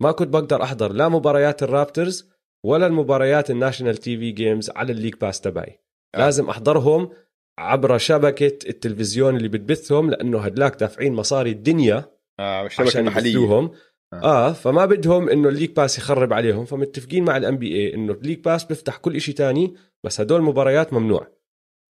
ما 0.00 0.12
كنت 0.12 0.28
بقدر 0.28 0.62
أحضر 0.62 0.92
لا 0.92 1.08
مباريات 1.08 1.62
الرابترز 1.62 2.30
ولا 2.64 2.86
المباريات 2.86 3.50
ال 3.50 3.96
national 3.96 4.18
TV 4.18 4.30
games 4.30 4.70
على 4.70 4.92
ال 4.92 4.96
League 4.96 5.20
Pass 5.20 5.40
تبعي 5.40 5.80
آه. 6.14 6.18
لازم 6.18 6.48
أحضرهم 6.48 7.10
عبر 7.58 7.98
شبكة 7.98 8.68
التلفزيون 8.68 9.36
اللي 9.36 9.48
بتبثهم 9.48 10.10
لأنه 10.10 10.40
هدلاك 10.40 10.80
دافعين 10.80 11.12
مصاري 11.12 11.50
الدنيا 11.50 12.11
آه 12.40 12.66
الشبكه 12.66 12.88
عشان 12.88 13.00
المحلية. 13.00 13.32
آه. 14.12 14.48
آه 14.48 14.52
فما 14.52 14.86
بدهم 14.86 15.28
إنه 15.28 15.48
ال 15.48 15.52
League 15.52 15.76
Pass 15.76 15.98
يخرب 15.98 16.32
عليهم. 16.32 16.64
فمتفقين 16.64 17.24
مع 17.24 17.36
ال 17.36 17.56
NBA 17.56 17.94
إنه 17.94 18.12
ال 18.12 18.17
League 18.17 18.44
Pass 18.44 18.64
بيفتح 18.64 18.96
كل 18.96 19.16
إشي 19.16 19.32
تاني 19.32 19.74
بس 20.04 20.20
هدول 20.20 20.40
المباريات 20.40 20.92
ممنوع. 20.92 21.26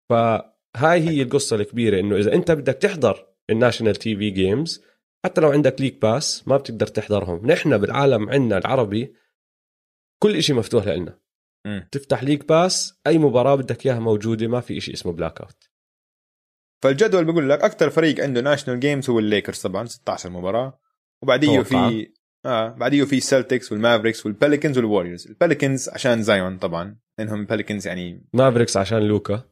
فهاي 0.10 1.10
هي 1.10 1.22
القصة 1.22 1.56
الكبيرة 1.56 2.00
إنه 2.00 2.18
إذا 2.18 2.34
أنت 2.34 2.52
بدك 2.52 2.74
تحضر 2.74 3.28
ال 3.50 3.96
national 3.96 4.16
TV 4.16 4.30
games 4.30 4.84
حتى 5.26 5.42
لو 5.42 5.52
عندك 5.52 5.82
League 5.82 6.02
Pass 6.02 6.48
ما 6.48 6.58
بتقدر 6.58 6.88
تحضرهم. 6.88 7.46
نحن 7.48 7.78
بالعالم 7.78 8.30
عندنا 8.30 8.58
العربي 8.58 9.16
كل 10.24 10.36
إشي 10.36 10.54
مفتوح 10.54 10.88
لنا. 10.88 11.20
تفتح 11.92 12.24
League 12.24 12.48
Pass 12.48 13.00
أي 13.08 13.18
مباراة 13.18 13.56
بدك 13.56 13.86
إياها 13.86 14.00
موجودة 14.00 14.48
ما 14.48 14.60
في 14.60 14.78
إشي 14.78 14.94
اسمه 14.94 15.12
blackout 15.12 15.70
فالجدول 16.84 17.26
بقول 17.26 17.50
لك 17.50 17.62
أكثر 17.62 17.90
فريق 17.90 18.24
عنده 18.24 18.42
national 18.42 18.80
games 18.80 19.10
هو 19.10 19.20
الليكرز 19.20 19.62
طبعا 19.62 19.86
16 19.86 20.30
مباراة. 20.30 20.80
وبعديه. 21.22 21.62
في 21.62 22.08
آه 22.46 22.70
بعديه 22.70 23.04
في 23.04 23.18
السلتكس 23.18 23.72
والمافريكس 23.72 24.26
والبليكنز 24.26 24.78
والوريورز 24.78 25.28
البليكنز 25.28 25.90
عشان 25.90 26.24
زايون 26.24 26.58
طبعا 26.58 26.98
لأنهم 27.20 27.40
البليكنز 27.40 27.88
يعني 27.88 28.26
مافريكس 28.34 28.78
عشان 28.78 28.98
لوكا. 28.98 29.50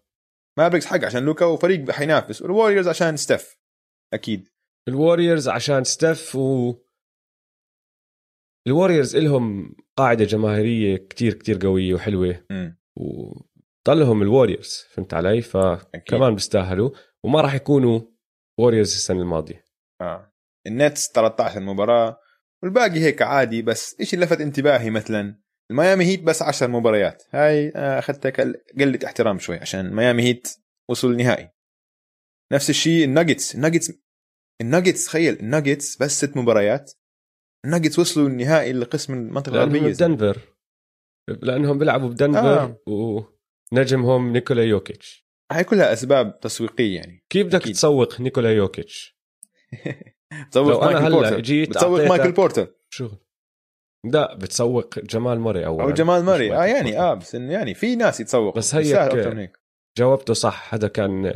مافريكس 0.57 0.85
حق 0.85 1.05
عشان 1.05 1.25
لوكا 1.25 1.45
وفريق 1.45 1.91
حينافس 1.91 2.41
والوريورز 2.41 2.87
عشان 2.87 3.17
ستيف 3.17 3.57
أكيد. 4.13 4.47
الوريورز 4.87 5.49
عشان 5.49 5.83
ستيف 5.83 6.35
و 6.35 6.75
ال 8.67 8.73
Warriors 8.73 9.15
إلهم 9.15 9.75
قاعدة 9.97 10.25
جماهيرية 10.25 10.97
كتير 10.97 11.33
كتير 11.33 11.57
قوية 11.61 11.93
وحلوة. 11.93 12.45
مم. 12.49 12.77
وضلهم 12.95 14.21
ال 14.21 14.28
Warriors 14.28 14.85
فهمت 14.91 15.13
علي؟ 15.13 15.41
فكمان 15.41 16.33
بيستاهلوا. 16.33 16.91
وما 17.25 17.41
راح 17.41 17.55
يكونوا 17.55 18.01
Warriors 18.59 18.93
السنة 18.93 19.21
الماضية. 19.21 19.65
آه. 20.01 20.33
ال 20.67 20.76
Nets 20.76 21.11
13 21.11 21.59
مباراة 21.59 22.19
والباقي 22.63 22.99
هيك 22.99 23.21
عادي 23.21 23.61
بس 23.61 23.99
إيش 23.99 24.13
اللي 24.13 24.25
لفت 24.25 24.41
انتباهي 24.41 24.89
مثلا 24.89 25.41
ال 25.71 25.77
Miami 25.77 26.05
Heat 26.05 26.23
بس 26.23 26.41
10 26.41 26.67
مباريات. 26.67 27.23
هاي 27.31 27.69
آه، 27.75 27.99
أخذتها 27.99 28.29
قلة 28.79 28.99
احترام 29.05 29.39
شوي 29.39 29.57
عشان 29.57 29.93
Miami 29.93 30.23
Heat 30.23 30.47
وصل 30.89 31.11
النهائي 31.11 31.51
نفس 32.53 32.69
الشيء 32.69 33.05
ال 33.05 33.11
Nuggets. 33.11 33.55
ال 33.55 33.60
Nuggets 33.60 33.91
الناجتس 34.61 35.05
تخيل 35.05 35.39
الناجتس 35.39 35.97
بس 35.97 36.25
ست 36.25 36.37
مباريات. 36.37 36.91
الناجتس 37.65 37.99
وصلوا 37.99 38.27
النهائي 38.27 38.73
لقسم 38.73 39.13
المنطقة 39.13 39.53
الغربية. 39.53 39.79
بدنفر. 39.79 40.39
لأنهم 41.27 41.77
بيلعبوا 41.77 42.09
بدنفر 42.09 42.61
آه. 42.61 42.77
ونجمهم 43.71 44.33
نيكولا 44.33 44.63
يوكيتش. 44.63 45.30
هاي 45.51 45.63
كلها 45.63 45.93
أسباب 45.93 46.39
تسويقية 46.39 46.95
يعني. 46.95 47.23
كيف 47.29 47.47
بدك. 47.47 47.61
تسوق 47.61 48.21
نيكولا 48.21 48.51
يوكيتش؟ 48.51 49.17
أنا 50.55 50.63
مايكل 50.65 50.97
هلأ 50.97 51.09
بورتر. 51.09 51.39
جيت 51.39 51.69
بتسوق 51.69 52.07
مايكل 52.07 52.31
بورتر. 52.31 52.73
شغل. 52.89 53.17
لا 54.05 54.35
بتسوق 54.35 54.99
جمال 54.99 55.39
مري 55.39 55.65
اول 55.65 55.81
أو 55.81 55.91
جمال 55.91 56.23
ماري 56.23 56.55
آه 56.55 56.65
يعني 56.65 56.99
آه 56.99 57.13
بس 57.13 57.33
يعني 57.35 57.73
في 57.73 57.95
ناس 57.95 58.19
يتسوقوا. 58.19 58.57
بس 58.57 58.75
هيك- 58.75 59.15
هيك. 59.15 59.57
جاوبته 59.97 60.33
صح. 60.33 60.73
هذا 60.73 60.87
كان 60.87 61.33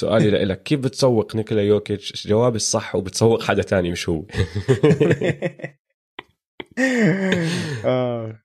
سؤالي 0.00 0.44
لك 0.44 0.62
كيف 0.62 0.80
بتسوق 0.80 1.36
نيكولا 1.36 1.62
يوكيتش؟ 1.62 2.26
جوابي 2.26 2.56
الصح 2.56 2.94
وبتسوق 2.96 3.42
حدا 3.42 3.62
تاني 3.62 3.90
مش 3.90 4.08
هو. 4.08 4.24
آه. 7.84 8.42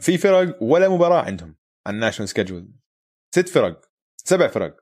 في 0.00 0.18
فرق 0.18 0.62
ولا 0.62 0.88
مباراة 0.88 1.22
عندهم 1.22 1.56
على 1.86 1.94
ال 1.94 1.98
national 1.98 2.28
schedule 2.28 2.68
ست 3.34 3.48
فرق 3.48 3.90
سبع 4.24 4.48
فرق 4.48 4.76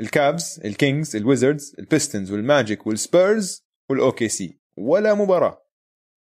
الكابز 0.00 0.60
الكينجز 0.64 1.16
الويزردز 1.16 1.74
البيستنز 1.78 2.32
والماجيك 2.32 2.86
والسبيرز 2.86 3.66
والاوكي 3.90 4.28
سي 4.28 4.60
ولا 4.78 5.14
مباراة 5.14 5.66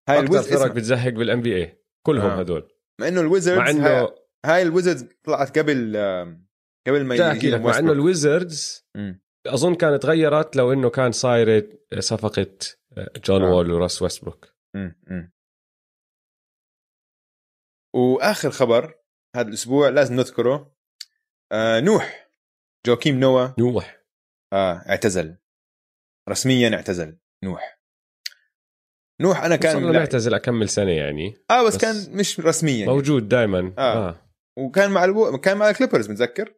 هاي 0.09 0.19
أكثر 0.19 0.41
فرق 0.41 0.71
بتزهق 0.71 1.13
بال 1.13 1.41
NBA 1.41 1.83
كلهم 2.05 2.29
آه. 2.29 2.39
هدول 2.39 2.71
مع 3.01 3.07
إنه 3.07 3.21
ال 3.21 3.26
Wizards 3.26 3.57
مع 3.57 3.67
هاي, 3.67 3.71
إنه 3.71 4.15
هاي 4.45 4.61
ال 4.61 4.67
Wizards 4.67 5.09
طلعت 5.23 5.59
قبل 5.59 5.97
قبل 6.87 7.05
ما 7.05 7.31
أحكي 7.31 7.49
لك 7.49 7.59
مع 7.61 7.61
إنه 7.61 7.67
ويستبروك. 7.67 7.91
ال 7.95 8.05
Wizards. 8.05 8.87
أظن 9.47 9.75
كانت 9.75 10.05
غيرت 10.05 10.55
لو 10.55 10.73
إنه 10.73 10.89
كان 10.89 11.11
صايره 11.11 11.69
صفقه 11.99 12.57
جون 13.25 13.41
آه. 13.43 13.51
وول 13.51 13.71
وراسل 13.71 14.01
ويستبروك 14.01 14.53
مم. 14.75 14.95
مم. 15.07 15.33
وآخر 17.95 18.51
خبر 18.51 18.95
هذا 19.35 19.47
الأسبوع 19.47 19.89
لازم 19.89 20.15
نذكره 20.15 20.73
آه 21.53 21.79
نوح. 21.79 22.29
جوكيم 22.85 23.19
نوا 23.19 23.47
نوح. 23.59 24.03
آه 24.53 24.73
اعتزل. 24.89 25.37
رسميا 26.29 26.75
اعتزل 26.75 27.17
نوح. 27.43 27.79
نوح 29.21 29.43
أنا 29.43 29.55
كان 29.55 29.91
لا- 29.91 29.99
معتزل 29.99 30.33
أكمل 30.33 30.69
سنة 30.69 30.91
يعني. 30.91 31.37
آه 31.51 31.67
بس, 31.67 31.75
بس 31.75 31.81
كان 31.81 32.17
مش 32.17 32.39
رسميا 32.39 32.85
موجود 32.85 33.27
دائما 33.29 33.73
آه. 33.77 34.09
آه. 34.09 34.29
وكان 34.57 34.91
مع 34.91 35.03
ألو... 35.03 35.37
كان 35.37 35.57
مع 35.57 35.69
ال 35.69 35.74
Clippers 35.74 36.09
متذكر؟ 36.09 36.53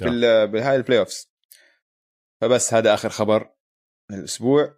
بال... 0.00 0.48
بالهاي 0.48 0.76
ال 0.76 0.98
playoffs 0.98 1.28
فبس 2.40 2.74
هذا 2.74 2.94
آخر 2.94 3.08
خبر 3.08 3.50
الأسبوع. 4.10 4.74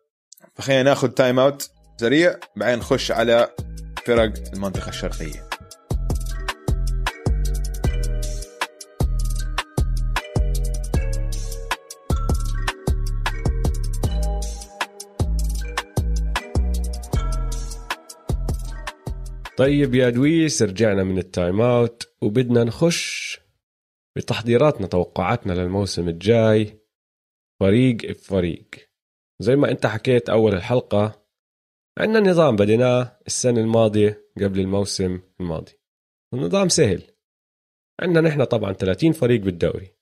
فخلينا 0.55 0.83
ناخذ 0.83 1.09
time 1.09 1.39
out 1.39 1.71
سريع 2.01 2.39
بعدين 2.57 2.79
نخش 2.79 3.11
على 3.11 3.55
فرق 4.07 4.33
المنطقة 4.55 4.89
الشرقية. 4.89 5.48
طيب 19.59 19.95
يا 19.95 20.11
دويس 20.11 20.63
رجعنا 20.63 21.05
من 21.05 21.19
التايم 21.19 21.61
أوت 21.61 22.13
وبدنا 22.23 22.65
نخش 22.65 23.41
بتحضيراتنا 24.17 24.87
توقعاتنا 24.87 25.53
للموسم 25.53 26.09
الجاي. 26.09 26.79
فريق 27.61 27.97
بفريق 28.11 28.69
زي 29.41 29.57
ما 29.57 29.71
أنت 29.71 29.87
حكيت 29.87 30.29
أول 30.29 30.55
الحلقة 30.55 31.25
عندنا 31.99 32.31
نظام 32.31 32.57
بديناه 32.57 33.19
السنة 33.27 33.61
الماضية 33.61 34.31
قبل 34.37 34.61
الموسم 34.61 35.21
الماضي. 35.41 35.73
النظام 36.35 36.69
سهل. 36.69 37.03
عندنا 38.01 38.29
نحن 38.29 38.45
طبعا 38.45 38.73
30 38.73 39.13
فريق 39.13 39.41
بالدوري. 39.41 39.95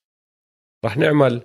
راح 0.84 0.96
نعمل 0.96 1.42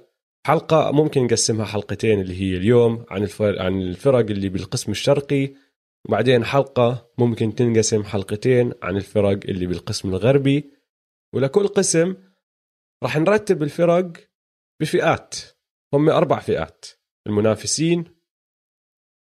حلقة 0.47 0.91
ممكن 0.91 1.23
نقسمها 1.23 1.65
حلقتين 1.65 2.21
اللي 2.21 2.41
هي 2.41 2.57
اليوم 2.57 3.05
عن 3.09 3.23
الفرق 3.23 3.61
عن 3.61 3.81
الفرق 3.81 4.29
اللي 4.29 4.49
بالقسم 4.49 4.91
الشرقي 4.91 5.53
وبعدين 6.05 6.45
حلقة 6.45 7.11
ممكن 7.17 7.55
تنقسم 7.55 8.03
حلقتين 8.03 8.73
عن 8.83 8.97
الفرق 8.97 9.39
اللي 9.45 9.65
بالقسم 9.65 10.09
الغربي 10.09 10.73
ولكل 11.33 11.67
قسم 11.67 12.15
راح 13.03 13.17
نرتب 13.17 13.63
الفرق 13.63 14.13
بفئات 14.81 15.35
هم 15.93 16.09
أربع 16.09 16.39
فئات 16.39 16.85
المنافسين 17.27 17.99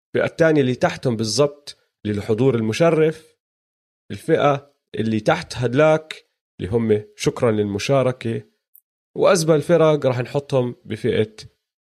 الفئة 0.07 0.25
الثانية 0.25 0.61
اللي 0.61 0.75
تحتهم 0.75 1.15
بالضبط 1.15 1.77
للحضور 2.05 2.55
المشرف 2.55 3.37
الفئة 4.11 4.73
اللي 4.95 5.19
تحت 5.19 5.55
هدلاك 5.55 6.25
اللي 6.59 6.71
هم 6.71 7.03
شكرا 7.15 7.51
للمشاركة 7.51 8.43
وأزبى 9.15 9.55
الفرق 9.55 10.05
راح 10.05 10.19
نحطهم 10.19 10.75
بفئة 10.85 11.35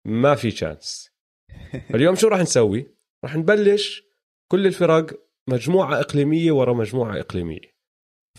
ما 0.05 0.35
في 0.35 0.51
chance 0.51 1.11
اليوم 1.95 2.15
شو 2.15 2.27
راح 2.27 2.39
نسوي؟ 2.39 2.95
راح 3.23 3.35
نبلش 3.35 4.06
كل 4.51 4.67
الفرق 4.67 5.19
مجموعة 5.49 5.99
إقليمية 5.99 6.51
ورا 6.51 6.73
مجموعة 6.73 7.19
إقليمية. 7.19 7.77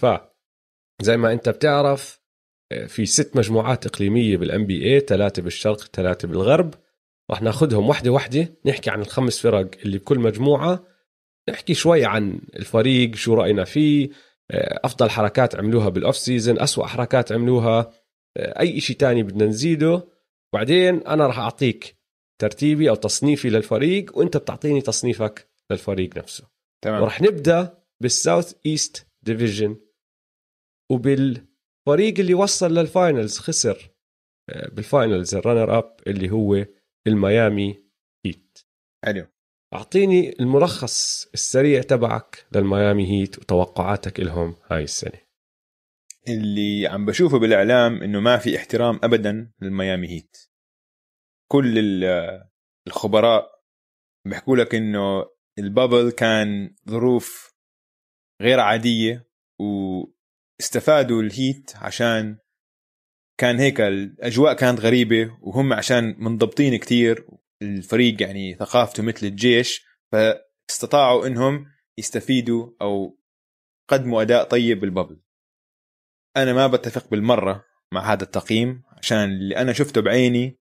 ف 0.01 0.07
زي 1.03 1.17
ما 1.17 1.33
أنت 1.33 1.49
بتعرف 1.49 2.21
في 2.87 3.07
ست 3.07 3.37
مجموعات 3.37 3.87
إقليمية 3.87 4.37
بال 4.37 4.67
NBA 4.67 5.01
ثلاثة 5.01 5.43
بالشرق 5.43 5.85
ثلاثة 5.85 6.29
بالغرب. 6.29 6.75
راح 7.31 7.43
ناخذهم 7.43 7.89
واحدة 7.89 8.11
واحدة 8.11 8.55
نحكي 8.67 8.91
عن 8.91 9.01
الخمس 9.01 9.41
فرق 9.41 9.71
اللي 9.85 9.99
بكل 9.99 10.19
مجموعة 10.19 10.85
نحكي 11.49 11.75
شوي 11.75 12.05
عن 12.05 12.41
الفريق 12.57 13.15
شو 13.15 13.35
رأينا 13.35 13.65
فيه 13.65 14.11
أفضل 14.51 15.11
حركات 15.11 15.55
عملوها 15.55 15.89
بال 15.89 16.00
off 16.00 16.17
season 16.17 16.61
أسوأ 16.61 16.87
حركات 16.87 17.33
عملوها 17.33 17.93
أي 18.39 18.81
شيء 18.81 18.97
تاني 18.97 19.23
بدنا 19.23 19.47
نزيده. 19.47 20.09
بعدين 20.53 21.07
أنا 21.07 21.27
راح 21.27 21.39
أعطيك 21.39 21.97
ترتيبي 22.39 22.91
أو 22.91 22.95
تصنيفي 22.95 23.51
للفريق 23.51 24.19
وأنت 24.19 24.37
بتعطيني 24.37 24.81
تصنيفك 24.81 25.49
للفريق 25.71 26.17
نفسه. 26.19 26.49
تمام. 26.85 27.03
وراح 27.03 27.23
نبدأ 27.23 27.85
بال 28.03 28.55
Southeast 28.67 29.07
Division 29.23 29.81
وبالفريق 30.91 32.19
اللي 32.19 32.35
وصل 32.35 32.75
لل 32.75 32.91
finals 32.91 33.39
خسر 33.39 33.91
آه، 34.51 34.69
بال 34.69 34.85
finals 34.85 35.35
ال 35.35 35.41
runner 35.41 35.79
up 35.79 35.97
اللي 36.07 36.31
هو 36.31 36.67
ال 37.07 37.20
Miami 37.20 37.85
Heat. 38.27 38.59
حلو. 39.05 39.27
أعطيني 39.75 40.35
الملخص 40.41 41.27
السريع 41.35 41.83
تبعك 41.83 42.47
لل 42.53 42.69
Miami 42.69 43.11
Heat 43.21 43.39
وتوقعاتك 43.39 44.21
لهم 44.21 44.57
هاي 44.71 44.83
السنة. 44.85 45.21
اللي 46.29 46.87
عم 46.87 47.07
بشوفه 47.07 47.39
بالإعلام 47.39 48.03
إنه 48.03 48.21
ما 48.21 48.39
في 48.39 48.57
احترام 48.57 49.01
ابدا 49.03 49.53
للميامي 49.61 50.09
هيت. 50.09 50.37
كل 51.53 51.79
ال- 51.79 52.45
الخبراء 52.87 53.63
بيحكوا 54.27 54.57
لك 54.57 54.75
إنه 54.75 55.25
البابل 55.59 56.11
كان 56.11 56.75
ظروف 56.89 57.55
غير 58.43 58.61
عادية 58.61 59.29
واستفادوا 59.61 61.23
الهيت 61.23 61.77
عشان 61.77 62.39
كان 63.41 63.59
هيك 63.59 63.81
الأجواء 63.81 64.55
كانت 64.55 64.81
غريبة 64.81 65.39
وهم 65.41 65.73
عشان 65.73 66.17
منضبطين 66.19 66.77
كتير 66.77 67.27
الفريق 67.63 68.23
يعني 68.23 68.55
ثقافته 68.55 69.03
مثل 69.03 69.27
الجيش 69.27 69.87
فاستطاعوا 70.13 71.27
إنهم 71.27 71.67
يستفيدوا 71.99 72.71
أو 72.83 73.19
قدموا 73.89 74.23
أداء 74.23 74.45
طيب 74.45 74.81
بالبابل. 74.81 75.21
أنا 76.37 76.53
ما 76.53 76.67
بتفق 76.67 77.11
بالمرة 77.11 77.65
مع 77.93 78.13
هذا 78.13 78.23
التقييم 78.23 78.83
عشان 78.89 79.19
اللي 79.19 79.57
أنا 79.57 79.73
شفته 79.73 80.01
بعيني 80.01 80.59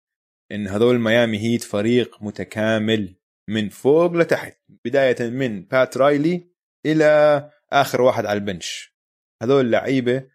إن 0.51 0.67
هذول 0.67 0.99
ميامي 0.99 1.39
هيت 1.39 1.63
فريق 1.63 2.23
متكامل. 2.23 3.15
من 3.49 3.69
فوق 3.69 4.13
لتحت. 4.13 4.59
بداية 4.85 5.29
من 5.29 5.63
بات 5.63 5.97
رايلي 5.97 6.51
إلى 6.85 7.51
آخر 7.71 8.01
واحد 8.01 8.25
على 8.25 8.39
البنش. 8.39 8.95
هذول 9.43 9.71
لعيبة 9.71 10.29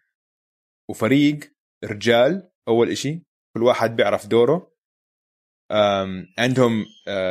وفريق 0.89 1.39
رجال 1.83 2.51
أول 2.67 2.89
إشي. 2.89 3.25
كل 3.57 3.63
واحد 3.63 3.95
بيعرف 3.95 4.27
دوره. 4.27 4.73
عندهم 6.39 6.85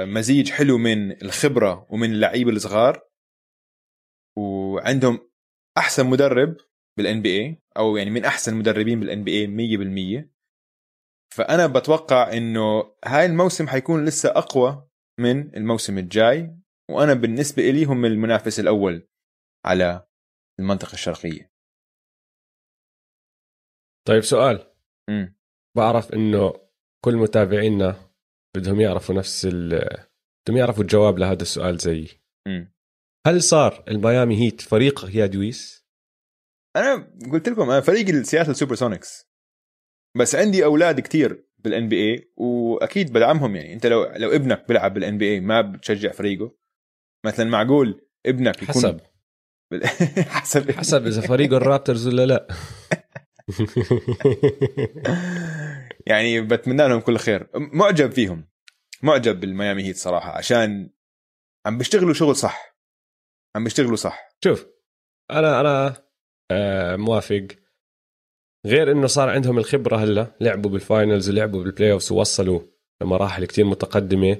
مزيج 0.06 0.50
حلو 0.50 0.78
من 0.78 1.22
الخبرة 1.22 1.86
ومن 1.90 2.12
اللعيبه 2.12 2.50
الصغار. 2.50 3.08
وعندهم 4.38 5.30
أحسن 5.78 6.06
مدرب 6.06 6.56
بال 6.98 7.22
NBA 7.22 7.62
أو 7.76 7.96
يعني 7.96 8.10
من 8.10 8.24
أحسن 8.24 8.52
المدربين 8.52 9.00
بالان 9.00 9.24
بي 9.24 9.40
اي 9.40 9.46
100% 10.26 10.28
فأنا 11.34 11.66
بتوقع 11.66 12.32
إنه 12.32 12.94
هاي 13.04 13.26
الموسم 13.26 13.68
حيكون 13.68 14.04
لسه 14.04 14.28
أقوى 14.28 14.88
من 15.22 15.56
الموسم 15.56 15.98
الجاي 15.98 16.56
وأنا 16.90 17.14
بالنسبة 17.14 17.70
لي 17.70 17.84
هم 17.84 18.04
المنافس 18.04 18.60
الأول 18.60 19.08
على 19.66 20.06
المنطقة 20.60 20.92
الشرقية. 20.92 21.52
طيب 24.08 24.20
سؤال. 24.20 24.74
م. 25.10 25.26
بعرف 25.76 26.12
إنه 26.12 26.52
كل 27.04 27.16
متابعينا 27.16 28.10
بدهم 28.56 28.80
يعرفوا 28.80 29.14
نفس 29.14 29.46
ال 29.46 29.68
بدهم 30.44 30.56
يعرفوا 30.56 30.82
الجواب 30.82 31.18
لهذا 31.18 31.42
السؤال 31.42 31.78
زيي 31.78 32.08
هل 33.26 33.42
صار 33.42 33.84
ال 33.88 33.97
Miami 33.97 34.40
Heat 34.44 34.60
فريق 34.60 35.16
يا 35.16 35.26
دويس؟ 35.26 35.86
أنا 36.76 37.16
قلت 37.32 37.48
لكم 37.48 37.70
أنا 37.70 37.80
فريق 37.80 38.08
ال 38.08 38.56
Seattle 38.56 38.74
SuperSonics 38.74 39.26
بس 40.18 40.34
عندي 40.34 40.64
أولاد 40.64 41.00
كتير. 41.00 41.46
بال 41.64 41.88
NBA 41.88 42.32
وأكيد 42.36 43.12
بدعمهم 43.12 43.56
يعني. 43.56 43.72
أنت 43.72 43.86
لو 43.86 44.04
لو 44.16 44.30
ابنك 44.32 44.68
بيلعب 44.68 44.94
بال 44.94 45.18
NBA 45.18 45.40
ما 45.40 45.60
بتشجع 45.60 46.12
فريقه 46.12 46.56
مثلا 47.26 47.50
معقول 47.50 48.06
ابنك 48.26 48.62
يكون 48.62 48.74
حسب. 48.74 49.00
بال... 49.70 49.86
حسب. 50.40 50.70
حسب 50.70 51.06
إذا 51.06 51.20
فريقه 51.20 51.56
ال 51.56 51.63
Raptors 51.63 52.06
ولا 52.06 52.26
لا. 52.26 52.46
يعني 56.06 56.40
بتمنى 56.40 56.88
لهم 56.88 57.00
كل 57.00 57.16
خير. 57.18 57.48
معجب 57.54 58.10
فيهم. 58.12 58.48
معجب 59.02 59.40
بال 59.40 59.52
Miami 59.52 59.82
Heat 59.84 59.96
صراحة 59.96 60.30
عشان 60.30 60.90
عم 61.66 61.78
بيشتغلوا 61.78 62.14
شغل 62.14 62.36
صح. 62.36 62.76
عم 63.56 63.64
بيشتغلوا 63.64 63.96
صح. 63.96 64.28
شوف 64.44 64.66
أنا 65.30 65.60
أنا 65.60 65.96
آه 66.50 66.96
موافق. 66.96 67.46
غير 68.66 68.92
إنه 68.92 69.06
صار 69.06 69.28
عندهم 69.28 69.58
الخبرة 69.58 69.96
هلا 69.96 70.26
لعبوا 70.40 70.70
بال 70.70 70.85
finals 70.85 71.30
ولعبوا 71.30 71.62
بال 71.62 71.92
playoffs 71.92 72.12
ووصلوا 72.12 72.60
لمراحل 73.02 73.44
كتير 73.44 73.64
متقدمة. 73.64 74.36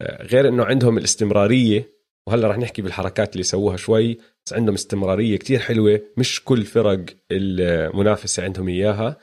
آه 0.00 0.22
غير 0.22 0.48
إنه 0.48 0.64
عندهم 0.64 0.98
الاستمرارية 0.98 1.98
وهلا 2.26 2.48
رح 2.48 2.58
نحكي 2.58 2.82
بالحركات 2.82 3.32
اللي 3.32 3.42
سووها 3.42 3.76
شوي 3.76 4.18
بس 4.46 4.52
عندهم 4.52 4.74
استمرارية 4.74 5.36
كتير 5.36 5.58
حلوة. 5.58 6.00
مش 6.16 6.44
كل 6.44 6.64
فرق 6.64 7.04
المنافسة 7.30 8.42
عندهم 8.42 8.68
إياها. 8.68 9.18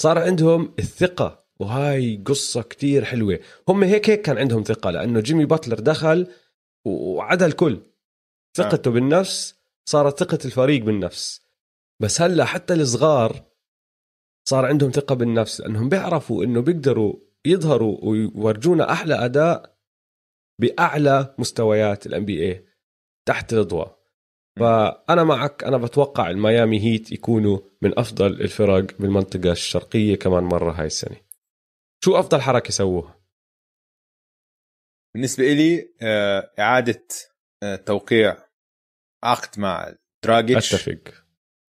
صار 0.00 0.18
عندهم 0.18 0.74
الثقة 0.78 1.44
وهاي 1.60 2.22
قصة 2.26 2.62
كتير 2.62 3.04
حلوة. 3.04 3.38
هم 3.68 3.84
هيك 3.84 4.10
هيك 4.10 4.22
كان 4.22 4.38
عندهم 4.38 4.62
ثقة 4.62 4.90
لأنه 4.90 5.20
جيمي 5.20 5.44
باتلر 5.44 5.80
دخل 5.80 6.26
وعدا 6.86 7.46
الكل. 7.46 7.80
ثقته 8.56 8.88
آه. 8.88 8.92
بالنفس 8.92 9.54
صارت 9.88 10.20
ثقة 10.20 10.38
الفريق 10.44 10.82
بالنفس. 10.82 11.42
بس 12.00 12.20
هلا 12.22 12.44
حتى 12.44 12.74
الصغار 12.74 13.51
صار 14.48 14.66
عندهم 14.66 14.90
ثقة 14.90 15.14
بالنفس 15.14 15.60
لأنهم 15.60 15.88
بيعرفوا 15.88 16.44
إنه 16.44 16.60
بيقدروا 16.60 17.16
يظهروا 17.46 17.98
ويورجونا 18.02 18.92
أحلى 18.92 19.14
أداء 19.14 19.78
بأعلى 20.60 21.34
مستويات 21.38 22.06
الان 22.06 22.24
بي 22.24 22.42
اي 22.42 22.66
تحت 23.28 23.52
الأضواء. 23.52 24.02
فأنا 24.58 25.24
معك 25.24 25.64
أنا 25.64 25.76
بتوقع 25.76 26.30
الميامي 26.30 26.80
هيت 26.80 27.12
يكونوا 27.12 27.58
من 27.82 27.98
أفضل 27.98 28.40
الفرق 28.40 28.98
بالمنطقة 29.00 29.52
الشرقية 29.52 30.16
كمان 30.16 30.44
مرة 30.44 30.72
هاي 30.72 30.86
السنة. 30.86 31.16
شو 32.04 32.18
أفضل 32.18 32.40
حركة 32.40 32.70
سووها 32.70 33.22
بالنسبة 35.14 35.44
لي 35.52 35.94
آه، 36.02 36.52
إعادة 36.58 37.06
آه، 37.62 37.76
توقيع 37.76 38.36
عقد 39.24 39.60
مع 39.60 39.94
دراجيتش. 40.24 40.74
أتفق. 40.74 41.21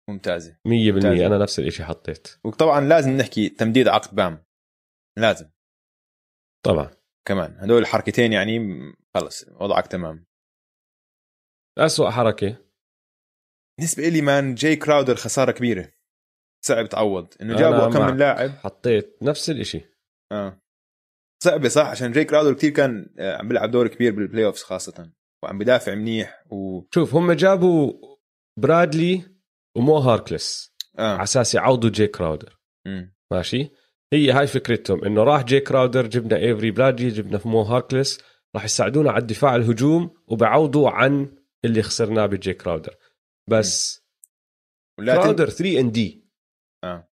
ممتازة. 0.10 0.52
100% 0.52 0.94
ممتازة. 0.94 1.28
أنا 1.28 1.38
نفس 1.38 1.60
الشيء 1.60 1.86
حطيت. 1.86 2.28
وطبعا 2.44 2.82
لازم 2.82 3.12
نحكي 3.12 3.50
تمديد 3.50 3.88
عقد 3.88 4.16
بام. 4.16 4.44
لازم. 5.18 5.50
طبعا. 6.66 6.92
كمان. 7.28 7.58
هدول 7.60 7.82
الحركتين 7.82 8.34
يعني 8.34 8.60
خلص 9.16 9.46
وضعك 9.50 9.88
تمام. 9.88 10.26
أسوأ 11.78 12.10
حركة. 12.10 12.58
بالنسبة 13.78 14.10
لي 14.10 14.22
man 14.22 14.56
جاي 14.56 14.76
كراودر 14.76 15.16
خسارة 15.16 15.52
كبيرة. 15.52 15.92
صعب 16.66 16.90
تعوض. 16.90 17.34
إنه 17.42 17.56
جابوا 17.56 17.90
كم 17.94 18.06
من 18.08 18.18
لاعب. 18.18 18.50
حطيت 18.50 19.24
نفس 19.24 19.50
الإشي. 19.50 19.82
آه. 20.32 20.62
صعبة 21.44 21.70
صح؟ 21.70 21.88
عشان 21.88 22.12
جاي 22.12 22.26
كراودر 22.26 22.54
كثير 22.54 22.70
كان 22.70 23.16
آه، 23.20 23.38
عم 23.38 23.48
بيلعب 23.48 23.72
دور 23.72 23.88
كبير 23.88 24.16
بال 24.16 24.46
playoffs 24.46 24.64
خاصة. 24.64 25.12
وعم 25.44 25.58
بدافع 25.58 25.96
منيح 25.96 26.44
و 26.52 26.82
شوف 26.94 27.16
هم 27.16 27.32
جابوا 27.32 27.94
برادلي 28.60 29.37
ومو 29.78 29.98
هاركلس. 29.98 30.78
آه. 31.00 31.14
على 31.14 31.24
أساس 31.24 31.56
يعوضوا 31.56 31.90
جي 31.90 32.08
كراودر 32.08 32.60
م. 32.88 33.06
ماشي؟ 33.32 33.70
هي 34.14 34.32
هاي 34.32 34.48
فكرتهم 34.48 35.06
إنه 35.06 35.24
راح 35.24 35.44
جي 35.44 35.60
كراودر 35.60 36.08
جبنا 36.08 36.38
إيفري 36.38 36.72
برادلي 36.72 37.10
جبنا 37.10 37.42
مو 37.46 37.62
هاركلس 37.62 38.20
راح 38.56 38.66
يساعدونا 38.66 39.12
على 39.12 39.22
الدفاع 39.22 39.56
الهجوم 39.56 40.24
وبعوضوا 40.28 40.90
عن 40.90 41.36
اللي 41.66 41.82
خسرناه 41.82 42.26
بجي 42.26 42.54
كراودر 42.54 42.96
بس 43.50 44.04
كراودر 45.00 45.50
3 45.50 45.80
and 45.80 45.92
D 45.92 46.28
آه. 46.84 47.10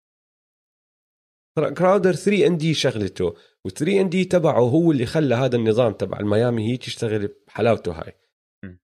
كراودر 1.77 2.13
3 2.13 2.47
and 2.47 2.57
D 2.57 2.73
شغلته 2.73 3.35
و 3.67 3.87
3 3.87 3.93
and 3.93 4.09
D 4.09 4.25
تبعه 4.25 4.59
هو 4.59 4.91
اللي 4.91 5.05
خلى 5.05 5.35
هذا 5.35 5.55
النظام 5.55 5.93
تبع 5.93 6.19
ال 6.19 6.28
Miami 6.28 6.71
Heat 6.71 6.87
يشتغل 6.87 7.27
بحلاوته 7.47 7.91
هاي. 7.91 8.19
م. 8.65 8.77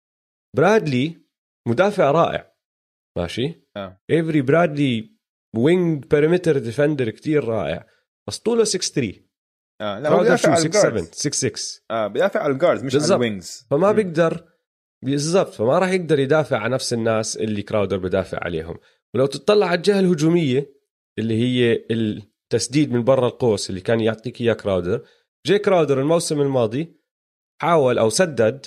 برادلي 0.56 1.22
مدافع 1.68 2.12
رائع. 2.12 2.57
ماشي؟ 3.18 3.62
آه. 3.78 4.02
ايفري 4.12 4.42
برادلي 4.42 5.18
wing 5.56 6.06
perimeter 6.06 6.58
defender 6.58 7.10
كتير 7.10 7.44
رائع. 7.44 7.88
بس 8.28 8.40
طوله 8.40 8.64
6 8.64 8.80
3 8.94 9.22
آه 9.82 10.00
لا 10.00 10.10
هو 10.10 10.20
بيدافع 10.20 10.50
على 10.52 10.60
6 10.62 10.80
7 10.80 11.04
6 11.12 11.32
6 11.32 11.82
آه 11.92 12.08
بيدافع 12.08 12.40
على 12.40 12.54
ال 12.54 12.58
guards 12.58 12.84
مش 12.84 12.94
بالزبط. 12.94 13.12
على 13.12 13.26
ال 13.28 13.34
wings 13.34 13.68
فما 13.72 13.92
بيقدر 13.92 14.46
بالضبط. 15.06 15.54
فما 15.54 15.80
راح 15.80 15.90
يقدر 15.90 16.20
يدافع 16.20 16.58
على 16.58 16.74
نفس 16.74 16.94
الناس 16.94 17.38
اللي 17.38 17.62
كراودر 17.62 17.98
بدافع 17.98 18.40
عليهم. 18.42 18.78
ولو 19.16 19.26
تطلع 19.26 19.66
على 19.66 19.78
الجهة 19.78 20.00
الهجومية 20.00 20.74
اللي 21.20 21.34
هي 21.34 21.86
التسديد 21.92 22.92
من 22.92 23.04
برا 23.04 23.28
القوس 23.28 23.70
اللي 23.70 23.82
كان 23.82 24.00
يعطيك 24.00 24.42
إياه 24.42 24.54
كراودر 24.54 25.06
جي 25.46 25.60
كراودر 25.60 26.00
الموسم 26.02 26.42
الماضي 26.42 26.98
حاول 27.62 27.98
أو 27.98 28.10
سدد 28.10 28.66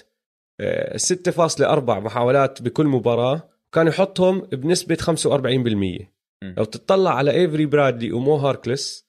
6.4 0.96 1.62
محاولات 1.90 2.62
بكل 2.62 2.86
مباراة. 2.86 3.49
وكان 3.73 3.87
يحطهم 3.87 4.41
بنسبة 4.41 4.97
45% 4.97 6.07
لو 6.43 6.64
تطلع 6.64 7.14
على 7.14 7.31
ايفري 7.31 7.66
برادلي 7.66 8.12
ومو 8.12 8.37
هاركلس 8.37 9.09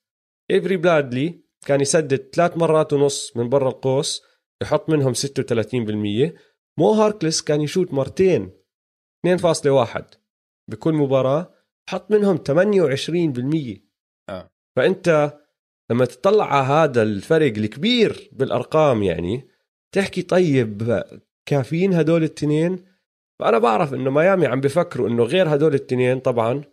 ايفري 0.52 0.78
برادلي 0.78 1.42
كان 1.66 1.82
يسدد 1.82 2.30
ثلاث 2.34 2.58
مرات 2.58 2.94
ونص 2.94 3.38
من 3.38 3.50
برا 3.50 3.70
القوس 3.70 4.24
يحط 4.62 4.90
منهم 4.90 5.14
36% 5.14 6.32
مو 6.78 6.92
هاركلس 6.92 7.42
كان 7.42 7.62
يشوت 7.62 7.94
مرتين 7.94 8.52
2.1 9.28 10.02
بكل 10.72 10.94
مباراة 10.94 11.54
حط 11.90 12.12
منهم 12.12 12.38
28% 12.38 13.80
آه. 14.30 14.50
فأنت 14.76 15.38
لما 15.92 16.06
تطلع 16.06 16.54
على 16.54 16.68
هذا 16.68 17.04
الفرق 17.04 17.58
الكبير 17.58 18.30
بالأرقام 18.32 19.04
يعني 19.04 19.48
تحكي 19.92 20.22
طيب 20.22 21.04
كافيين 21.46 21.94
هدول 21.94 22.24
التنين 22.24 22.91
فأنا 23.42 23.58
بعرف 23.58 23.94
إنه 23.94 24.10
ميامي 24.10 24.46
عم 24.46 24.62
بفكروا 24.62 25.10
إنه 25.10 25.24
غير 25.24 25.56
هدول 25.56 25.74
التنين 25.74 26.20
طبعا 26.20 26.64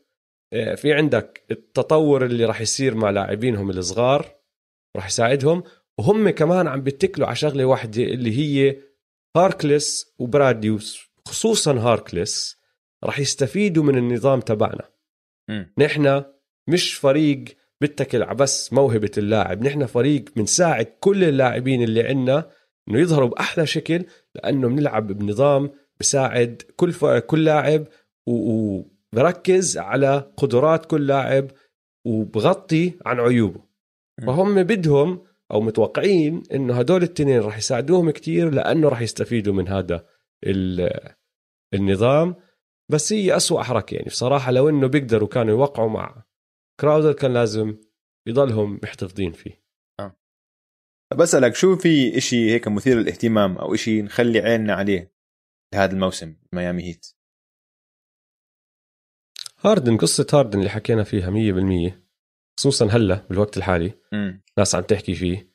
آه، 0.52 0.74
في 0.74 0.92
عندك 0.92 1.44
التطور 1.50 2.24
اللي 2.24 2.44
راح 2.44 2.60
يصير 2.60 2.94
مع 2.94 3.10
لاعبينهم 3.10 3.70
الصغار 3.70 4.34
راح 4.96 5.06
يساعدهم 5.06 5.62
وهم 5.98 6.30
كمان 6.30 6.66
عم 6.66 6.82
بيتكلوا 6.82 7.26
على 7.26 7.36
شغلة 7.36 7.64
واحدة 7.64 8.02
اللي 8.02 8.38
هي 8.38 8.76
هاركلس 9.36 10.14
وبرادلي 10.18 10.78
خصوصا 11.26 11.72
هاركلس 11.72 12.56
راح 13.04 13.18
يستفيدوا 13.18 13.84
من 13.84 13.98
النظام 13.98 14.40
تبعنا. 14.40 14.88
نحن 15.78 16.24
مش 16.68 16.94
فريق 16.94 17.44
بتكل 17.80 18.22
على 18.22 18.34
بس 18.34 18.72
موهبة 18.72 19.10
اللاعب 19.18 19.62
نحن 19.62 19.86
فريق 19.86 20.24
بنساعد 20.36 20.86
كل 21.00 21.24
اللاعبين 21.24 21.82
اللي 21.82 22.02
عنا 22.02 22.50
إنه 22.88 22.98
يظهروا 22.98 23.28
بأحلى 23.28 23.66
شكل 23.66 24.04
لأنه 24.34 24.68
بنلعب 24.68 25.06
بنظام 25.06 25.70
بساعد 26.00 26.62
كل 26.76 26.92
ف... 26.92 27.04
كل 27.04 27.44
لاعب 27.44 27.86
وبركز 28.28 29.78
على 29.78 30.32
قدرات 30.36 30.86
كل 30.86 31.06
لاعب 31.06 31.50
وبغطي 32.06 32.92
عن 33.06 33.20
عيوبه. 33.20 33.60
فهم 34.26 34.62
بدهم 34.62 35.22
أو 35.50 35.60
متوقعين 35.60 36.42
انه 36.54 36.78
هدول 36.78 37.02
التنين 37.02 37.40
راح 37.40 37.58
يساعدوهم 37.58 38.10
كتير 38.10 38.50
لأنه 38.50 38.88
راح 38.88 39.00
يستفيدوا 39.00 39.54
من 39.54 39.68
هذا 39.68 40.06
النظام. 41.74 42.34
بس 42.90 43.12
هي 43.12 43.36
أسوأ 43.36 43.62
حركة 43.62 43.94
يعني. 43.94 44.06
بصراحة 44.06 44.52
لو 44.52 44.68
إنه 44.68 44.86
بيقدروا 44.86 45.28
كانوا 45.28 45.54
يوقعوا 45.54 45.90
مع 45.90 46.24
كراودر 46.80 47.12
كان 47.12 47.32
لازم 47.32 47.76
يضلهم 48.26 48.80
محتفظين 48.82 49.32
فيه. 49.32 49.62
آه. 50.00 50.16
بسألك 51.16 51.54
شو 51.54 51.76
في 51.76 52.16
إشي 52.16 52.50
هيك 52.50 52.68
مثير 52.68 52.96
للاهتمام 52.98 53.58
أو 53.58 53.74
إشي 53.74 54.02
نخلي 54.02 54.38
عيننا 54.38 54.74
عليه؟ 54.74 55.17
لهذا 55.74 55.92
الموسم 55.92 56.36
ميامي 56.52 56.82
هيت. 56.84 57.06
هاردن 59.60 59.96
قصة 59.96 60.26
هاردن 60.32 60.58
اللي 60.58 60.70
حكينا 60.70 61.04
فيها 61.04 61.30
مية 61.30 61.52
بالمية 61.52 62.08
خصوصا 62.58 62.86
هلأ 62.86 63.26
بالوقت 63.30 63.56
الحالي. 63.56 63.88
م. 64.12 64.40
ناس 64.58 64.74
عم 64.74 64.82
تحكي 64.82 65.14
فيه. 65.14 65.52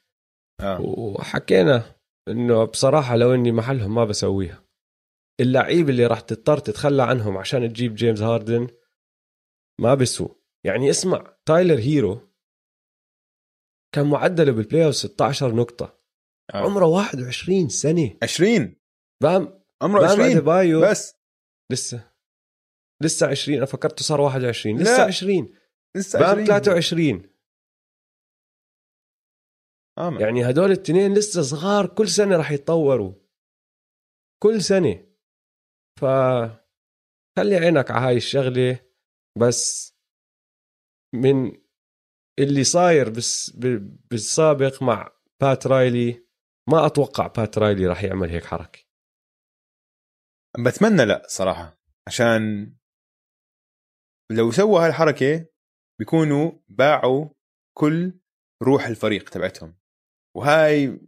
آه. 0.62 0.82
وحكينا 0.82 1.96
إنه 2.28 2.64
بصراحة 2.64 3.16
لو 3.16 3.34
إني 3.34 3.52
محلهم 3.52 3.96
ما 3.96 4.06
بسويها. 4.06 4.64
اللعيب 5.40 5.90
اللي 5.90 6.06
راح 6.06 6.20
تضطر 6.20 6.58
تتخلى 6.58 7.04
عنهم 7.04 7.38
عشان 7.38 7.70
تجيب 7.74 7.96
جيمس 7.96 8.22
هاردن 8.22 8.68
ما 9.82 9.96
بسووا 9.96 10.36
يعني 10.66 10.90
اسمع 10.90 11.38
تايلر 11.46 11.80
هيرو 11.80 12.34
كان 13.96 14.10
معدله 14.10 14.52
بال 14.52 14.86
playoff 14.86 14.96
16 14.96 15.56
نقطة. 15.56 16.00
آه. 16.54 16.58
عمره 16.58 16.86
21 16.86 17.70
سنة. 17.70 18.18
20 18.24 18.76
بام 19.24 19.63
عمره 19.84 20.06
20 20.06 20.40
بايو. 20.40 20.82
بس. 20.82 21.16
لسه. 21.72 22.14
لسه 23.04 23.28
20 23.28 23.58
أنا 23.58 23.66
فكرته 23.66 24.04
صار 24.04 24.22
21 24.22 24.82
لسه 24.82 24.98
لا. 24.98 25.04
20 25.04 25.56
لسه 25.98 26.20
20 26.30 26.46
23 26.46 27.30
آمن. 30.00 30.22
يعني 30.22 30.50
هدول 30.50 30.66
الاثنين 30.66 31.14
لسه 31.14 31.42
صغار. 31.42 31.88
كل 31.88 32.08
سنة 32.08 32.38
راح 32.38 32.52
يتطوروا. 32.52 33.14
كل 34.44 34.62
سنة. 34.62 35.08
ف 36.00 36.06
خلي 37.38 37.56
عينك 37.56 37.92
على 37.92 38.06
هاي 38.06 38.18
الشغلة. 38.18 38.80
بس 39.42 39.94
من 41.16 41.64
اللي 42.40 42.64
صاير 42.64 43.10
بس 43.10 43.50
بالسابق 44.12 44.84
مع 44.84 45.12
بات 45.42 45.68
رايلي 45.68 46.26
ما 46.70 46.86
أتوقع 46.86 47.28
بات 47.28 47.58
رايلي 47.58 47.88
راح 47.88 48.04
يعمل 48.04 48.30
هيك 48.30 48.46
حركة. 48.46 48.80
بتمنى 50.60 51.06
لا 51.06 51.24
صراحة 51.28 51.80
عشان 52.08 52.74
لو 54.32 54.52
سووا 54.52 54.82
هاي 54.84 54.90
الحركه 54.90 55.46
بيكونوا 56.00 56.52
باعوا 56.68 57.30
كل 57.78 58.20
روح 58.64 58.86
الفريق 58.86 59.30
تبعتهم. 59.30 59.78
وهاي 60.36 61.00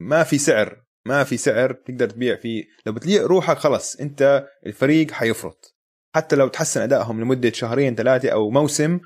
ما 0.00 0.24
في 0.24 0.38
سعر 0.38 0.84
ما 1.06 1.24
في 1.24 1.36
سعر 1.36 1.72
تقدر 1.72 2.10
تبيع 2.10 2.36
فيه. 2.36 2.64
لو 2.86 2.92
بتبيع 2.92 3.22
روحك 3.22 3.56
خلص 3.56 3.96
انت 3.96 4.48
الفريق 4.66 5.10
حيفرط. 5.10 5.76
حتى 6.14 6.36
لو 6.36 6.48
تحسن 6.48 6.80
أدائهم 6.80 7.20
لمدة 7.20 7.52
شهرين 7.52 7.94
ثلاثة 7.94 8.28
أو 8.28 8.50
موسم 8.50 9.00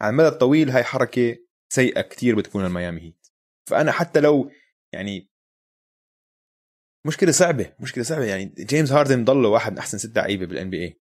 على 0.00 0.10
المدى 0.10 0.28
الطويل 0.28 0.70
هاي 0.70 0.84
حركة 0.84 1.36
سيئة 1.72 2.00
كثير 2.00 2.36
بتكون 2.36 2.64
الميامي 2.64 3.00
هيت. 3.00 3.26
فأنا 3.70 3.92
حتى 3.92 4.20
لو 4.20 4.50
يعني 4.92 5.33
مشكلة 7.06 7.32
صعبة 7.32 7.72
مشكلة 7.80 8.04
صعبة. 8.04 8.24
يعني 8.24 8.54
جيمس 8.58 8.92
هاردن 8.92 9.24
ضله 9.24 9.48
واحد 9.48 9.72
من 9.72 9.78
أحسن 9.78 9.98
ست 9.98 10.16
لعيبة 10.16 10.46
بال 10.46 10.70
NBA 10.70 11.00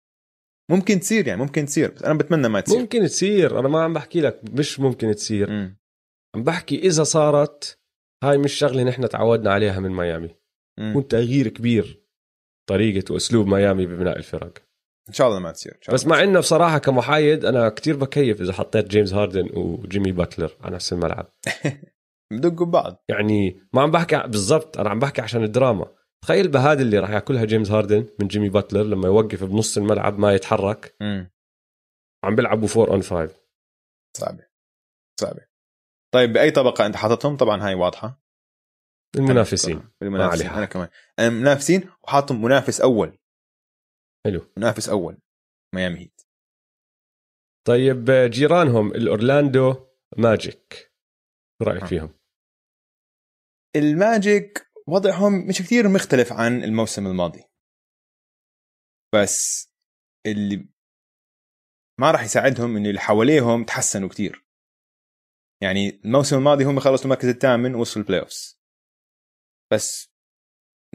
ممكن 0.72 0.99
تصير 0.99 1.28
يعني 1.28 1.41
ممكن 1.41 1.66
تصير 1.66 1.91
بس 1.91 2.04
أنا 2.04 2.14
بتمنى 2.14 2.47
ما 2.47 2.60
تصير. 2.60 2.80
ممكن 2.80 3.06
تصير. 3.06 3.60
أنا 3.60 3.68
ما 3.68 3.84
عم 3.84 3.93
بحكي 3.93 4.22
لك 4.22 4.41
مش 4.51 4.80
ممكن 4.80 5.16
تصير. 5.16 5.49
م. 5.49 5.78
عم 6.36 6.43
بحكي 6.43 6.80
إذا 6.80 7.04
صارت 7.04 7.80
هاي 8.24 8.38
مش 8.38 8.54
شغلة 8.54 8.84
نحن 8.84 9.10
تعودنا 9.10 9.54
عليها 9.54 9.80
من 9.80 9.91
ميامي. 9.91 10.36
يكون 10.80 11.08
تغيير 11.08 11.47
كبير 11.47 12.04
طريقة 12.70 13.14
وأسلوب 13.14 13.47
ميامي 13.47 13.86
ببناء 13.86 14.18
الفرق. 14.18 14.58
إن 15.10 15.14
شاء 15.14 15.28
الله 15.28 15.39
ما 15.39 15.51
تصير 15.51 15.80
بس 15.93 16.08
مع 16.08 16.24
إنه 16.24 16.39
بصراحة 16.39 16.78
كمحايد 16.78 17.45
أنا 17.45 17.70
كتير 17.70 17.97
بكيف 17.97 18.41
إذا 18.41 18.54
حطيت 18.54 18.88
جيمس 18.88 19.14
هاردن 19.14 19.49
وجيمي 19.54 20.12
باتلر 20.12 20.58
على 20.62 20.76
نفس 20.76 20.93
الملعب. 20.93 21.34
بدقوا 22.32 22.67
ببعض. 22.67 23.03
يعني 23.09 23.67
ما 23.74 23.82
عم 23.82 23.91
بحكي 23.91 24.17
بالضبط 24.28 24.78
أنا 24.78 24.89
عم 24.89 24.99
بحكي 24.99 25.21
عشان 25.21 25.43
الدراما. 25.43 25.95
تخيل 26.24 26.47
بهذا 26.47 26.82
اللي 26.82 26.99
راح 26.99 27.09
ياكلها 27.09 27.45
جيمس 27.45 27.71
هاردن 27.71 28.09
من 28.19 28.28
جيمي 28.28 28.49
باتلر 28.49 28.84
لما 28.84 29.07
يوقف 29.07 29.43
بنص 29.43 29.78
الملعب 29.78 30.19
ما 30.19 30.34
يتحرك. 30.34 30.95
م. 31.01 31.26
عم 32.24 32.36
بيلعبوا 32.36 32.67
4 32.78 32.93
on 32.93 33.01
5 33.01 33.36
صعبة. 34.17 34.47
صعبة. 35.19 35.45
طيب 36.13 36.34
بأي 36.34 36.51
طبقة 36.51 36.86
أنت 36.86 36.95
حاططهم؟ 36.95 37.38
طبعا 37.38 37.67
هاي 37.67 37.76
واضحة. 37.76 38.24
المنافسين. 39.15 39.89
المنافسين 40.01 40.49
أنا 40.49 40.65
كمان. 40.65 40.89
أنا 41.19 41.30
منافسين 41.30 41.89
وحاطهم 42.03 42.41
منافس 42.41 42.82
أول. 42.82 43.19
حلو. 44.26 44.41
منافس 44.57 44.89
أول. 44.89 45.17
ميامي 45.76 45.99
هيت. 45.99 46.21
طيب 47.67 48.05
جيرانهم 48.09 48.91
الأورلاندو 48.91 49.76
ماجيك. 50.17 50.92
شو 51.64 51.70
رايك 51.70 51.86
فيهم؟ 51.86 52.14
الماجيك 53.76 54.68
وضعهم 54.88 55.47
مش 55.47 55.59
كثير 55.61 55.89
مختلف 55.89 56.34
عن 56.34 56.64
الموسم 56.64 57.07
الماضي. 57.07 57.43
بس 59.16 59.70
اللي 60.26 60.68
ما 61.99 62.11
راح 62.11 62.24
يساعدهم 62.24 62.78
إنه 62.78 62.89
اللي 62.89 62.99
حواليهم 62.99 63.64
تحسنوا 63.64 64.09
كثير 64.09 64.45
يعني 65.64 66.01
الموسم 66.05 66.38
الماضي 66.38 66.64
هم 66.64 66.80
خلصوا 66.80 67.05
المركز 67.05 67.28
الثامن 67.28 67.76
وصلوا 67.76 68.03
ال 68.03 68.21
playoffs 68.21 68.61
بس 69.74 70.14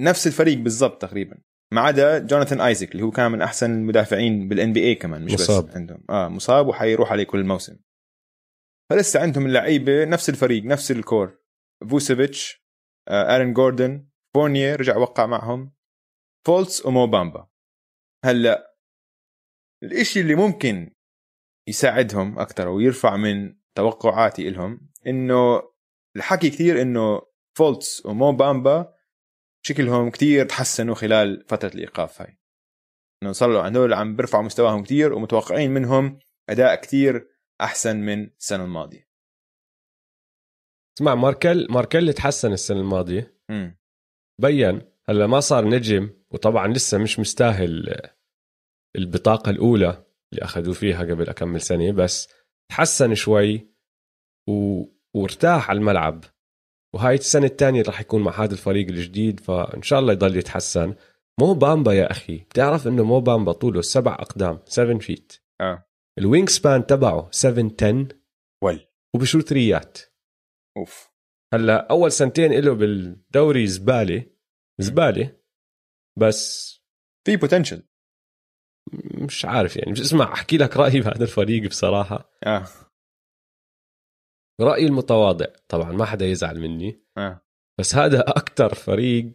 نفس 0.01 0.27
الفريق 0.27 0.59
بالضبط 0.59 1.03
تقريبا. 1.03 1.43
ما 1.73 1.81
عدا 1.81 2.19
جوناثان 2.19 2.61
ايزك 2.61 2.93
اللي 2.93 3.03
هو 3.03 3.11
كان 3.11 3.33
من 3.33 3.43
أحسن 3.43 3.71
المدافعين 3.71 4.49
بال 4.49 4.73
NBA 4.73 4.95
كمان 4.95 5.25
مش 5.25 5.33
مصاب. 5.33 5.67
بس 5.67 5.77
عندهم. 5.77 6.05
آه 6.11 6.29
مصاب 6.29 6.67
وحيروح 6.67 7.13
عليه 7.13 7.25
كل 7.25 7.39
الموسم. 7.39 7.79
فلسه 8.91 9.23
عندهم 9.23 9.47
اللعيبة 9.47 10.05
نفس 10.05 10.29
الفريق 10.29 10.65
نفس 10.65 10.91
ال 10.91 10.99
core. 10.99 11.39
فوسيفيتش 11.91 12.65
آه 13.09 13.37
ارن 13.37 13.53
جوردن 13.53 14.09
فورنيه 14.35 14.77
رجع 14.77 14.97
وقع 14.97 15.27
معهم. 15.27 15.73
فولتس 16.47 16.87
ومو 16.87 17.07
بامبا 17.07 17.49
هلأ 18.25 18.75
الإشي 19.83 20.21
اللي 20.21 20.35
ممكن 20.35 20.95
يساعدهم 21.69 22.39
أكثر 22.39 22.69
ويرفع 22.69 23.17
من 23.17 23.59
توقعاتي 23.75 24.51
لهم 24.51 24.91
إنه 25.07 25.63
الحكي 26.17 26.51
كثير 26.51 26.83
إنه 26.83 27.23
فولتس 27.59 28.07
ومو 28.07 28.33
بامبا 28.33 28.95
شكلهم 29.67 30.11
كتير 30.11 30.47
تحسنوا 30.47 30.95
خلال 30.95 31.45
فترة 31.49 31.69
الإيقاف 31.69 32.23
هاي. 32.23 32.39
إنه 33.23 33.33
صاروا 33.33 33.69
هدول 33.69 33.93
عم 33.95 34.17
بيرفعوا 34.17 34.45
مستواهم 34.45 34.83
كتير 34.83 35.13
ومتوقعين 35.13 35.71
منهم 35.71 36.19
أداء 36.49 36.75
كتير 36.75 37.29
أحسن 37.61 37.97
من 37.97 38.25
السنة 38.25 38.65
الماضية. 38.65 39.09
اسمع 40.99 41.15
ماركل 41.15 41.67
ماركل 41.71 42.13
تحسن 42.13 42.53
السنة 42.53 42.81
الماضية. 42.81 43.35
م. 43.51 43.71
بين 44.41 44.83
هلا 45.09 45.27
ما 45.27 45.41
صار 45.41 45.69
نجم 45.69 46.11
وطبعا 46.31 46.69
لسه 46.69 46.99
مش 46.99 47.19
مستاهل 47.19 48.01
البطاقة 48.97 49.51
الأولى 49.51 50.05
اللي 50.33 50.45
اخذوه 50.45 50.75
فيها 50.75 51.01
قبل 51.01 51.29
اكمل 51.29 51.61
سنة 51.61 51.93
بس 51.93 52.29
تحسن 52.71 53.15
شوي 53.15 53.69
و... 54.49 54.85
وارتاح 55.15 55.71
على 55.71 55.79
الملعب. 55.79 56.25
وهاي 56.95 57.15
السنة 57.15 57.47
الثانية 57.47 57.83
راح 57.83 58.01
يكون 58.01 58.23
مع 58.23 58.33
هذا 58.45 58.53
الفريق 58.53 58.89
الجديد 58.89 59.41
فإن 59.41 59.83
شاء 59.83 60.01
الله 60.01 60.13
يضل 60.13 60.37
يتحسن. 60.37 60.95
مو 61.41 61.55
بامبا 61.55 61.93
يا 61.93 62.11
أخي. 62.11 62.39
بتعرف 62.39 62.87
إنه 62.87 63.05
مو 63.05 63.21
بامبا 63.21 63.53
طوله 63.53 63.81
سبع 63.81 64.15
أقدام 64.15 64.59
7 64.65 64.99
فيت 64.99 65.33
آه. 65.61 65.88
ال 66.19 66.49
wingspan 66.49 66.87
تبعه 66.87 67.31
7 67.31 67.71
10 67.81 68.09
ول 68.65 68.87
وبشوت 69.15 69.53
ريات 69.53 69.99
أوف. 70.77 71.11
هلا 71.55 71.91
أول 71.91 72.13
سنتين 72.13 72.53
له 72.53 72.75
بالدوري 72.75 73.67
زبالة 73.67 74.27
زبالة 74.81 75.41
بس 76.19 76.73
في 77.27 77.37
potential 77.37 77.83
مش 79.25 79.45
عارف 79.45 79.77
يعني 79.77 79.93
مش 79.93 80.01
اسمع 80.01 80.33
أحكي 80.33 80.57
لك 80.57 80.77
رأيي 80.77 81.01
بهذا 81.01 81.23
الفريق 81.23 81.69
بصراحة. 81.69 82.39
آه. 82.47 82.67
رأيي 84.61 84.87
المتواضع 84.87 85.47
طبعا 85.69 85.93
ما 85.93 86.05
حدا 86.05 86.27
يزعل 86.27 86.61
مني 86.61 87.05
آه. 87.19 87.41
بس 87.81 87.95
هذا 87.95 88.21
أكثر 88.21 88.75
فريق 88.75 89.33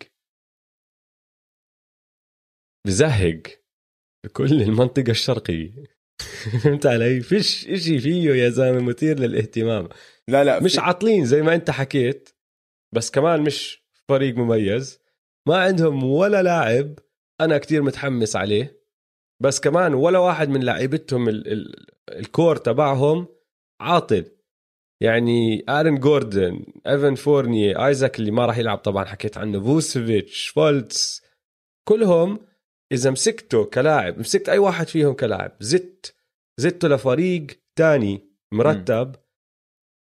بزهق 2.88 3.44
بكل 4.26 4.62
المنطقة 4.62 5.12
الشرقية. 5.12 5.93
فهمت 6.64 6.86
علي؟ 6.86 7.22
فيش 7.22 7.68
إشي 7.68 8.00
فيه 8.00 8.30
يا 8.34 8.50
زلمة 8.50 8.80
مثير 8.82 9.20
للاهتمام. 9.20 9.90
لا 10.28 10.44
لا 10.44 10.60
مش 10.60 10.74
في... 10.74 10.80
عاطلين 10.82 11.26
زي 11.26 11.42
ما 11.42 11.56
أنت 11.56 11.72
حكيت 11.72 12.30
بس 12.94 13.12
كمان 13.12 13.42
مش 13.42 13.84
فريق 14.10 14.36
مميز. 14.36 15.00
ما 15.48 15.58
عندهم 15.58 16.04
ولا 16.04 16.44
لاعب 16.44 17.00
أنا 17.42 17.58
كتير 17.58 17.82
متحمس 17.82 18.36
عليه 18.36 18.84
بس 19.42 19.60
كمان 19.60 19.94
ولا 19.94 20.20
واحد 20.20 20.50
من 20.50 20.64
لعيبتهم 20.64 21.30
ال- 21.30 21.52
ال- 21.54 21.86
ال 22.10 22.19
core 22.19 22.56
تبعهم 22.56 23.28
عاطل. 23.82 24.26
يعني 25.02 25.64
آرن 25.70 26.00
جوردن 26.00 26.66
إيفان 26.88 27.16
فورنيه 27.16 27.86
آيزاك 27.88 28.20
اللي 28.20 28.32
ما 28.32 28.46
راح 28.46 28.58
يلعب 28.58 28.78
طبعا 28.78 29.06
حكيت 29.06 29.38
عنه 29.38 29.60
فوسيفيتش 29.64 30.48
فولتس 30.48 31.22
كلهم 31.88 32.40
إذا 32.94 33.12
مسكته 33.12 33.66
كلاعب 33.66 34.20
مسكت 34.20 34.50
أي 34.50 34.58
واحد 34.58 34.88
فيهم 34.88 35.14
كلاعب 35.14 35.52
زت 35.60 36.16
زته 36.60 36.88
لفريق 36.88 37.48
تاني 37.76 38.34
مرتب 38.54 39.16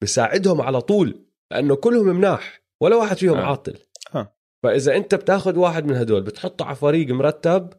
بساعدهم 0.02 0.60
على 0.60 0.80
طول 0.80 1.26
لأنه 1.52 1.76
كلهم 1.76 2.06
مناح 2.06 2.62
ولا 2.82 2.96
واحد 2.96 3.16
فيهم 3.16 3.36
آه. 3.36 3.44
عاطل. 3.44 3.78
آه. 4.14 4.36
فإذا 4.62 4.96
أنت 4.96 5.14
بتاخذ 5.14 5.58
واحد 5.58 5.84
من 5.84 5.94
هدول 5.96 6.22
بتحطه 6.22 6.64
على 6.64 6.76
فريق 6.76 7.08
مرتب 7.08 7.72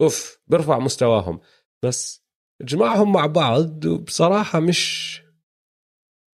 أوف 0.00 0.38
بيرفع 0.46 0.78
مستواهم. 0.78 1.40
بس 1.84 2.24
اجمعهم 2.62 3.12
مع 3.12 3.26
بعض 3.26 3.84
وبصراحة 3.84 4.60
مش 4.60 5.20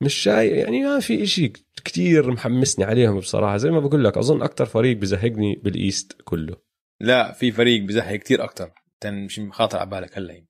مش 0.03 0.15
شايف 0.15 0.53
يعني 0.53 0.85
ما 0.85 1.01
في 1.01 1.23
إشي 1.23 1.49
كتير 1.85 2.31
محمسني 2.31 2.85
عليهم 2.85 3.19
بصراحة. 3.19 3.57
زي 3.57 3.71
ما 3.71 3.81
بقول 3.81 4.05
لك 4.05 4.19
أظن 4.19 4.43
أكتر 4.43 4.67
فريق 4.67 4.97
بزهقني 4.97 5.55
بالإيست 5.55 6.23
كله. 6.25 6.70
لا 7.01 7.33
في 7.33 7.53
فريق 7.53 7.83
بزهق 7.83 8.17
كتير 8.17 8.45
أكثر 8.45 8.73
مش 9.07 9.39
مخاطر 9.39 9.79
على 9.79 9.91
بالك 9.91 10.19
هلا 10.19 10.47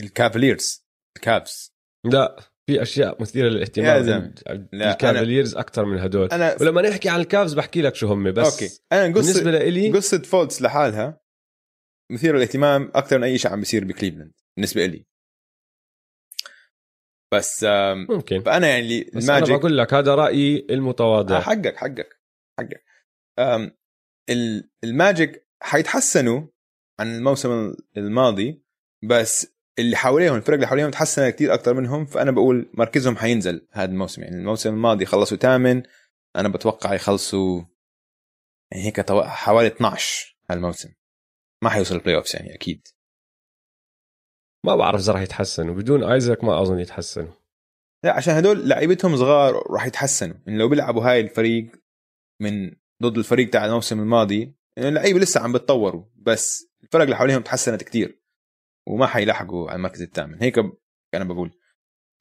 الكافليرز 0.00 0.86
الكافز 1.16 1.72
لا 2.04 2.52
في 2.66 2.82
أشياء 2.82 3.22
مثيرة 3.22 3.48
للاهتمام. 3.48 4.34
الكافاليرز 4.74 5.56
أكثر 5.56 5.84
من 5.84 5.98
هدول. 5.98 6.28
أنا 6.28 6.56
ولما 6.60 6.82
نحكي 6.82 7.08
عن 7.08 7.20
الكافز 7.20 7.54
بحكي 7.54 7.82
لك 7.82 7.94
شو 7.94 8.06
هم 8.06 8.32
بس 8.32 8.52
okay. 8.52 8.80
أنا 8.92 9.08
بالنسبة 9.08 9.40
قصه 9.40 9.50
لإلي 9.50 9.92
قصة 9.92 10.22
فولتس 10.22 10.62
لحالها 10.62 11.20
مثيرة 12.12 12.36
للاهتمام 12.36 12.92
أكثر 12.94 13.18
من 13.18 13.24
أي 13.24 13.38
شيء 13.38 13.50
عم 13.50 13.60
بيصير 13.60 13.84
بكليفلاند 13.84 14.32
بالنسبة 14.56 14.86
لي 14.86 15.06
بس 17.34 17.66
ممكن. 18.08 18.42
فأنا 18.42 18.68
يعني 18.68 19.04
بس 19.04 19.28
أنا 19.28 19.38
الماجيك 19.38 19.60
بقول 19.60 19.78
لك 19.78 19.94
هذا 19.94 20.14
رأيي 20.14 20.66
المتواضع. 20.70 21.40
حقك 21.40 21.76
حقك 21.76 22.20
حقك. 22.58 22.84
الماجيك 24.84 25.48
حيتحسنوا 25.62 26.46
عن 27.00 27.14
الموسم 27.16 27.74
الماضي 27.96 28.62
بس 29.02 29.52
اللي 29.78 29.96
حواليهم 29.96 30.34
الفرق 30.34 30.54
اللي 30.54 30.66
حواليهم 30.66 30.90
تحسنت 30.90 31.34
كثير 31.34 31.54
أكثر 31.54 31.74
منهم 31.74 32.04
فأنا 32.04 32.30
بقول 32.30 32.70
مركزهم 32.74 33.16
حينزل 33.16 33.68
هذا 33.72 33.90
الموسم. 33.90 34.22
يعني 34.22 34.36
الموسم 34.36 34.70
الماضي 34.70 35.06
خلصوا 35.06 35.36
ثامن 35.36 35.82
أنا 36.36 36.48
بتوقع 36.48 36.94
يخلصوا 36.94 37.62
يعني 38.72 38.84
هيك 38.84 39.10
حوالي 39.12 39.68
12 39.68 40.36
هالموسم 40.50 40.92
ما 41.62 41.70
حيوصل 41.70 41.94
ال 41.94 42.16
playoffs 42.16 42.36
يعني 42.36 42.54
أكيد. 42.54 42.88
ما 44.64 44.76
بعرف 44.76 45.00
إذا 45.00 45.12
راح 45.12 45.22
يتحسنوا. 45.22 45.74
بدون 45.74 46.04
ايزاك 46.04 46.44
ما 46.44 46.62
أظن 46.62 46.78
يتحسنوا. 46.78 47.32
لا 48.04 48.12
عشان 48.12 48.34
هدول 48.34 48.68
لعيبتهم 48.68 49.16
صغار 49.16 49.72
راح 49.72 49.86
يتحسنوا. 49.86 50.36
إن 50.48 50.58
لو 50.58 50.68
بيلعبوا 50.68 51.02
هاي 51.02 51.20
الفريق 51.20 51.72
من 52.40 52.81
ضد 53.02 53.18
الفريق 53.18 53.50
تاع 53.50 53.64
الموسم 53.64 54.00
الماضي 54.00 54.54
اللعيبة 54.78 55.18
لسه 55.18 55.40
عم 55.40 55.52
بتطوروا 55.52 56.04
بس 56.16 56.72
الفرق 56.82 57.02
اللي 57.02 57.16
حواليهم 57.16 57.42
تحسنت 57.42 57.82
كتير 57.82 58.22
وما 58.88 59.06
حيلاحقوا 59.06 59.68
على 59.68 59.76
المركز 59.76 60.02
الثامن. 60.02 60.42
هيك 60.42 60.58
أنا 61.14 61.24
بقول. 61.24 61.58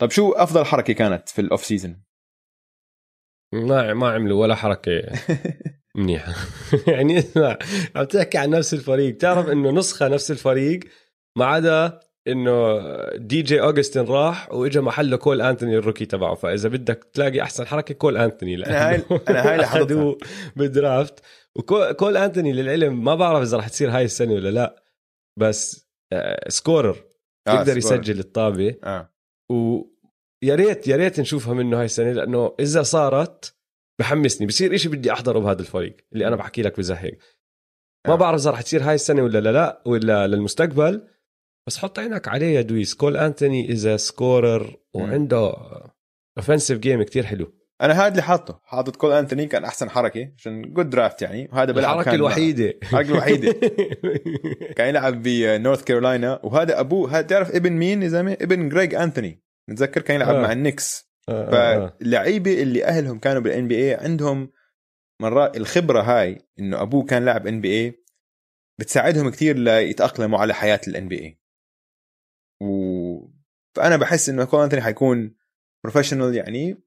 طب 0.02 0.10
شو 0.10 0.32
أفضل 0.32 0.66
حركة 0.66 0.94
كانت 0.94 1.30
في 1.30 1.42
ال 1.42 1.48
off 1.48 1.66
season 1.66 2.04
ما 3.54 3.94
ما 3.94 4.12
عملوا 4.12 4.42
ولا 4.42 4.56
حركة 4.56 4.92
منيحة. 5.96 6.34
يعني 6.94 7.20
اسمع 7.20 7.58
عم 7.96 8.04
تحكي 8.04 8.38
عن 8.38 8.50
نفس 8.50 8.74
الفريق. 8.74 9.18
تعرف 9.18 9.50
إنه 9.50 9.72
نسخة 9.72 10.08
نفس 10.08 10.32
الفريق 10.32 10.80
ما 11.38 11.46
عدا 11.46 12.00
إنه 12.28 12.80
دي 13.16 13.42
جي 13.42 13.62
اوغستن 13.62 14.06
راح 14.06 14.54
وإجا 14.54 14.82
محله 14.82 15.18
كول 15.18 15.42
أنتوني 15.42 15.78
الروكي 15.78 16.06
تبعه. 16.06 16.36
فإذا 16.36 16.70
بدك 16.70 17.04
تلاقي 17.14 17.42
أحسن 17.42 17.68
حركة 17.68 17.94
كول 17.94 18.18
أنتوني 18.18 18.56
أنا 18.56 18.90
هاي- 18.90 19.04
أنا 19.30 19.50
هاي. 19.52 19.60
أخذوه 19.66 20.18
بال 20.56 20.72
draft. 20.72 21.20
وكول 21.56 22.18
أنتوني 22.18 22.54
للعلم 22.54 23.04
ما 23.04 23.16
بعرف 23.16 23.42
إذا 23.42 23.58
رح 23.58 23.68
تصير 23.68 23.90
هاي 23.92 24.06
السنة 24.06 24.34
ولا 24.34 24.50
لا 24.50 24.84
بس 25.40 25.88
آه، 26.14 26.50
scorer 26.50 26.96
بيقدر 27.48 27.80
score. 27.80 27.94
يسجل 27.98 28.20
الطابة. 28.20 28.76
آه. 28.84 29.14
ويا 29.52 30.56
ريت 30.56 30.88
يا 30.88 30.96
ريت 30.96 31.20
نشوفها 31.20 31.54
منه 31.54 31.80
هاي 31.80 31.86
السنة 31.86 32.12
لأنه 32.12 32.56
إذا 32.60 32.84
صارت 32.84 33.56
بحمسني. 34.00 34.48
بصير 34.48 34.76
إشي 34.76 34.90
بدي 34.90 35.12
أحضره 35.12 35.40
بهذا 35.40 35.62
الفريق 35.62 35.98
اللي 36.14 36.28
أنا 36.28 36.36
بحكي 36.36 36.62
لك 36.62 36.78
بزهق. 36.78 37.12
ما 38.08 38.14
آه. 38.14 38.16
بعرف 38.18 38.42
إذا 38.42 38.52
رح 38.52 38.62
تصير 38.62 38.84
هاي 38.84 38.96
السنة 38.96 39.24
ولا 39.24 39.40
لا 39.40 39.52
لا 39.52 39.82
ولا 39.86 40.28
للمستقبل. 40.28 41.08
بس 41.68 41.78
حط 41.78 42.00
عينك 42.00 42.28
عليه 42.28 42.56
يا 42.56 42.62
دويس. 42.62 42.94
كول 42.94 43.18
أنتوني 43.18 43.70
اذا 43.70 43.98
scorer 43.98 44.78
وعنده 44.94 45.54
offensive 46.38 46.80
game 46.80 47.04
كتير 47.04 47.26
حلو. 47.26 47.54
أنا 47.82 47.94
هذا 47.94 48.08
اللي 48.08 48.22
حاطه. 48.22 48.62
حاطط 48.64 48.96
كول 48.96 49.12
أنتوني 49.12 49.46
كان 49.46 49.64
أحسن 49.64 49.90
حركة 49.90 50.32
عشان 50.38 50.74
good 50.74 50.90
draft 50.90 51.22
يعني. 51.22 51.50
وهذا 51.52 51.72
بيلعب 51.72 52.00
الحركة 52.00 52.16
الوحيدة. 52.16 52.74
الحركة 52.82 53.10
الوحيدة. 53.10 53.56
كان 54.78 54.90
يلعب 54.90 55.24
بنورث 55.24 55.84
كارولاينا 55.84 56.40
وهذا 56.44 56.80
ابوه 56.80 57.12
هذا 57.12 57.22
تعرف 57.22 57.56
ابن 57.56 57.74
مين 57.74 58.04
يا 58.04 58.08
زلمة؟ 58.08 58.38
ابن 58.42 58.70
جريج 58.70 58.96
انتوني 58.96 59.42
نتذكر 59.70 60.02
كان 60.02 60.16
يلعب 60.16 60.36
آه. 60.36 60.42
مع 60.42 60.52
النكس 60.52 61.12
آه، 61.30 61.32
آه، 61.32 61.46
آه. 61.46 61.96
فاللعيبة 62.00 62.62
اللي 62.62 62.86
أهلهم 62.86 63.20
كانوا 63.20 63.42
بال 63.42 63.68
NBA 63.68 63.94
عندهم 63.94 64.52
مرات 65.22 65.58
الخبرة 65.58 66.02
هاي 66.02 66.38
إنه 66.60 66.82
أبوه 66.82 67.06
كان 67.06 67.26
لاعب 67.26 67.48
NBA 67.48 68.04
بتساعدهم 68.80 69.30
كثير 69.30 69.58
ليتأقلموا 69.58 70.40
على 70.40 70.54
حياة 70.54 70.82
ال 70.88 71.08
NBA 71.08 71.41
و 72.62 73.28
فأنا 73.76 73.98
بحس 73.98 74.30
إنه 74.30 74.46
كول 74.46 74.64
أنتوني 74.64 74.82
حيكون 74.82 75.36
professional 75.84 76.36
يعني 76.36 76.84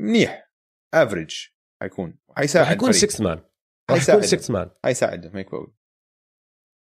منيح 0.00 0.52
average 0.94 1.34
حيكون 1.82 2.18
حيساعد 2.36 2.66
رح 2.66 2.72
يكون 2.72 2.92
فريق. 2.92 3.10
6 3.10 3.24
man 3.24 3.38
رح 3.38 3.98
حيساعد. 3.98 4.18
يكون 4.18 4.28
6 4.28 4.52
مان 4.54 4.70
حيساعدهم 4.84 5.36
هيك 5.36 5.46
بقول 5.46 5.74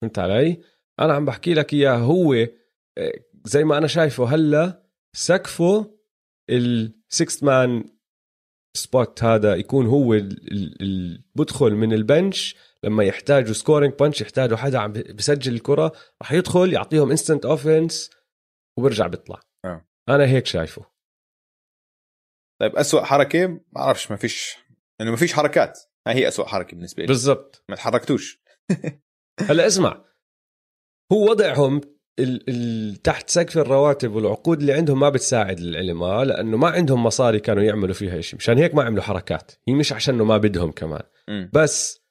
فهمت 0.02 0.18
علي؟ 0.18 0.62
أنا 1.00 1.14
عم 1.14 1.24
بحكي 1.24 1.54
لك 1.54 1.72
إياه 1.72 1.96
هو 1.96 2.34
آه، 2.34 3.12
زي 3.44 3.64
ما 3.64 3.78
أنا 3.78 3.86
شايفه 3.86 4.24
هلأ 4.34 4.88
سقفه 5.16 5.98
ال 6.50 6.73
six 6.73 7.42
man 7.42 7.84
spot 8.76 9.24
هذا 9.24 9.54
يكون 9.54 9.86
هو 9.86 10.14
ال- 10.14 10.52
ال- 10.52 10.82
ال- 10.82 11.24
بدخل 11.34 11.70
من 11.74 11.92
ال 11.92 12.03
bench 12.03 12.56
لما 12.84 13.04
يحتاجوا 13.04 13.52
scoring 13.52 13.94
bench 13.94 14.20
يحتاجوا 14.20 14.56
حدا 14.56 14.78
عم 14.78 14.92
بسجل 14.92 15.54
الكرة 15.54 15.92
رح 16.22 16.32
يدخل 16.32 16.72
يعطيهم 16.72 17.10
instant 17.10 17.46
offense 17.46 18.10
وبرجع 18.78 19.06
بيطلع. 19.06 19.40
آه. 19.64 19.88
أنا 20.08 20.26
هيك 20.26 20.46
شايفه. 20.46 20.84
طيب 22.60 22.76
أسوأ 22.76 23.04
حركة 23.04 23.46
ما 23.46 23.60
أعرفش 23.76 24.10
ما 24.10 24.16
فيش 24.16 24.56
انه 25.00 25.10
ما 25.10 25.16
فيش 25.16 25.32
حركات. 25.32 25.78
هاي 26.06 26.14
هي 26.14 26.28
أسوأ 26.28 26.46
حركة 26.46 26.70
بالنسبة 26.76 27.02
لي. 27.02 27.06
بالضبط. 27.06 27.64
ما 27.68 27.76
تحركتوش. 27.76 28.42
هلا 29.48 29.66
اسمع. 29.66 30.04
هو 31.12 31.30
وضعهم 31.30 31.80
ال 32.18 32.48
ال 32.48 32.96
تحت 32.96 33.30
سقف 33.30 33.58
الرواتب 33.58 34.12
والعقود 34.12 34.60
اللي 34.60 34.72
عندهم 34.72 35.00
ما 35.00 35.08
بتساعد 35.08 35.58
العلم 35.58 36.02
آه، 36.02 36.24
لأنه 36.24 36.56
ما 36.56 36.68
عندهم 36.68 37.04
مصاري 37.04 37.40
كانوا 37.40 37.62
يعملوا 37.62 37.94
فيها 37.94 38.20
شيء 38.20 38.38
مشان 38.38 38.58
هيك 38.58 38.74
ما 38.74 38.82
عملوا 38.82 39.02
حركات. 39.02 39.52
هي 39.68 39.74
مش 39.74 39.92
عشان 39.92 40.14
ما 40.14 40.36
بدهم 40.36 40.72
كمان. 40.72 41.02
مم. 41.28 41.50
بس 41.54 42.07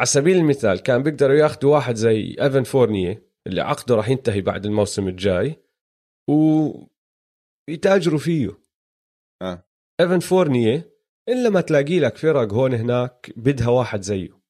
على 0.00 0.06
سبيل 0.06 0.36
المثال 0.36 0.82
كان 0.82 1.02
بيقدروا 1.02 1.36
ياخذوا 1.36 1.74
واحد 1.74 1.94
زي 1.94 2.36
ايفن 2.40 2.62
فورنيه 2.62 3.26
اللي 3.46 3.60
عقده 3.60 3.94
راح 3.94 4.08
ينتهي 4.08 4.40
بعد 4.40 4.66
الموسم 4.66 5.08
الجاي 5.08 5.56
ويتاجروا 7.68 8.18
فيه 8.18 8.58
آه. 9.42 9.68
ايفن 10.00 10.18
فورنيه 10.18 10.96
إلا 11.28 11.50
ما 11.50 11.60
تلاقي 11.60 12.00
لك 12.00 12.16
فرق 12.16 12.52
هون 12.52 12.74
هناك 12.74 13.32
بدها 13.36 13.68
واحد 13.68 14.02
زيه 14.02 14.40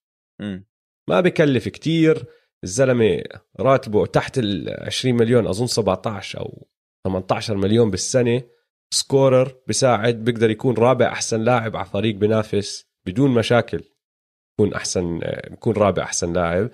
مم. 0.41 0.67
ما 1.09 1.21
بكلف 1.21 1.69
كتير 1.69 2.25
الزلمة 2.65 3.23
راتبه 3.61 4.07
تحت 4.07 4.39
ال 4.39 4.77
20 4.81 5.15
مليون 5.15 5.47
أظن 5.47 5.67
17 5.67 6.41
أو 6.41 6.69
18 7.07 7.57
مليون 7.57 7.91
بالسنة 7.91 8.43
سكورر 8.95 9.61
بساعد 9.69 10.25
بيقدر 10.25 10.51
يكون 10.51 10.75
رابع 10.75 11.07
أحسن 11.07 11.41
لاعب 11.41 11.77
على 11.77 11.87
فريق 11.87 12.15
بينافس 12.15 12.87
بدون 13.07 13.31
مشاكل 13.31 13.83
يكون 14.61 14.75
أحسن 14.75 15.21
يكون 15.53 15.75
رابع 15.75 16.03
أحسن 16.03 16.33
لاعب. 16.33 16.71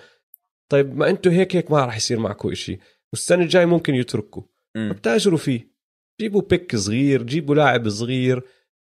طيب 0.69 0.97
ما 0.97 1.11
أنتم 1.11 1.31
هيك 1.31 1.57
هيك 1.57 1.71
ما 1.71 1.85
راح 1.85 1.97
يصير 1.97 2.19
معكم 2.19 2.51
إشي. 2.51 2.79
والسنة 3.13 3.43
الجاي 3.43 3.67
ممكن 3.67 3.95
يتركوا 3.95 4.43
مم. 4.77 4.93
بتأجروا 4.93 5.39
فيه. 5.39 5.73
جيبوا 6.21 6.43
بيك 6.43 6.77
صغير 6.77 7.23
جيبوا 7.23 7.55
لاعب 7.55 7.89
صغير 7.89 8.43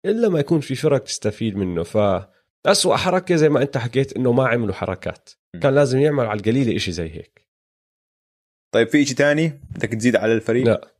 إلا 0.05 0.29
ما 0.29 0.39
يكون 0.39 0.59
في 0.59 0.75
فرق 0.75 1.03
تستفيد 1.03 1.55
منه. 1.55 1.83
ف 1.83 1.97
أسوأ 2.65 2.95
حركة 2.95 3.35
زي 3.35 3.49
ما 3.49 3.61
أنت 3.61 3.77
حكيت 3.77 4.13
إنه 4.17 4.31
ما 4.31 4.47
عملوا 4.47 4.73
حركات. 4.73 5.29
م. 5.55 5.59
كان 5.59 5.75
لازم 5.75 5.99
يعمل 5.99 6.25
على 6.25 6.39
القليلة 6.39 6.75
إشي 6.75 6.91
زي 6.91 7.09
هيك. 7.09 7.47
طيب 8.73 8.87
في 8.87 9.05
شيء 9.05 9.15
تاني؟ 9.15 9.61
بدك 9.75 9.89
تزيد 9.89 10.15
على 10.15 10.33
الفريق؟ 10.33 10.65
لا. 10.65 10.95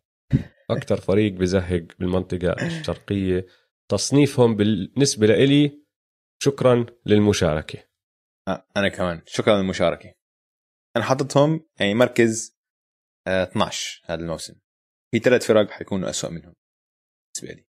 أكتر 0.69 0.97
فريق 0.97 1.33
بزهق 1.33 1.83
بالمنطقة 1.99 2.51
الشرقية. 2.51 3.45
تصنيفهم 3.89 4.55
بالنسبة 4.55 5.27
لإلي 5.27 5.84
شكرا 6.43 6.86
للمشاركة. 7.05 7.88
آه. 8.47 8.67
أنا 8.77 8.89
كمان. 8.89 9.23
شكرا 9.25 9.57
للمشاركة. 9.57 10.13
أنا 10.95 11.03
حاططهم 11.03 11.69
يعني 11.79 11.93
مركز 11.93 12.57
آه 13.27 13.43
12 13.43 14.01
هذا 14.05 14.21
الموسم. 14.21 14.59
في 15.11 15.19
ثلاث 15.19 15.47
فرق 15.47 15.69
حيكونوا 15.69 16.09
أسوأ 16.09 16.29
منهم 16.29 16.53
بالنسبة 17.36 17.61
لي. 17.61 17.67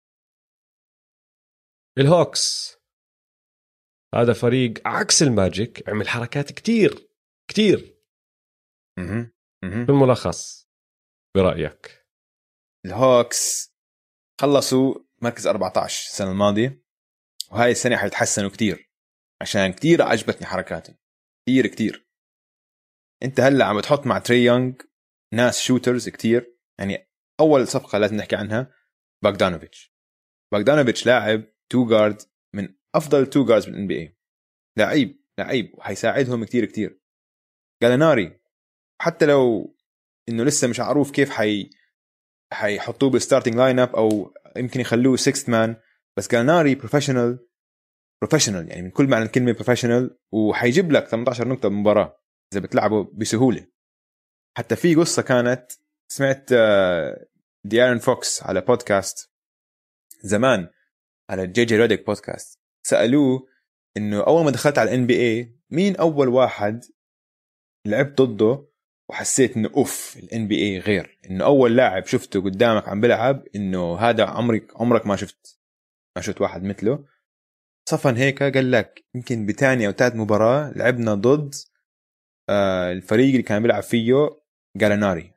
الهوكس. 1.99 2.77
هذا 4.15 4.33
فريق 4.33 4.89
عكس 4.89 5.23
الماجيك 5.23 5.89
عمل 5.89 6.09
حركات 6.09 6.53
كتير 6.53 7.09
كتير. 7.51 8.03
مهم. 8.99 9.33
مهم. 9.65 9.85
بالملخص 9.87 10.69
برأيك. 11.37 12.07
الهوكس 12.87 13.73
خلصوا 14.41 14.95
مركز 15.23 15.47
14 15.47 16.07
السنة 16.11 16.31
الماضية. 16.31 16.86
وهاي 17.51 17.71
السنة 17.71 17.97
حيتحسنوا 17.97 18.51
كتير. 18.51 18.91
عشان 19.43 19.73
كتير 19.73 20.03
عجبتني 20.03 20.47
حركاتهم. 20.47 20.97
كتير 21.43 21.67
كتير. 21.67 22.09
انت 23.23 23.41
هلأ 23.41 23.65
عم 23.65 23.79
بتحط 23.79 24.07
مع 24.07 24.19
تري 24.19 24.45
يونغ 24.45 24.73
ناس 25.35 25.61
shooters 25.61 26.09
كتير. 26.09 26.57
يعني 26.79 27.11
أول 27.41 27.69
صفقة 27.69 27.99
لازم 27.99 28.17
نحكي 28.17 28.37
عنها 28.37 28.75
باغدانوفيتش. 29.25 29.95
باغدانوفيتش 30.53 31.07
لاعب 31.07 31.45
two 31.71 31.87
guard 31.87 32.23
من 32.55 32.69
أفضل 32.95 33.27
two 33.27 33.45
guards 33.45 33.67
بال 33.67 33.87
NBA 33.87 34.19
لعيب 34.79 35.25
لعيب 35.39 35.75
وحيساعدهم 35.75 36.45
كتير 36.45 36.65
كتير. 36.65 37.01
جاليناري 37.83 38.41
حتى 39.01 39.27
لو 39.27 39.75
إنه 40.29 40.45
لسه 40.45 40.69
مش 40.69 40.81
معروف 40.81 41.11
كيف 41.11 41.31
حي 41.31 41.71
حيحطوه 42.53 43.11
بال 43.11 43.55
starting 43.55 43.79
lineup 43.79 43.97
أو 43.97 44.35
يمكن 44.57 44.81
يخلوه 44.81 45.17
sixth 45.17 45.49
man 45.49 45.77
بس 46.17 46.29
جاليناري 46.29 46.75
professional 46.75 47.47
professional 48.23 48.69
يعني 48.69 48.83
من 48.83 48.91
كل 48.91 49.07
معنى 49.07 49.25
الكلمة 49.25 49.53
professional 49.53 50.19
وحيجيب 50.33 50.93
لك 50.93 51.09
18 51.09 51.49
نقطة 51.49 51.69
بالمباراه 51.69 52.21
إذا 52.53 52.61
بتلعبه 52.61 53.05
بسهولة. 53.15 53.67
حتى 54.59 54.77
في 54.77 54.95
قصة 54.95 55.23
كانت 55.23 55.73
سمعت 56.09 56.53
آه، 56.53 57.27
ديارن 57.65 57.99
فوكس 57.99 58.43
على 58.43 58.61
بودكاست 58.61 59.33
زمان 60.23 60.69
على 61.31 61.47
جي 61.47 61.65
جي 61.65 61.77
ريديك 61.77 62.07
بودكاست 62.07 62.61
سألوه 62.87 63.47
إنه 63.97 64.21
أول 64.27 64.45
ما 64.45 64.51
دخلت 64.51 64.79
على 64.79 64.91
ال 64.91 65.07
NBA 65.07 65.57
مين 65.71 65.97
أول 65.97 66.29
واحد 66.29 66.85
لعبت 67.87 68.23
ضده؟ 68.23 68.69
وحسيت 69.11 69.57
إنه 69.57 69.71
أوف 69.77 70.17
ال 70.17 70.49
NBA 70.49 70.79
غير 70.79 71.19
إنه 71.31 71.45
أول 71.45 71.77
لاعب 71.77 72.07
شفته 72.07 72.41
قدامك 72.41 72.89
عم 72.89 73.01
بلعب 73.01 73.45
إنه 73.57 73.97
هذا 73.97 74.25
عمرك 74.25 74.77
عمرك 74.77 75.07
ما 75.07 75.17
شفت. 75.17 75.56
ما 76.17 76.23
شفت 76.23 76.41
واحد 76.41 76.65
مثله. 76.65 77.05
صفن 77.89 78.17
هيك 78.17 78.43
قال 78.43 78.71
لك 78.71 79.05
يمكن 79.15 79.47
بتاني 79.47 79.87
أو 79.87 79.93
ثالث 79.93 80.15
مباراة 80.15 80.73
لعبنا 80.77 81.15
ضد 81.15 81.55
آه 82.49 82.93
الفريق 82.93 83.31
اللي 83.31 83.43
كان 83.43 83.63
بيلعب 83.63 83.83
فيه 83.83 84.31
جالاناري 84.77 85.35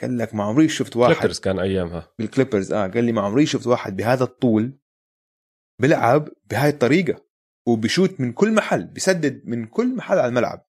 قال 0.00 0.18
لك 0.18 0.34
ما 0.34 0.44
عمري 0.44 0.68
شفت 0.68 0.96
واحد 0.96 1.14
كليبرز 1.14 1.38
كان 1.38 1.58
ايامها 1.58 2.12
بالكليبرز 2.18 2.72
آه 2.72 2.86
قال 2.86 3.04
لي 3.04 3.12
ما 3.12 3.22
عمري 3.22 3.46
شفت 3.46 3.66
واحد 3.66 3.96
بهذا 3.96 4.24
الطول 4.24 4.78
بيلعب 5.80 6.28
بهاي 6.44 6.68
الطريقة 6.68 7.26
وبشوت 7.68 8.20
من 8.20 8.32
كل 8.32 8.54
محل 8.54 8.84
بيسدد 8.84 9.42
من 9.44 9.66
كل 9.66 9.96
محل 9.96 10.18
على 10.18 10.28
الملعب. 10.28 10.66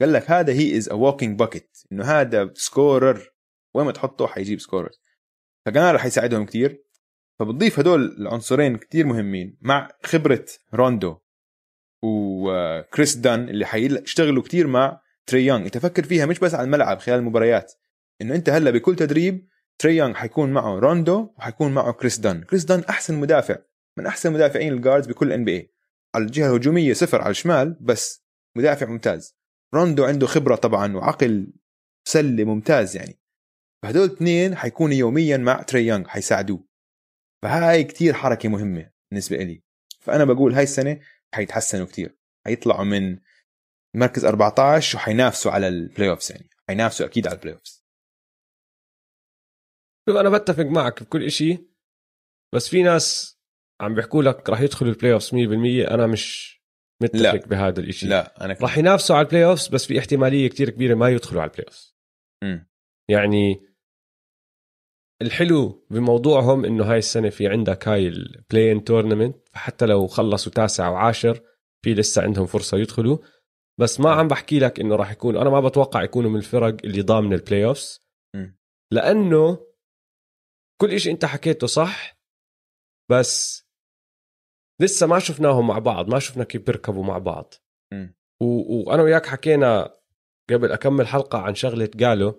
قال 0.00 0.12
لك 0.12 0.30
هذا 0.30 0.52
he 0.52 0.76
is 0.76 0.88
a 0.88 0.92
walking 0.92 1.38
bucket 1.38 1.78
إنه 1.92 2.04
هذا 2.04 2.50
scorer 2.54 3.30
وين 3.74 3.86
ما 3.86 3.92
تحطه 3.92 4.26
حيجيب 4.26 4.60
scorer 4.60 4.90
فكان 5.66 5.94
رح 5.94 6.06
يساعدهم 6.06 6.46
كتير. 6.46 6.84
فبتضيف 7.38 7.78
هدول 7.78 8.16
العنصرين 8.18 8.76
كتير 8.76 9.06
مهمين 9.06 9.58
مع 9.60 9.88
خبرة 10.04 10.44
روندو 10.74 11.18
وكريس 12.04 13.16
دان 13.16 13.48
اللي 13.48 13.66
حيشتغلوا 13.66 14.42
كتير 14.42 14.66
مع 14.66 15.00
تري 15.26 15.46
يونغ. 15.46 15.64
انت 15.66 15.78
فكر 15.78 16.04
فيها 16.04 16.26
مش 16.26 16.38
بس 16.38 16.54
على 16.54 16.64
الملعب 16.64 16.98
خلال 16.98 17.18
المباريات. 17.18 17.72
انه 18.22 18.34
انت 18.34 18.48
هلا 18.48 18.70
بكل 18.70 18.96
تدريب 18.96 19.48
تري 19.78 19.96
يونغ 19.96 20.14
حيكون 20.14 20.52
معه 20.52 20.78
روندو 20.78 21.34
وحيكون 21.36 21.74
معه 21.74 21.92
كريس 21.92 22.18
دان. 22.18 22.42
كريس 22.42 22.64
دان 22.64 22.80
أحسن 22.80 23.14
مدافع 23.14 23.56
من 23.98 24.06
أحسن 24.06 24.32
مدافعين 24.32 24.72
ال 24.72 24.77
guards 24.77 25.06
بكل 25.06 25.32
NBA 25.32 25.72
على 26.14 26.24
الجهة 26.24 26.50
الهجومية 26.50 26.92
صفر 26.92 27.20
على 27.20 27.30
الشمال 27.30 27.76
بس 27.80 28.24
مدافع 28.56 28.86
ممتاز. 28.86 29.36
روندو 29.74 30.04
عنده 30.04 30.26
خبرة 30.26 30.54
طبعا 30.54 30.96
وعقل 30.96 31.52
سله 32.04 32.44
ممتاز 32.44 32.96
يعني. 32.96 33.20
فهدول 33.82 34.04
الاثنين 34.04 34.56
حيكونوا 34.56 34.94
يوميا 34.94 35.36
مع 35.36 35.62
تري 35.62 35.86
يونغ 35.86 36.08
حيساعدوه. 36.08 36.73
فهاي 37.44 37.84
كتير 37.84 38.14
حركة 38.14 38.48
مهمة 38.48 38.90
بالنسبة 39.10 39.36
لي 39.36 39.62
فأنا 40.00 40.24
بقول 40.24 40.54
هاي 40.54 40.62
السنة 40.62 41.00
حيتحسنوا 41.34 41.86
كتير. 41.86 42.18
حيطلعوا 42.46 42.84
من 42.84 43.18
مركز 43.96 44.24
14 44.24 44.96
وحينافسوا 44.98 45.52
على 45.52 45.68
ال 45.68 46.10
playoffs 46.10 46.32
يعني. 46.32 46.50
حينافسوا 46.68 47.06
أكيد 47.06 47.26
على 47.26 47.36
ال 47.36 47.54
playoffs 47.54 47.84
شوف 50.08 50.16
أنا 50.16 50.38
بتفق 50.38 50.64
معك 50.64 51.02
بكل 51.02 51.24
إشي 51.24 51.58
بس 52.54 52.68
في 52.68 52.82
ناس 52.82 53.38
عم 53.80 53.94
بيحكوا 53.94 54.22
لك 54.22 54.50
راح 54.50 54.60
يدخلوا 54.60 54.92
ال 54.92 55.12
playoffs 55.12 55.30
100% 55.30 55.34
أنا 55.90 56.06
مش 56.06 56.54
متفق 57.02 57.20
لا. 57.20 57.46
بهذا 57.46 57.80
الإشي. 57.80 58.06
لا 58.06 58.44
أنا 58.44 58.56
راح 58.60 58.78
ينافسوا 58.78 59.16
على 59.16 59.24
ال 59.24 59.44
playoffs 59.44 59.68
بس 59.68 59.86
في 59.86 59.98
احتمالية 59.98 60.48
كتير 60.48 60.70
كبيرة 60.70 60.94
ما 60.94 61.08
يدخلوا 61.08 61.42
على 61.42 61.50
ال 61.50 61.66
playoffs. 61.66 61.96
يعني 63.10 63.73
الحلو 65.24 65.86
بموضوعهم 65.90 66.64
إنه 66.64 66.84
هاي 66.84 66.98
السنة 66.98 67.30
في 67.30 67.48
عندك 67.48 67.88
هاي 67.88 68.08
ال 68.08 68.72
play-in 68.72 68.84
tournament 68.84 69.48
فحتى 69.52 69.86
لو 69.86 70.06
خلصوا 70.06 70.52
تاسع 70.52 70.88
وعاشر 70.88 71.40
في 71.84 71.94
لسه 71.94 72.22
عندهم 72.22 72.46
فرصة 72.46 72.78
يدخلوا 72.78 73.18
بس 73.80 74.00
ما 74.00 74.10
عم 74.10 74.28
بحكي 74.28 74.58
لك 74.58 74.80
إنه 74.80 74.96
راح 74.96 75.12
يكون 75.12 75.36
أنا 75.36 75.50
ما 75.50 75.60
بتوقع 75.60 76.02
يكونوا 76.02 76.30
من 76.30 76.36
الفرق 76.36 76.76
اللي 76.84 77.02
ضامنه 77.02 77.34
ال 77.34 77.64
playoffs 77.64 78.00
مم. 78.36 78.58
لأنه 78.92 79.66
كل 80.80 81.00
شيء 81.00 81.12
أنت 81.12 81.24
حكيته 81.24 81.66
صح 81.66 82.18
بس 83.10 83.64
لسه 84.80 85.06
ما 85.06 85.18
شفناهم 85.18 85.66
مع 85.66 85.78
بعض 85.78 86.08
ما 86.08 86.18
شفنا 86.18 86.44
كيف 86.44 86.62
بيركبوا 86.66 87.04
مع 87.04 87.18
بعض. 87.18 87.54
و... 88.40 88.46
وأنا 88.88 89.02
وياك 89.02 89.26
حكينا 89.26 89.96
قبل 90.50 90.72
أكمل 90.72 91.06
حلقة 91.06 91.38
عن 91.38 91.54
شغلة 91.54 91.90
جالو 92.00 92.32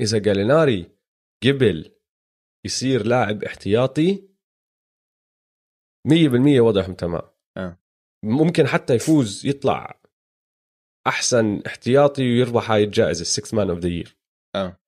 إذا 0.00 0.18
جاليناري 0.18 0.95
قبل 1.44 1.96
يصير 2.66 3.06
لاعب 3.06 3.44
احتياطي 3.44 4.28
100% 6.08 6.60
وضعهم 6.60 6.94
تمام 6.94 7.22
آه. 7.56 7.78
ممكن 8.24 8.66
حتى 8.66 8.94
يفوز 8.94 9.46
يطلع 9.46 10.00
أحسن 11.06 11.62
احتياطي 11.66 12.22
ويربح 12.22 12.70
هاي 12.70 12.84
الجائزة 12.84 13.20
ال 13.22 13.27
Sixth 13.27 13.54
Man 13.54 13.70
of 13.70 13.78
the 13.78 13.88
Year 13.88 14.18
آه 14.56 14.80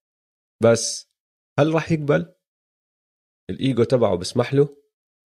بس 0.62 1.10
هل 1.58 1.74
راح 1.74 1.92
يقبل؟ 1.92 2.34
الإيجو 3.50 3.84
تبعه 3.84 4.16
بسمح 4.16 4.54
له؟ 4.54 4.76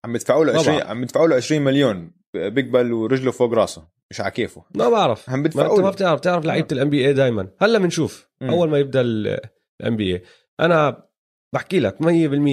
عم 0.05 0.15
يدفعوا 0.15 0.45
له 0.45 0.53
ما 0.53 0.59
20 0.59 0.77
بعرف. 0.77 0.89
عم 0.89 1.03
يدفعوا 1.03 1.27
له 1.27 1.35
20 1.35 1.61
مليون 1.61 2.11
بيقبل 2.33 2.93
ورجله 2.93 3.31
فوق 3.31 3.53
راسه 3.53 3.89
مش 4.11 4.21
على 4.21 4.31
كيفه 4.31 4.65
ما 4.75 4.89
بعرف 4.89 5.29
عم 5.29 5.43
بدفعوا 5.43 5.71
انت 5.71 5.79
ما 5.79 5.85
له 5.85 5.91
بتعرف 5.91 6.19
بتعرف 6.19 6.45
لعيبه 6.45 6.67
ال 6.71 6.89
NBA 6.89 7.13
دائما 7.13 7.51
هلأ 7.61 7.79
بنشوف. 7.79 8.29
أول 8.41 8.69
ما 8.69 8.79
يبدأ 8.79 9.01
ال 9.01 9.95
NBA 9.97 10.23
أنا 10.59 11.06
بحكي 11.53 11.79
لك 11.79 11.97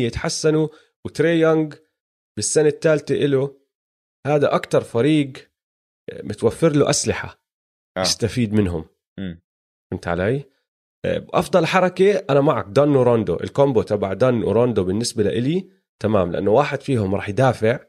100% 0.08 0.12
تحسنوا 0.12 0.68
وتري 1.06 1.40
يونغ 1.40 1.74
بالسنة 2.36 2.68
الثالثة 2.68 3.14
له 3.14 3.60
هذا 4.26 4.54
أكثر 4.54 4.80
فريق 4.80 5.32
متوفر 6.22 6.72
له 6.72 6.90
أسلحة 6.90 7.44
آه. 7.96 8.00
يستفيد 8.00 8.52
منهم 8.52 8.84
مم. 9.18 9.42
فهمت 9.90 10.08
علي؟ 10.08 10.44
افضل 11.06 11.66
حركة 11.66 12.12
أنا 12.30 12.40
معك 12.40 12.66
دان 12.68 12.88
وروندو 12.96 13.34
ال 13.34 13.42
combo 13.42 13.82
تبع 13.82 14.12
دان 14.12 14.42
وروندو 14.44 14.84
بالنسبة 14.84 15.22
لإلي 15.22 15.70
تمام 16.02 16.32
لأنه 16.32 16.50
واحد 16.50 16.80
فيهم 16.82 17.14
راح 17.14 17.28
يدافع 17.28 17.80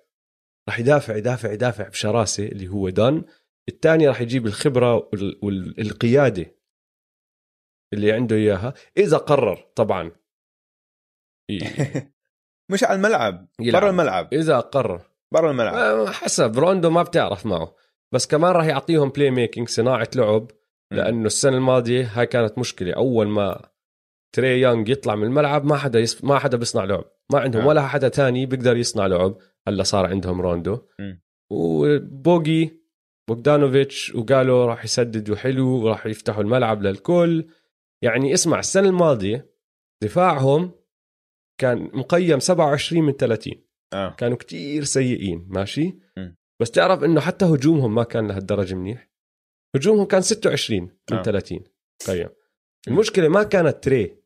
راح 0.70 0.80
يدافع 0.80 1.16
يدافع 1.16 1.52
يدافع 1.52 1.88
بشراسة 1.90 2.46
اللي 2.46 2.68
هو 2.68 2.90
دان 2.90 3.24
الثاني 3.70 4.08
راح 4.08 4.22
يجيب 4.22 4.46
الخبرة 4.48 4.96
وال- 4.96 5.40
والقياده 5.44 6.56
اللي 7.94 8.12
عنده 8.12 8.36
إياها 8.36 8.74
إذا 8.98 9.18
قرر 9.18 9.56
طبعا 9.76 10.12
مش 12.72 12.84
على 12.84 12.96
الملعب. 12.96 13.48
برا 13.60 13.90
الملعب. 13.90 14.34
إذا 14.34 14.60
قرر. 14.60 15.02
برا 15.34 15.52
الملعب. 15.52 15.76
آه، 15.76 16.12
حسب 16.12 16.60
روندو 16.60 16.90
ما 16.90 17.04
بتعرف 17.04 17.46
معه. 17.46 17.76
بس 18.12 18.28
كمان 18.28 18.52
راح 18.52 18.66
يعطيهم 18.66 19.10
playmaking 19.10 19.70
صناعة 19.70 20.10
لعب 20.16 20.52
لأنه 20.92 21.26
السنة 21.26 21.58
الماضية 21.58 22.12
هاي 22.14 22.26
كانت 22.26 22.58
مشكلة. 22.58 22.94
أول 22.94 23.28
ما 23.28 23.70
تري 24.36 24.62
يونغ 24.62 24.90
يطلع 24.90 25.16
من 25.16 25.24
الملعب 25.24 25.66
ما 25.66 25.76
حدا 25.76 26.00
يص... 26.00 26.24
ما 26.24 26.40
حدا 26.40 26.58
بيصنع 26.58 26.84
لعب. 26.84 27.06
ما 27.34 27.40
عندهم 27.40 27.62
آه. 27.62 27.68
ولا 27.68 27.88
حدا 27.88 28.08
تاني 28.08 28.46
بيقدر 28.46 28.78
يصنع 28.78 29.08
لعب. 29.08 29.38
هلا 29.68 29.84
صار 29.84 30.06
عندهم 30.06 30.42
روندو. 30.42 30.80
وبوغي 31.52 32.86
بوغدانوفيتش 33.30 34.16
وجالو 34.16 34.66
راح 34.66 34.84
يسددوا 34.84 35.36
حلو 35.36 35.68
وراح 35.68 36.06
يفتحوا 36.06 36.44
الملعب 36.44 36.82
للكل. 36.82 37.48
يعني 38.02 38.34
اسمع 38.34 38.60
السنة 38.60 38.90
الماضية 38.90 39.56
دفاعهم 40.04 40.72
كان 41.58 41.90
مقيم 41.94 42.40
27 42.40 43.04
من 43.04 43.14
30 43.14 43.54
آه. 43.94 44.10
كانوا 44.10 44.38
كتير 44.38 44.84
سيئين 44.84 45.46
ماشي؟ 45.50 45.98
مم. 46.18 46.38
بس 46.62 46.72
تعرف 46.72 47.04
إنه 47.04 47.22
حتى 47.22 47.46
هجومهم 47.46 47.96
ما 47.96 48.04
كان 48.04 48.28
لهالدرجة 48.28 48.76
منيح. 48.76 49.10
هجومهم 49.76 50.06
كان 50.06 50.22
26 50.22 50.82
من 51.12 51.18
آه. 51.18 51.24
30 51.24 51.60
قيم 52.08 52.30
المشكلة 52.88 53.28
ما 53.28 53.44
كانت 53.44 53.84
تري 53.84 54.18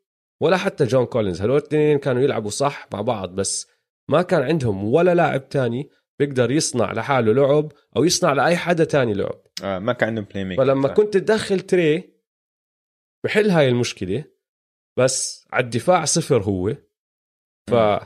ولا 0.42 0.58
حتى 0.58 0.86
جون 0.86 1.06
كولينز. 1.06 1.42
هدول 1.42 1.58
الاثنين 1.58 1.98
كانوا 2.00 2.22
يلعبوا 2.22 2.50
صح 2.50 2.88
مع 2.94 3.02
بعض 3.02 3.36
بس 3.36 3.68
ما 4.10 4.22
كان 4.22 4.42
عندهم 4.42 4.84
ولا 4.84 5.16
لاعب 5.16 5.50
تاني 5.50 5.90
بيقدر 6.20 6.52
يصنع 6.52 6.92
لحاله 6.94 7.34
لعب 7.34 7.72
أو 7.98 8.04
يصنع 8.04 8.34
لأي 8.34 8.58
حدا 8.58 8.84
تاني 8.84 9.14
لعب. 9.14 9.42
آه 9.64 9.80
ما 9.80 9.94
كان 9.94 10.10
عندهم 10.10 10.26
playmaker 10.26 10.66
فلما 10.66 10.88
كنت 10.88 11.18
تدخل 11.18 11.60
تري 11.60 12.14
بحل 13.24 13.50
هاي 13.50 13.70
المشكلة 13.70 14.24
بس 14.98 15.48
على 15.52 15.64
الدفاع 15.64 16.06
صفر 16.06 16.44
هو. 16.44 16.76
ف 17.70 18.04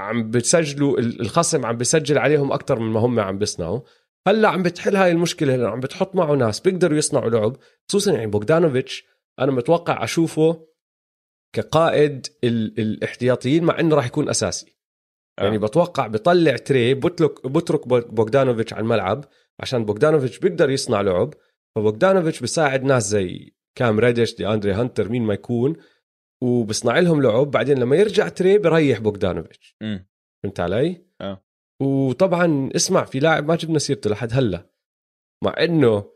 عم 0.00 0.30
بتسجلوا 0.30 0.98
الخصم 0.98 1.66
عم 1.66 1.76
بسجل 1.76 2.18
عليهم 2.18 2.52
أكثر 2.52 2.78
من 2.78 2.92
ما 2.92 3.00
هم 3.00 3.20
عم 3.20 3.38
بيصنعوا. 3.38 3.80
هلأ 4.28 4.48
عم 4.48 4.62
بتحل 4.62 4.96
هاي 4.96 5.10
المشكلة 5.10 5.54
هلأ 5.54 5.68
عم 5.68 5.80
بتحط 5.80 6.16
معه 6.16 6.34
ناس 6.34 6.60
بيقدروا 6.60 6.98
يصنعوا 6.98 7.30
لعب 7.30 7.56
خصوصا 7.88 8.12
يعني 8.12 8.26
بوغدانوفيتش 8.26 9.04
أنا 9.38 9.52
متوقع 9.52 10.04
أشوفه 10.04 10.66
كقائد 11.54 12.26
ال... 12.44 12.80
الاحتياطيين 12.80 13.64
مع 13.64 13.80
إنه 13.80 13.96
راح 13.96 14.06
يكون 14.06 14.28
أساسي. 14.28 14.78
آه. 15.38 15.44
يعني 15.44 15.58
بتوقع 15.58 16.06
بطلع 16.06 16.56
تري 16.56 16.94
بترك 16.94 17.46
بترك 17.46 17.88
بوغدانوفيتش 17.88 18.72
على 18.72 18.82
الملعب 18.82 19.24
عشان 19.60 19.84
بوغدانوفيتش 19.84 20.38
بيقدر 20.38 20.70
يصنع 20.70 21.00
لعب. 21.00 21.34
فبوغدانوفيتش 21.76 22.40
بيساعد 22.40 22.84
ناس 22.84 23.08
زي 23.08 23.54
كام 23.78 24.00
ريدش 24.00 24.34
دي 24.34 24.48
أندري 24.48 24.72
هانتر 24.72 25.08
مين 25.08 25.22
ما 25.22 25.34
يكون 25.34 25.76
وبصنع 26.42 26.98
لهم 26.98 27.22
لعب 27.22 27.50
بعدين 27.50 27.78
لما 27.78 27.96
يرجع 27.96 28.28
تري 28.28 28.58
بريح 28.58 28.98
بوغدانوفيتش. 28.98 29.76
فهمت 30.42 30.60
علي؟ 30.60 31.06
آه. 31.20 31.44
وطبعا 31.82 32.70
اسمع 32.76 33.04
في 33.04 33.18
لاعب 33.18 33.48
ما 33.48 33.56
جبنا 33.56 33.78
سيرته 33.78 34.10
لحد 34.10 34.32
هلأ. 34.32 34.70
مع 35.44 35.54
إنه 35.60 36.12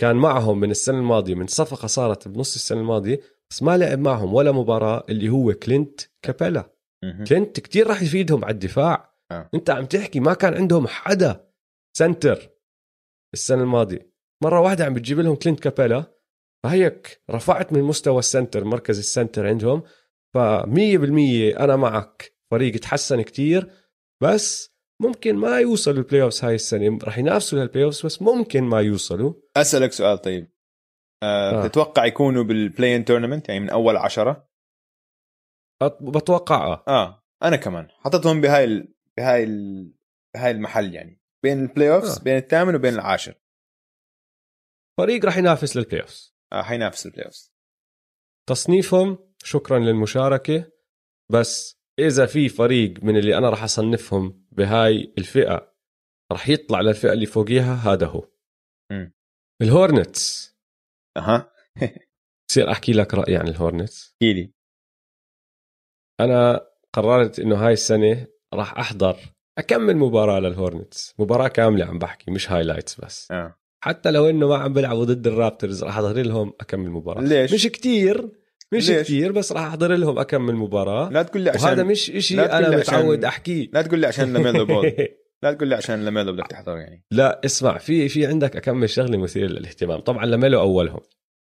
كان 0.00 0.16
معهم 0.16 0.60
من 0.60 0.70
السنة 0.70 0.98
الماضية 0.98 1.34
من 1.34 1.46
صفقة 1.46 1.86
صارت 1.86 2.28
بنص 2.28 2.54
السنة 2.54 2.80
الماضية 2.80 3.20
بس 3.50 3.62
ما 3.62 3.78
لعب 3.78 3.98
معهم 3.98 4.34
ولا 4.34 4.52
مباراة 4.52 5.04
اللي 5.08 5.28
هو 5.28 5.52
كلينت 5.52 6.00
كابيلا. 6.22 6.72
كلينت 7.28 7.60
كتير 7.60 7.86
راح 7.86 8.02
يفيدهم 8.02 8.44
على 8.44 8.54
الدفاع. 8.54 9.14
آه. 9.32 9.50
أنت 9.54 9.70
عم 9.70 9.84
تحكي 9.84 10.20
ما 10.20 10.34
كان 10.34 10.54
عندهم 10.54 10.86
حدا 10.86 11.50
center 11.96 12.50
السنة 13.34 13.62
الماضية. 13.62 14.12
مرة 14.42 14.60
واحدة 14.60 14.84
عم 14.84 14.94
بتجيب 14.94 15.20
لهم 15.20 15.36
كلينت 15.36 15.60
كابيلا 15.60 16.19
فهيك 16.64 17.22
رفعت 17.30 17.72
من 17.72 17.82
مستوى 17.82 18.18
ال 18.18 18.25
center 18.25 18.64
مركز 18.64 18.98
ال 18.98 19.05
center 19.05 19.46
عندهم 19.46 19.82
فمية 20.34 20.98
بالمية 20.98 21.64
أنا 21.64 21.76
معك. 21.76 22.32
فريق 22.50 22.80
تحسن 22.80 23.22
كتير 23.22 23.70
بس 24.22 24.74
ممكن 25.02 25.36
ما 25.36 25.58
يوصلوا 25.60 25.98
ال 25.98 26.22
playoffs 26.22 26.44
هاي 26.44 26.54
السنة. 26.54 26.98
رح 27.04 27.18
ينافسوا 27.18 27.58
لل 27.58 27.84
playoffs 27.84 28.06
بس 28.06 28.22
ممكن 28.22 28.62
ما 28.62 28.80
يوصلوا. 28.80 29.34
أسألك 29.56 29.92
سؤال 29.92 30.18
طيب. 30.18 30.52
أه 31.22 31.64
آه. 31.64 31.68
تتوقع 31.68 32.04
يكونوا 32.04 32.44
بال 32.44 32.96
play-in 32.96 33.04
tournament 33.04 33.48
يعني 33.48 33.60
من 33.60 33.70
أول 33.70 33.96
عشرة؟ 33.96 34.50
بتوقع 36.00 36.64
آه 36.66 36.84
آه 36.88 37.24
أنا 37.42 37.56
كمان. 37.56 37.88
حطيتهم 37.90 38.40
بهاي 38.40 38.64
ال... 38.64 38.94
بهاي 39.16 39.44
ال... 39.44 39.92
بهاي 40.34 40.50
المحل 40.50 40.94
يعني. 40.94 41.20
بين 41.42 41.62
ال 41.62 41.94
playoffs 41.94 42.18
آه. 42.18 42.22
بين 42.22 42.36
الثامن 42.36 42.74
وبين 42.74 42.94
العاشر. 42.94 43.34
فريق 44.98 45.24
راح 45.24 45.36
ينافس 45.36 45.76
لل 45.76 46.00
playoffs 46.00 46.30
آه 46.34 46.39
حينافس 46.52 47.06
ال 47.06 47.24
playoffs 47.24 47.52
تصنيفهم 48.48 49.18
شكرا 49.44 49.78
للمشاركة 49.78 50.72
بس 51.32 51.80
إذا 51.98 52.26
في 52.26 52.48
فريق 52.48 53.04
من 53.04 53.16
اللي 53.16 53.38
أنا 53.38 53.50
راح 53.50 53.62
أصنفهم 53.62 54.46
بهاي 54.52 55.14
الفئة 55.18 55.74
راح 56.32 56.48
يطلع 56.48 56.80
للفئة 56.80 57.12
اللي 57.12 57.26
فوقيها 57.26 57.74
هذا 57.74 58.06
هو. 58.06 58.28
م. 58.92 59.10
الهورنتس 59.62 60.56
أها. 61.16 61.52
بصير 62.48 62.70
أحكي 62.70 62.92
لك 62.92 63.14
رأيي 63.14 63.36
عن 63.36 63.48
الهورنتس 63.48 64.10
احكي 64.12 64.32
لي. 64.32 64.52
أنا 66.20 66.70
قررت 66.92 67.38
إنه 67.38 67.66
هاي 67.66 67.72
السنة 67.72 68.26
راح 68.54 68.78
أحضر 68.78 69.16
أكمل 69.58 69.96
مباراة 69.96 70.40
للهورنتس 70.40 71.14
مباراة 71.18 71.48
كاملة 71.48 71.84
عم 71.84 71.98
بحكي 71.98 72.30
مش 72.30 72.50
highlights 72.50 73.00
بس. 73.00 73.30
آه. 73.30 73.59
حتى 73.80 74.10
لو 74.10 74.30
إنه 74.30 74.48
ما 74.48 74.56
عم 74.56 74.72
بيلعبوا 74.72 75.04
ضد 75.04 75.26
الرابترز 75.26 75.84
راح 75.84 75.98
احضر 75.98 76.22
لهم 76.22 76.52
أكمل 76.60 76.90
مباراة. 76.90 77.22
ليش؟ 77.22 77.54
مش 77.54 77.66
كتير 77.66 78.28
مش 78.72 78.90
ليش؟ 78.90 79.06
كتير 79.06 79.32
بس 79.32 79.52
راح 79.52 79.62
احضر 79.62 79.96
لهم 79.96 80.18
أكمل 80.18 80.54
مباراة. 80.54 81.10
لا 81.10 81.22
تقول 81.22 81.42
لي 81.42 81.50
عشان 81.50 81.64
وهذا 81.64 81.82
مش 81.82 82.10
إشي 82.10 82.36
تقول 82.36 82.48
أنا 82.48 82.76
متعود 82.76 83.24
أحكيه. 83.24 83.70
لا 83.72 83.82
تقول 83.82 83.98
لي 83.98 84.06
عشان 84.06 84.32
لميلو 84.32 84.64
بول. 84.64 84.92
لا 85.42 85.52
تقول 85.52 85.68
لي 85.68 85.74
عشان 85.74 86.04
لميلو 86.04 86.32
بدك 86.32 86.46
تحضر 86.46 86.76
يعني. 86.76 87.04
لا 87.10 87.40
اسمع 87.44 87.78
في 87.78 88.08
في 88.08 88.26
عندك 88.26 88.56
أكمل 88.56 88.90
شغلة 88.90 89.18
مثيرة 89.18 89.46
للاهتمام. 89.46 90.00
طبعا 90.00 90.26
لميلو 90.26 90.60
أولهم 90.60 91.00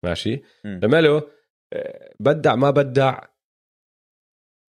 ماشي. 0.04 0.42
لميلو 0.64 1.22
آه، 1.72 2.14
بدع 2.20 2.54
ما 2.54 2.70
بدع 2.70 3.18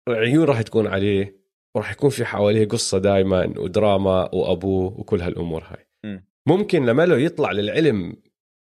عيون 0.09 0.45
راح 0.45 0.63
تكون 0.63 0.87
عليه 0.87 1.41
وراح 1.75 1.93
يكون 1.93 2.11
في 2.11 2.25
حواليه 2.25 2.69
قصة 2.69 2.99
دائما 2.99 3.55
ودراما 3.59 4.35
وأبوه 4.35 5.01
وكل 5.01 5.21
هالأمور 5.21 5.65
هاي. 5.65 5.87
مم. 6.05 6.30
ممكن 6.47 6.87
لميلو 6.87 7.17
يطلع 7.17 7.53
للعلم 7.53 8.17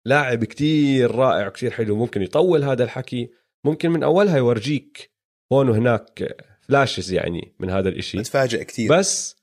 لاعب 0.05 0.43
كتير 0.43 1.15
رائع 1.15 1.47
وكتير 1.47 1.71
حلو 1.71 1.95
ممكن 1.95 2.21
يطول 2.21 2.63
هذا 2.63 2.83
الحكي 2.83 3.31
ممكن 3.65 3.91
من 3.91 4.03
أولها 4.03 4.37
يورجيك 4.37 5.11
هون 5.53 5.69
وهناك 5.69 6.37
flashes 6.61 7.11
يعني 7.11 7.55
من 7.59 7.69
هذا 7.69 7.89
الإشي. 7.89 8.17
بتفاجئ 8.17 8.63
كثير 8.63 8.97
بس 8.97 9.35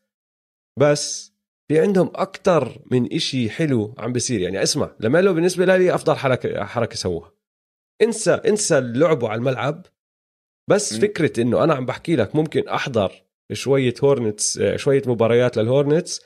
بس 0.79 1.33
في 1.69 1.81
عندهم 1.81 2.11
أكثر 2.15 2.83
من 2.91 3.13
إشي 3.13 3.51
حلو 3.51 3.95
عم 3.99 4.13
بيصير. 4.13 4.41
يعني 4.41 4.63
اسمع 4.63 4.97
لميلو 5.01 5.35
بالنسبة 5.35 5.77
لي 5.77 5.95
أفضل 5.95 6.17
حركة 6.17 6.65
حركة 6.65 6.97
سووها. 6.97 7.33
انسى 8.03 8.33
انسى 8.33 8.81
لعبه 8.81 9.29
على 9.29 9.39
الملعب 9.39 9.87
بس 10.71 10.93
م. 10.93 11.01
فكرة 11.01 11.43
إنه 11.43 11.65
أنا 11.65 11.75
عم 11.75 11.87
بحكي 11.87 12.17
لك 12.17 12.37
ممكن 12.37 12.69
أحضر 12.69 13.13
شوية 13.53 13.95
هورنتس 14.05 14.61
شوية 14.77 15.03
مباريات 15.07 15.57
للهورنتس 15.57 16.25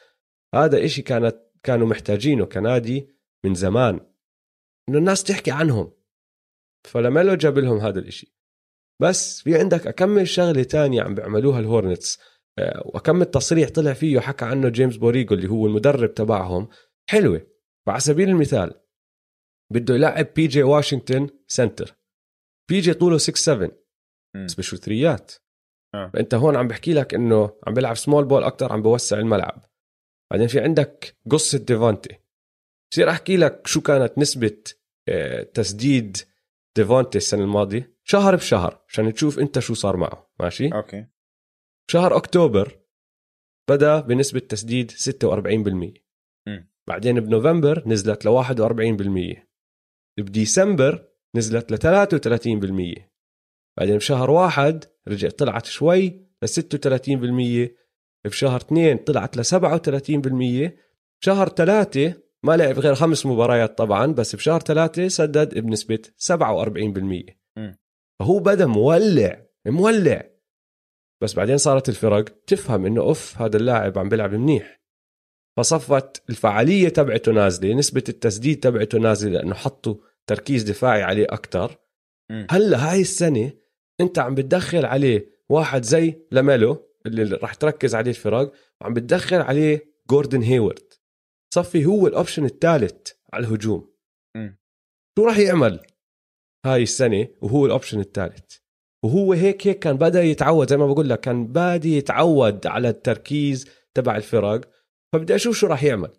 هذا 0.55 0.85
إشي 0.85 1.03
كانت 1.03 1.50
كانوا 1.67 1.87
محتاجينه 1.87 2.47
كنادي 2.47 3.09
من 3.45 3.55
زمان. 3.55 4.01
إنه 4.89 4.99
الناس 4.99 5.25
تحكي 5.25 5.51
عنهم. 5.51 5.93
فلميلو 6.85 7.35
جاب 7.35 7.59
لهم 7.59 7.79
هذا 7.79 7.99
الإشي. 7.99 8.37
بس 9.03 9.43
في 9.43 9.59
عندك 9.59 9.87
أكمل 9.87 10.29
شغلة 10.29 10.63
تانية 10.63 11.03
عم 11.03 11.15
بيعملوها 11.15 11.61
الهورنتس. 11.61 12.19
آه، 12.59 12.83
واكمل 12.85 13.25
تصريح 13.25 13.69
طلع 13.71 13.93
فيه 13.93 14.21
حكى 14.21 14.45
عنه 14.45 14.69
جيمس 14.69 14.97
بوريجو 14.97 15.35
اللي 15.35 15.49
هو 15.49 15.67
المدرب 15.67 16.15
تبعهم. 16.15 16.69
حلوة. 17.11 17.47
فعلى 17.87 18.01
سبيل 18.01 18.29
المثال 18.29 18.81
بده 19.73 19.95
يلعب 19.95 20.27
بي 20.37 20.47
جي 20.47 20.63
واشنطن 20.63 21.29
center 21.47 21.97
بي 22.71 22.81
جي 22.81 22.95
طوله 22.95 23.19
6 23.19 23.37
7 23.37 23.71
مم. 24.35 24.47
بس 24.47 24.55
بشوت 24.55 24.77
ثريات. 24.77 25.33
آه. 25.95 26.11
فانت 26.15 26.35
هون 26.35 26.57
عم 26.57 26.69
بحكي 26.69 26.93
لك 26.93 27.15
إنه 27.15 27.59
عم 27.67 27.75
بيلعب 27.75 27.97
small 27.97 28.25
ball 28.25 28.45
أكثر 28.45 28.73
عم 28.73 28.83
بوسع 28.83 29.19
الملعب. 29.19 29.70
بعدين 30.31 30.47
في 30.47 30.61
عندك 30.61 31.17
قصه 31.31 31.59
ديفونتي 31.59 32.17
بصير 32.93 33.11
أحكي 33.11 33.37
لك 33.37 33.67
شو 33.67 33.81
كانت 33.81 34.19
نسبة 34.19 34.57
آه، 35.09 35.43
تسديد 35.43 36.17
ديفونتي 36.77 37.19
السنة 37.19 37.45
الماضية. 37.45 37.97
شهر 38.05 38.37
بشهر 38.37 38.85
عشان 38.89 39.15
تشوف 39.15 39.39
أنت 39.39 39.59
شو 39.59 39.75
صار 39.75 39.97
معه. 39.97 40.31
ماشي؟ 40.41 40.75
okay. 40.75 41.07
شهر 41.91 42.17
أكتوبر 42.17 42.79
بدأ 43.71 44.01
بنسبة 44.01 44.41
تسديد 44.41 44.91
46% 44.91 46.01
مم. 46.47 46.71
بعدين 46.89 47.21
بنوفمبر 47.21 47.89
نزلت 47.89 48.25
ل 48.25 48.29
41% 48.29 49.47
بديسمبر 50.19 51.09
نزلت 51.37 51.73
ل 51.73 51.79
33% 51.79 53.11
بعدين 53.79 53.97
بشهر 53.97 54.31
واحد 54.31 54.85
رجعت 55.09 55.39
طلعت 55.39 55.67
شوي 55.67 56.27
ل 56.43 56.49
36% 56.49 57.71
بشهر 58.27 58.57
اثنين 58.57 58.97
طلعت 58.97 59.37
ل 59.37 59.45
37% 59.45 60.73
بشهر 61.23 61.49
ثلاثة 61.49 62.15
ما 62.43 62.57
لعب 62.57 62.79
غير 62.79 62.95
خمس 62.95 63.27
مباريات 63.27 63.79
طبعا 63.79 64.07
بس 64.07 64.37
بشهر 64.37 64.61
ثلاثة 64.61 65.09
سدد 65.09 65.59
بنسبة 65.59 66.03
47% 66.19 67.35
مم. 67.57 67.77
فهو 68.21 68.39
بدا 68.39 68.67
مولع 68.67 69.47
مولع. 69.67 70.31
بس 71.23 71.35
بعدين 71.35 71.57
صارت 71.57 71.89
الفرق 71.89 72.25
تفهم 72.47 72.87
إنه 72.87 73.01
أوف 73.01 73.43
هذا 73.43 73.57
اللاعب 73.57 73.99
عم 73.99 74.09
بيلعب 74.09 74.35
منيح. 74.35 74.81
فصفت 75.57 76.23
الفعالية 76.31 76.89
تبعته 76.89 77.33
نازلة 77.33 77.75
نسبة 77.75 78.05
التسديد 78.09 78.61
تبعته 78.61 78.99
نازلة 78.99 79.33
لأنه 79.33 79.55
حطوا 79.55 79.95
تركيز 80.27 80.63
دفاعي 80.63 81.03
عليه 81.03 81.27
أكثر. 81.31 81.79
هلأ 82.51 82.91
هاي 82.93 83.01
السنة 83.01 83.53
أنت 84.01 84.19
عم 84.19 84.35
بتدخل 84.35 84.85
عليه 84.85 85.27
واحد 85.49 85.83
زي 85.83 86.27
لاميلو. 86.31 86.90
اللي 87.07 87.37
راح 87.37 87.55
تركز 87.55 87.95
عليه 87.95 88.11
الفرق 88.11 88.53
وعم 88.81 88.95
بتدخل 88.95 89.37
عليه 89.37 89.95
جوردن 90.11 90.43
هيورد. 90.43 90.93
صفى 91.55 91.85
هو 91.85 92.07
ال 92.07 92.12
option 92.12 92.45
الثالث 92.45 93.13
على 93.33 93.47
الهجوم. 93.47 93.93
مم. 94.37 94.59
شو 95.19 95.25
راح 95.25 95.39
يعمل 95.39 95.81
هاي 96.67 96.83
السنة؟ 96.83 97.29
وهو 97.43 97.67
ال 97.67 97.72
option 97.72 98.01
الثالث. 98.01 98.57
وهو 99.05 99.33
هيك 99.33 99.67
هيك 99.67 99.79
كان 99.79 99.97
بدأ 99.97 100.23
يتعود 100.23 100.71
زي 100.71 100.77
ما 100.77 100.87
بقول 100.87 101.09
لك 101.09 101.21
كان 101.21 101.47
بادئ 101.47 101.97
يتعود 101.97 102.67
على 102.67 102.89
التركيز 102.89 103.69
تبع 103.95 104.17
الفرق 104.17 104.71
فبدي 105.13 105.35
أشوف 105.35 105.57
شو 105.57 105.67
راح 105.67 105.85
يعمل. 105.85 106.13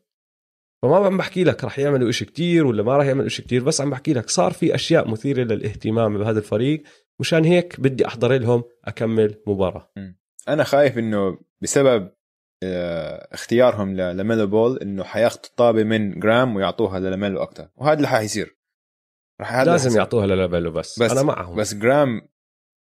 فما 0.83 0.95
عم 0.95 1.17
بحكي 1.17 1.43
لك 1.43 1.63
رح 1.63 1.79
يعملوا 1.79 2.09
إشي 2.09 2.25
كتير 2.25 2.65
ولا 2.65 2.83
ما 2.83 2.97
رح 2.97 3.05
يعملوا 3.05 3.27
إشي 3.27 3.41
كتير 3.41 3.63
بس 3.63 3.81
عم 3.81 3.89
بحكي 3.89 4.13
لك 4.13 4.29
صار 4.29 4.51
في 4.51 4.75
أشياء 4.75 5.07
مثيرة 5.07 5.43
للاهتمام 5.43 6.17
بهذا 6.17 6.39
الفريق 6.39 6.83
مشان 7.19 7.45
هيك 7.45 7.79
بدي 7.79 8.07
أحضر 8.07 8.37
لهم 8.37 8.63
أكم 8.85 9.19
من 9.19 9.41
مباراة. 9.47 9.91
أنا 10.47 10.63
خايف 10.63 10.97
إنه 10.97 11.39
بسبب 11.61 12.11
آه، 12.63 13.27
اختيارهم 13.33 13.95
لاميلو 13.95 14.47
بول 14.47 14.77
إنه 14.77 15.03
حياخذوا 15.03 15.43
الطابة 15.45 15.83
من 15.83 16.19
جراهام 16.19 16.55
ويعطوها 16.55 16.99
لاميلو 16.99 17.43
أكثر 17.43 17.67
وهذا 17.75 17.97
اللي 17.97 18.07
حيصير. 18.07 18.57
رح 19.41 19.55
لازم 19.55 19.83
حيصير. 19.83 19.97
يعطوها 19.99 20.27
للاميلو 20.27 20.71
بس, 20.71 20.99
بس- 20.99 21.11
أنا 21.11 21.23
معهم. 21.23 21.55
بس 21.55 21.73
جراهام 21.73 22.21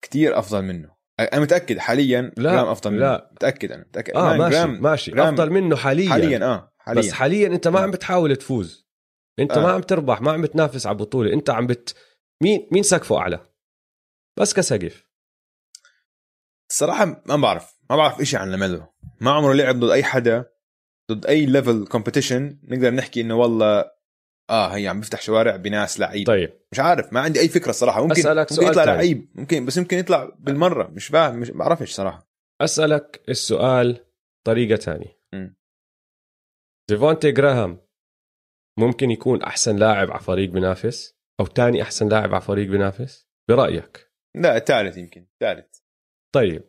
كتير 0.04 0.38
أفضل 0.38 0.62
منه. 0.62 0.96
أنا 1.20 1.40
متأكد 1.40 1.78
حاليا 1.78 2.32
لا، 2.36 2.52
جراهام 2.52 2.66
أفضل 2.68 2.90
منه. 2.90 3.00
لا. 3.00 3.30
متأكد 3.32 3.72
أنا 3.72 3.84
متأكد. 3.88 4.16
آه 4.16 4.22
man، 4.22 4.38
ماشي 4.38 4.50
جراهام 4.56 4.82
ماشي. 4.82 5.10
جراهام 5.10 5.26
أفضل 5.34 5.50
منه 5.50 5.76
حاليا. 5.76 6.10
حاليا 6.10 6.44
آه 6.44 6.72
حاليا. 6.78 7.02
بس 7.02 7.10
حاليا 7.12 7.46
أنت 7.46 7.68
ما 7.68 7.80
عم 7.80 7.90
بتحاول 7.90 8.36
تفوز. 8.36 8.86
أنت 9.38 9.52
آه. 9.56 9.62
ما 9.62 9.70
عم 9.72 9.80
تربح 9.80 10.20
ما 10.20 10.32
عم 10.32 10.42
بتنافس 10.42 10.86
على 10.86 10.96
بطوله 10.96 11.32
أنت 11.32 11.50
عم 11.50 11.66
بت 11.66 11.94
مين 12.42 12.68
مين 12.72 12.82
سقفه 12.82 13.18
أعلى؟ 13.18 13.40
بس 14.38 14.54
كسقف. 14.54 15.05
الصراحه 16.70 17.22
ما 17.26 17.36
بعرف 17.36 17.76
ما 17.90 17.96
بعرف 17.96 18.20
إشي 18.20 18.36
عن 18.36 18.50
لاميلو. 18.50 18.86
ما 19.20 19.30
عمره 19.30 19.52
لعب 19.52 19.80
ضد 19.80 19.90
أي 19.90 20.04
حدا 20.04 20.44
ضد 21.12 21.26
أي 21.26 21.46
level 21.46 21.86
competition 21.86 22.58
نقدر 22.64 22.90
نحكي 22.90 23.20
إنه 23.20 23.34
والله 23.34 23.84
آه 24.50 24.68
هي 24.68 24.88
عم 24.88 25.00
بيفتح 25.00 25.22
شوارع 25.22 25.56
بناس 25.56 26.00
لعيب 26.00 26.26
طيب. 26.26 26.52
مش 26.72 26.80
عارف 26.80 27.12
ما 27.12 27.20
عندي 27.20 27.40
أي 27.40 27.48
فكرة 27.48 27.70
الصراحة. 27.70 28.02
ممكن 28.02 28.20
أسألك 28.20 28.52
ممكن 28.52 28.66
يطلع 28.66 28.84
تاني. 28.84 28.96
لعيب 28.96 29.30
ممكن 29.34 29.64
بس 29.66 29.78
ممكن 29.78 29.98
يطلع 29.98 30.32
بالمرة. 30.38 30.88
مش 30.88 31.06
فاهم 31.06 31.36
مش 31.36 31.50
بعرفش 31.50 31.92
صراحة 31.92 32.30
أسألك 32.60 33.22
السؤال 33.28 34.06
طريقة 34.46 34.76
تانية. 34.76 35.20
مم. 35.34 35.56
ديفونتي 36.90 37.32
جراهام 37.32 37.86
ممكن 38.78 39.10
يكون 39.10 39.42
أحسن 39.42 39.76
لاعب 39.76 40.10
على 40.10 40.20
فريق 40.20 40.50
بينافس 40.50 41.16
أو 41.40 41.46
تاني 41.46 41.82
أحسن 41.82 42.08
لاعب 42.08 42.34
على 42.34 42.42
فريق 42.42 42.68
بينافس 42.68 43.28
برأيك. 43.48 44.12
لا 44.36 44.58
ثالث 44.58 44.96
يمكن 44.96 45.26
ثالث 45.40 45.78
طيب 46.36 46.62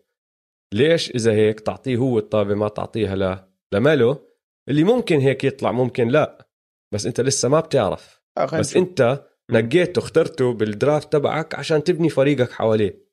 ليش 0.74 1.12
إذا 1.12 1.32
هيك 1.32 1.60
تعطيه 1.60 1.98
هو 1.98 2.20
الطابة 2.20 2.56
ما 2.56 2.68
تعطيها 2.68 3.16
ل 3.16 3.48
لمالو 3.74 4.28
اللي 4.70 4.84
ممكن 4.84 5.20
هيك 5.20 5.44
يطلع 5.44 5.72
ممكن 5.72 6.08
لا 6.08 6.50
بس 6.94 7.06
أنت 7.06 7.22
لسه 7.22 7.50
ما 7.50 7.60
بتعرف. 7.60 8.22
بس. 8.54 8.76
انت 8.78 9.28
نقيته 9.52 10.00
اخترته 10.00 10.54
بالدرافت 10.54 11.14
تبعك 11.14 11.56
عشان 11.56 11.84
تبني 11.84 12.10
فريقك 12.10 12.52
حواليه. 12.52 13.08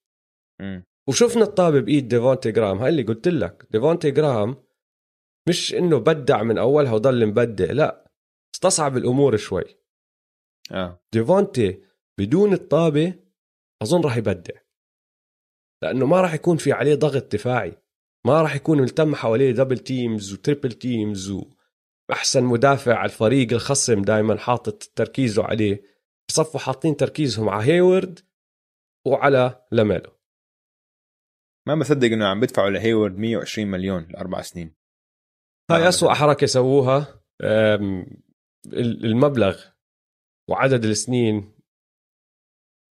مم. 0.60 0.84
وشفنا 1.08 1.42
الطابة 1.42 1.80
بإيد 1.80 2.08
ديفونتي 2.08 2.52
جراهام 2.52 2.78
هاي 2.78 2.88
اللي 2.88 3.02
قلت 3.02 3.28
لك. 3.28 3.66
ديفونتي 3.70 4.10
جراهام 4.10 4.56
مش 5.48 5.74
إنه 5.74 5.98
بدع 5.98 6.42
من 6.42 6.58
اولها 6.58 6.92
وضل 6.92 7.26
مبدع 7.26 7.72
لا 7.72 8.10
استصعب 8.54 8.96
الأمور 8.96 9.36
شوي. 9.36 9.64
آه. 10.72 11.02
ديفونتي 11.12 11.82
بدون 12.18 12.52
الطابة 12.52 13.14
أظن 13.82 14.00
راح 14.00 14.16
يبدع. 14.16 14.63
لأنه 15.84 16.06
ما 16.06 16.20
راح 16.20 16.34
يكون 16.34 16.56
في 16.56 16.72
عليه 16.72 16.94
ضغط 16.94 17.32
دفاعي. 17.32 17.76
ما 18.26 18.42
راح 18.42 18.54
يكون 18.54 18.80
ملتم 18.80 19.14
حواليه 19.14 19.52
double 19.52 19.78
teams 19.78 20.32
و 20.32 20.38
triple 20.38 20.72
teams 20.72 21.34
واحسن 22.10 22.44
مدافع 22.44 22.94
على 22.94 23.10
الفريق 23.10 23.52
الخصم 23.52 24.02
دائما 24.02 24.38
حاطط 24.38 24.82
تركيزه 24.82 25.44
عليه. 25.44 25.82
بصفوا 26.28 26.60
حاطين 26.60 26.96
تركيزهم 26.96 27.48
على 27.48 27.64
هيورد 27.64 28.20
وعلى 29.06 29.66
لاميلو. 29.72 30.10
ما 31.68 31.74
بصدق 31.74 32.06
إنه 32.08 32.26
عم 32.26 32.40
بدفعوا 32.40 32.70
لهيورد 32.70 33.18
120 33.18 33.68
مليون 33.68 34.06
لأربع 34.10 34.42
سنين. 34.42 34.74
هاي. 35.70 35.88
أسوأ 35.88 36.12
حركة 36.12 36.46
سووها 36.46 37.24
المبلغ 39.04 39.64
وعدد 40.50 40.84
السنين 40.84 41.53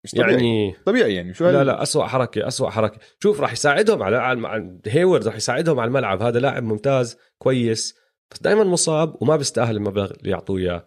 مش 0.07 0.12
طبيعي. 0.12 0.32
يعني 0.32 0.74
طبيعي 0.86 1.14
يعني 1.14 1.34
شو 1.34 1.50
لا 1.50 1.64
لا 1.64 1.82
أسوأ 1.82 2.07
حركة 2.07 2.48
أسوأ 2.48 2.70
حركة. 2.70 2.98
شوف 3.22 3.40
راح 3.40 3.52
يساعدهم 3.52 4.02
على 4.02 4.16
على 4.16 4.80
هيورد 4.86 5.26
راح 5.26 5.36
يساعدهم 5.36 5.80
على 5.80 5.88
الملعب. 5.88 6.22
هذا 6.22 6.38
لاعب 6.38 6.62
ممتاز 6.62 7.18
كويس 7.38 7.94
بس 8.32 8.42
دائما 8.42 8.64
مصاب 8.64 9.22
وما 9.22 9.36
بيستاهل 9.36 9.76
المبلغ 9.76 10.11
اللي 10.11 10.30
يعطوه 10.30 10.59
إياه. 10.59 10.86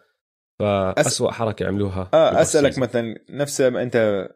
فأسوأ 0.60 1.32
حركة 1.32 1.68
عملوها 1.68 2.10
آه 2.14 2.42
أسألك. 2.42 2.80
مثلا 2.80 3.26
نفس 3.30 3.62
ما 3.62 3.84
أنت 3.84 4.28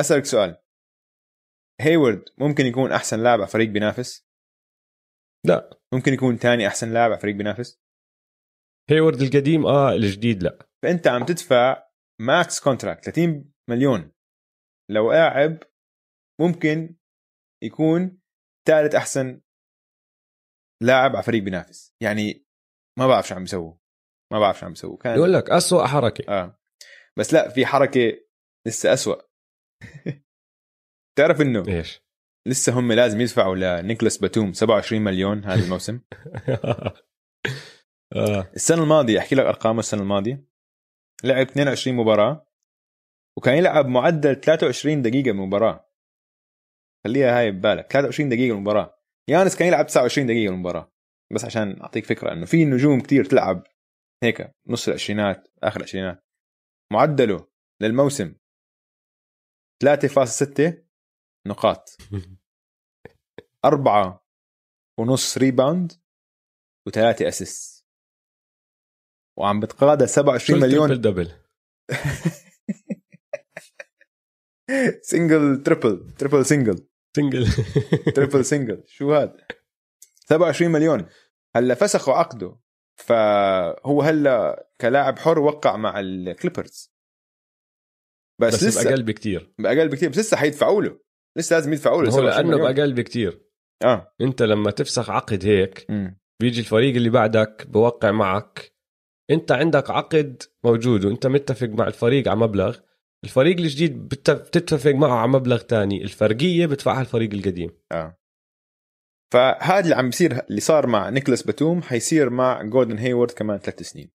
أسألك 0.00 0.24
سؤال. 0.24 0.56
هيورد 1.80 2.24
ممكن 2.38 2.66
يكون 2.66 2.92
أحسن 2.92 3.22
لاعب 3.22 3.40
على 3.40 3.48
فريق 3.48 3.68
بينافس؟ 3.68 4.28
لا. 5.46 5.78
ممكن 5.92 6.12
يكون 6.12 6.36
ثاني 6.36 6.66
أحسن 6.66 6.92
لاعب 6.92 7.10
على 7.10 7.20
فريق 7.20 7.34
بينافس؟ 7.34 7.82
هيورد 8.90 9.20
القديم 9.20 9.66
آه 9.66 9.92
الجديد 9.92 10.42
لا. 10.42 10.68
فأنت 10.82 11.06
عم 11.06 11.24
تدفع 11.24 11.82
max 12.20 12.60
contract 12.60 13.04
30 13.04 13.51
مليون. 13.70 14.12
لو 14.90 15.12
لاعب 15.12 15.58
ممكن 16.40 16.96
يكون 17.62 18.20
ثالث 18.68 18.94
أحسن 18.94 19.40
لاعب 20.82 21.16
على 21.16 21.22
فريق 21.22 21.42
بينافس. 21.42 21.94
يعني 22.02 22.46
ما 22.98 23.06
بعرف 23.06 23.28
شو 23.28 23.34
عم 23.34 23.40
بيسووا. 23.40 23.74
ما 24.32 24.38
بعرف 24.40 24.58
شو 24.58 24.66
عم 24.66 24.72
بيسووا. 24.72 24.96
كان 24.98 25.16
يقول 25.16 25.32
لك 25.32 25.50
أسوأ 25.50 25.86
حركة. 25.86 26.24
آه. 26.28 26.58
بس 27.18 27.32
لا 27.34 27.48
في 27.48 27.66
حركة 27.66 28.12
لسه 28.66 28.92
أسوأ. 28.92 29.16
تعرف 31.18 31.40
إنه 31.40 31.68
إيش؟ 31.68 32.02
لسه 32.48 32.78
هم 32.78 32.92
لازم 32.92 33.20
يدفعوا 33.20 33.56
لنيكلاس 33.56 34.18
باتوم 34.18 34.52
27 34.52 35.02
مليون 35.02 35.44
هذا 35.44 35.62
الموسم. 35.64 36.00
آه. 38.16 38.50
السنة 38.56 38.82
الماضية 38.82 39.18
أحكي 39.18 39.34
لك 39.34 39.44
أرقامه 39.46 39.78
السنة 39.78 40.02
الماضية. 40.02 40.44
لعب 41.24 41.46
22 41.46 41.96
مباراة. 41.96 42.46
وكان 43.38 43.54
يلعب 43.58 43.86
معدل 43.86 44.40
23 44.40 45.02
دقيقة 45.02 45.32
مباراه 45.32 45.92
خليها 47.04 47.38
هاي 47.38 47.50
ببالك. 47.50 47.92
23 47.92 48.28
دقيقة 48.28 48.54
المباراة. 48.54 48.98
يانس 49.28 49.56
كان 49.56 49.68
يلعب 49.68 49.86
29 49.86 50.26
دقيقة 50.26 50.52
المباراة. 50.52 50.92
بس 51.34 51.44
عشان 51.44 51.80
أعطيك 51.80 52.04
فكرة 52.06 52.32
إنه 52.32 52.46
في 52.46 52.64
نجوم 52.64 53.00
كتير 53.00 53.24
تلعب 53.24 53.66
هيك 54.22 54.54
نص 54.66 54.88
العشرينات 54.88 55.48
آخر 55.62 55.76
العشرينات. 55.76 56.26
معدله 56.92 57.48
للموسم 57.82 58.34
3.6 59.84 60.72
نقاط. 61.46 61.96
أربعة 63.64 64.26
ونص 64.98 65.38
rebound 65.38 65.92
وثلاثة 66.86 67.28
assist 67.28 67.86
وعم 69.38 69.60
بتقاضى 69.60 70.06
27 70.06 70.60
مليون. 70.60 71.00
double 71.00 71.32
single 75.02 75.62
triple 75.62 76.10
triple 76.18 76.46
single 76.46 76.86
single 77.16 77.46
triple 78.14 78.44
single 78.44 78.82
شو 78.86 79.14
هذا 79.14 79.36
27 80.14 80.72
مليون. 80.72 81.06
هلا 81.56 81.74
فسخوا 81.74 82.14
عقده. 82.14 82.58
فهو 82.96 84.02
هلا 84.02 84.66
كلاعب 84.80 85.18
حر 85.18 85.38
وقع 85.38 85.76
مع 85.76 86.00
الكليبرز. 86.00 86.92
بس, 88.40 88.54
بس 88.54 88.64
لسه 88.64 88.84
بأقل 88.84 89.02
بكتير. 89.02 89.54
بأقل 89.58 89.88
بكثير 89.88 90.08
بس 90.08 90.18
لسه 90.18 90.36
حيدفعوا 90.36 90.82
له. 90.82 90.98
لسه 91.36 91.56
لازم 91.56 91.72
يدفعوا 91.72 92.02
له. 92.02 92.08
هو 92.08 92.12
27 92.12 92.46
لأنه 92.46 92.56
مليون. 92.56 92.74
بأقل 92.74 92.92
بكتير. 92.92 93.42
آه. 93.84 94.14
أنت 94.20 94.42
لما 94.42 94.70
تفسخ 94.70 95.10
عقد 95.10 95.46
هيك 95.46 95.86
مم. 95.88 96.20
بيجي 96.40 96.60
الفريق 96.60 96.94
اللي 96.96 97.10
بعدك 97.10 97.66
بوقع 97.68 98.10
معك. 98.10 98.72
أنت 99.30 99.52
عندك 99.52 99.90
عقد 99.90 100.42
موجود 100.64 101.04
وأنت 101.04 101.26
متفق 101.26 101.66
مع 101.66 101.86
الفريق 101.86 102.28
على 102.28 102.40
مبلغ. 102.40 102.78
الفريق 103.24 103.58
الجديد 103.58 104.08
بت- 104.08 104.30
بتتفق 104.30 104.90
معه 104.90 105.18
على 105.18 105.30
مبلغ 105.30 105.58
تاني. 105.58 106.02
الفرقية 106.04 106.66
بدفعها 106.66 107.00
الفريق 107.00 107.34
القديم. 107.34 107.70
آه. 107.92 108.18
فهذا 109.32 109.84
اللي 109.84 109.94
عم 109.94 110.06
بيصير 110.06 110.44
اللي 110.50 110.60
صار 110.60 110.86
مع 110.86 111.08
نيكولاس 111.08 111.42
باتوم 111.42 111.82
حيصير 111.82 112.30
مع 112.30 112.62
جوردن 112.62 112.98
هيورد 112.98 113.30
كمان 113.30 113.58
ثلاث 113.58 113.82
سنين. 113.82 114.10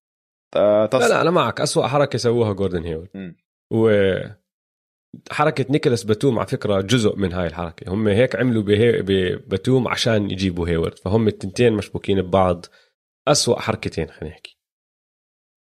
تص... 0.90 1.00
لا 1.00 1.08
لا 1.08 1.20
أنا 1.20 1.30
معك. 1.30 1.60
أسوأ 1.60 1.86
حركة 1.86 2.18
سووها 2.18 2.52
جوردن 2.52 2.84
هيورد 2.84 3.10
مم. 3.14 3.36
و 3.72 3.90
حركة 5.30 5.66
نيكولاس 5.70 6.04
باتوم 6.04 6.38
على 6.38 6.48
فكرة 6.48 6.80
جزء 6.80 7.16
من 7.16 7.32
هاي 7.32 7.46
الحركة. 7.46 7.92
هم 7.92 8.08
هيك 8.08 8.36
عملوا 8.36 8.62
بهي... 8.62 9.02
بباتوم 9.02 9.88
عشان 9.88 10.30
يجيبوا 10.30 10.68
هيورد 10.68 10.98
فهم 10.98 11.28
التنتين 11.28 11.72
مشبوكين 11.72 12.22
ببعض. 12.22 12.66
أسوأ 13.28 13.60
حركتين 13.60 14.10
خلينا 14.10 14.34
نحكي. 14.34 14.58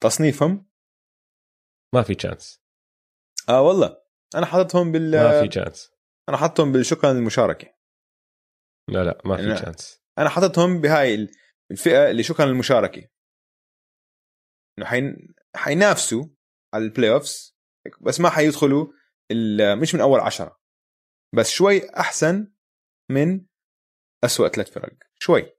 تصنيفهم؟ 0.04 0.68
ما 1.96 2.02
في 2.02 2.16
chance 2.16 2.67
آه 3.50 3.62
والله. 3.62 3.98
أنا 4.36 4.46
حاططهم 4.46 4.92
بال 4.92 5.12
ما 5.12 5.42
في 5.42 5.48
chance 5.48 5.92
أنا 6.30 6.38
حاططهم 6.38 6.72
بالشكرا 6.72 7.14
للمشاركه 7.14 7.68
لا 8.90 9.04
لا 9.04 9.22
ما 9.26 9.38
في. 9.38 9.56
chance 9.62 10.00
أنا 10.18 10.30
حاططهم 10.30 10.82
بهاي 10.82 11.16
ال- 11.16 11.32
الفئة 11.72 12.12
اللي 12.12 12.24
شكرا 12.24 12.46
للمشاركه 12.46 13.10
إنه 14.80 14.86
حين... 14.88 15.34
حينافسوا 15.56 16.26
على 16.74 16.84
ال 16.86 17.12
playoffs 17.14 17.58
بس 18.02 18.20
ما 18.20 18.30
حيدخلوا 18.30 18.88
ال... 19.32 19.80
مش 19.82 19.96
من 19.96 20.02
أول 20.02 20.20
عشرة. 20.20 20.60
بس 21.36 21.50
شوي 21.50 21.90
أحسن 21.90 22.54
من 23.12 23.46
أسوأ 24.24 24.48
ثلاث 24.48 24.72
فرق. 24.72 24.98
شوي. 25.20 25.58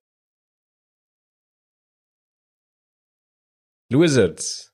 الويزردز 3.93 4.71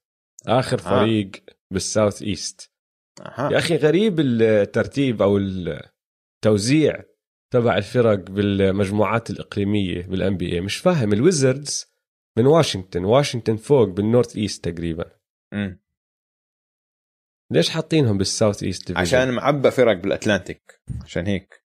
آخر 0.47 0.79
آه. 0.79 0.83
فريق 0.83 1.31
بال 1.71 2.23
Southeast 2.23 2.74
أها. 3.21 3.53
يا 3.53 3.59
أخي 3.59 3.77
غريب 3.77 4.21
الترتيب 4.21 5.23
أو 5.23 5.39
التوزيع 5.39 7.05
تبع 7.53 7.77
الفرق 7.77 8.15
بالمجموعات 8.31 9.31
الإقليمية 9.31 10.07
بال 10.07 10.37
NBA 10.37 10.61
مش 10.61 10.77
فاهم 10.77 11.13
الويزردز 11.13 11.87
من 12.39 12.47
واشنطن 12.47 13.05
واشنطن 13.05 13.57
فوق 13.57 13.89
بال 13.89 14.37
Northeast 14.37 14.69
تقريبا. 14.69 15.19
مم. 15.55 15.81
ليش 17.53 17.71
حاطينهم 17.71 18.19
بال 18.19 18.63
Southeast 18.63 18.81
Division؟ 18.89 19.01
عشان 19.01 19.31
معبى 19.35 19.71
فرق 19.71 19.93
بال 20.03 20.18
Atlantic 20.18 20.81
عشان 21.03 21.27
هيك. 21.27 21.65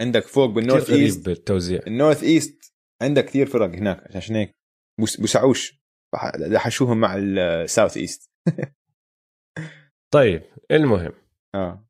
عندك 0.00 0.26
فوق 0.26 0.46
بال 0.50 0.90
Northeast 0.90 1.26
بالتوزيع؟ 1.26 1.80
ال 1.86 2.22
Northeast 2.22 2.74
عندك 3.02 3.24
كثير 3.24 3.46
فرق 3.46 3.68
هناك 3.74 4.16
عشان 4.16 4.36
هيك 4.36 4.56
بس- 5.02 5.20
بسعوش 5.20 5.82
بح- 6.14 6.36
دحشوهم 6.36 7.00
مع 7.00 7.16
ال 7.16 7.96
Southeast. 7.96 8.30
طيب 10.14 10.42
المهم. 10.70 11.12
آه. 11.54 11.88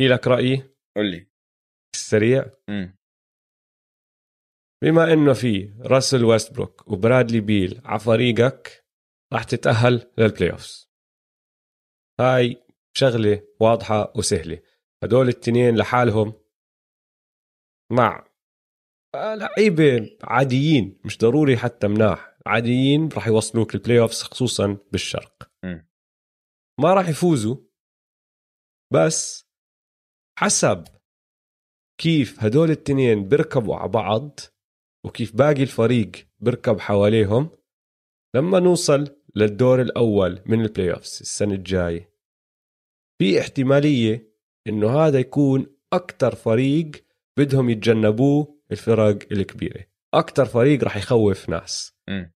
في 0.00 0.08
لك 0.08 0.26
رايي 0.26 0.56
قول 0.96 1.10
لي. 1.10 1.26
السريع؟ 1.94 2.44
مم. 2.68 2.98
بما 4.84 5.12
إنه 5.12 5.32
في 5.32 5.74
راسل 5.80 6.24
ويستبروك 6.24 6.88
وبرادلي 6.88 7.40
بيل 7.40 7.80
على 7.84 8.00
فريقك 8.00 8.84
راح 9.32 9.44
تتأهل 9.44 10.12
لل 10.18 10.50
playoffs 10.50 10.90
هاي 12.20 12.62
شغلة 12.96 13.48
واضحة 13.60 14.12
وسهلة. 14.16 14.62
هدول 15.04 15.28
التنين 15.28 15.76
لحالهم 15.76 16.32
مع 17.92 18.28
لعيبة 19.14 20.18
عاديين 20.22 21.00
مش 21.04 21.18
ضروري 21.18 21.56
حتى 21.56 21.88
مناح 21.88 22.36
عاديين 22.46 23.08
راح 23.08 23.26
يوصلوك 23.26 23.74
ال 23.74 24.00
playoffs 24.00 24.22
خصوصا 24.22 24.78
بالشرق. 24.92 25.53
ما 26.80 26.94
راح 26.94 27.08
يفوزوا 27.08 27.56
بس 28.92 29.48
حسب 30.38 30.84
كيف 32.00 32.44
هدول 32.44 32.70
التنين 32.70 33.28
بيركبوا 33.28 33.76
على 33.76 33.88
بعض 33.88 34.40
وكيف 35.06 35.36
باقي 35.36 35.62
الفريق 35.62 36.12
بيركب 36.38 36.80
حواليهم 36.80 37.50
لما 38.36 38.60
نوصل 38.60 39.24
للدور 39.36 39.80
الأول 39.80 40.42
من 40.46 40.60
البلاي 40.60 40.92
أوفس 40.92 41.20
السنة 41.20 41.54
الجاية. 41.54 42.14
في 43.18 43.40
احتمالية 43.40 44.34
إنه 44.66 44.98
هذا 44.98 45.18
يكون 45.18 45.76
أكتر 45.92 46.34
فريق 46.34 46.90
بدهم 47.38 47.70
يتجنبوه 47.70 48.62
الفرق 48.72 49.32
الكبيرة. 49.32 49.86
أكتر 50.14 50.44
فريق 50.44 50.84
راح 50.84 50.96
يخوف 50.96 51.48
ناس. 51.48 51.92
مم. 52.08 52.32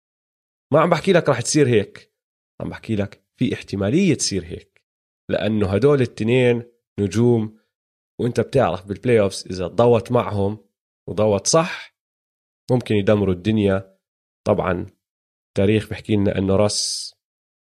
ما 0.73 0.81
عم 0.81 0.91
بحكي 0.91 1.13
لك 1.13 1.29
راح 1.29 1.41
تصير 1.41 1.69
هيك. 1.69 2.13
عم 2.61 2.69
بحكي 2.69 2.97
لك 2.97 3.26
في 3.39 3.55
احتمالية 3.55 4.15
تصير 4.15 4.45
هيك. 4.45 4.85
لأنه 5.31 5.75
هدول 5.75 6.01
التنين 6.01 6.63
نجوم 7.01 7.59
وأنت 8.21 8.41
بتعرف 8.41 8.87
بال 8.87 9.21
playoffs 9.21 9.47
إذا 9.51 9.67
ضوت 9.67 10.13
معهم 10.13 10.59
وضوت 11.09 11.47
صح 11.47 11.97
ممكن 12.71 12.95
يدمروا 12.95 13.35
الدنيا. 13.35 13.99
طبعا 14.47 14.87
التاريخ 15.49 15.91
بحكي 15.91 16.17
لنا 16.17 16.39
إنه 16.39 16.57
راسل 16.57 17.13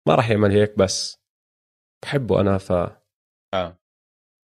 ما 0.07 0.15
راح 0.15 0.29
يعمل 0.29 0.51
هيك 0.51 0.77
بس 0.77 1.17
بحبه 2.03 2.41
أنا 2.41 2.57
ف 2.57 2.71
آه. 3.53 3.79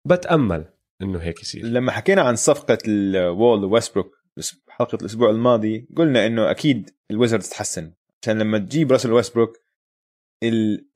بتأمل 0.07 0.73
إنه 1.03 1.19
هيك 1.19 1.43
يصير. 1.43 1.65
لما 1.65 1.93
حكينا 1.93 2.23
عن 2.23 2.37
صفقة 2.37 2.79
وول 2.89 3.65
ويستبروك 3.65 4.23
حلقة 4.69 4.97
الأسبوع 4.97 5.31
الماضي 5.31 5.89
قلنا 5.97 6.27
إنه 6.27 6.51
أكيد 6.51 6.91
الويزردز 7.11 7.49
تحسن 7.49 7.93
عشان 8.23 8.39
لما 8.39 8.59
تجيب 8.59 8.93
راسل 8.93 9.13
ويستبروك 9.13 9.62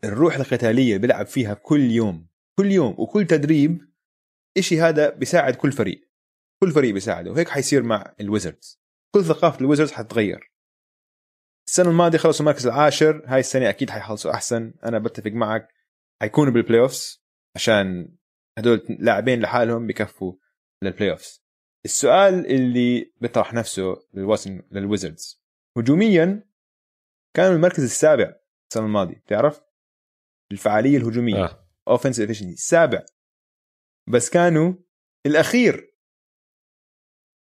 الروح 0.05 0.37
القتالية 0.37 0.97
بيلعب 0.97 1.27
فيها 1.27 1.55
كل 1.55 1.91
يوم 1.91 2.27
كل 2.59 2.73
يوم 2.73 2.95
وكل 2.99 3.27
تدريب 3.27 3.89
إشي 4.59 4.81
هذا 4.81 5.11
بيساعد 5.11 5.55
كل 5.57 5.73
فريق 5.73 6.07
كل 6.63 6.71
فريق 6.71 6.95
بيساعده 6.95 7.31
وهيك 7.31 7.49
حيصير 7.49 7.83
مع 7.83 8.15
الويزردز. 8.21 8.81
كل 9.15 9.25
ثقافة 9.25 9.61
الويزردز 9.61 9.93
حتتغير. 9.93 10.53
السنة 11.69 11.91
الماضية 11.91 12.19
خلصوا 12.19 12.41
المركز 12.41 12.67
العاشر 12.67 13.23
هاي 13.27 13.41
السنة 13.41 13.69
أكيد 13.69 13.91
حيخلصوا 13.91 14.31
أحسن 14.31 14.75
أنا 14.85 14.99
بتفق 14.99 15.31
معك 15.31 15.69
حيكونوا 16.23 16.53
بال 16.53 16.81
playoffs 16.81 17.25
عشان 17.57 18.17
هدول 18.59 18.87
لاعبين 18.89 19.41
لحالهم 19.41 19.87
بكفوا 19.87 20.33
لل 20.83 21.11
playoffs 21.11 21.47
السؤال 21.85 22.47
اللي 22.47 23.13
بيطرح 23.21 23.55
نفسه 23.55 23.97
للوزن 24.15 24.63
للويزردز. 24.71 25.43
هجوميا 25.79 26.49
كانوا 27.37 27.57
المركز 27.57 27.83
السابع. 27.83 28.35
السنة 28.71 28.87
الماضية 28.87 29.15
بتعرف 29.17 29.61
الفعالية 30.53 30.97
الهجومية 30.97 31.45
آه. 31.45 31.69
offensive 31.89 32.31
efficiency 32.31 32.53
السابع 32.53 33.07
بس 34.09 34.31
كانوا 34.31 34.75
الأخير 35.27 35.95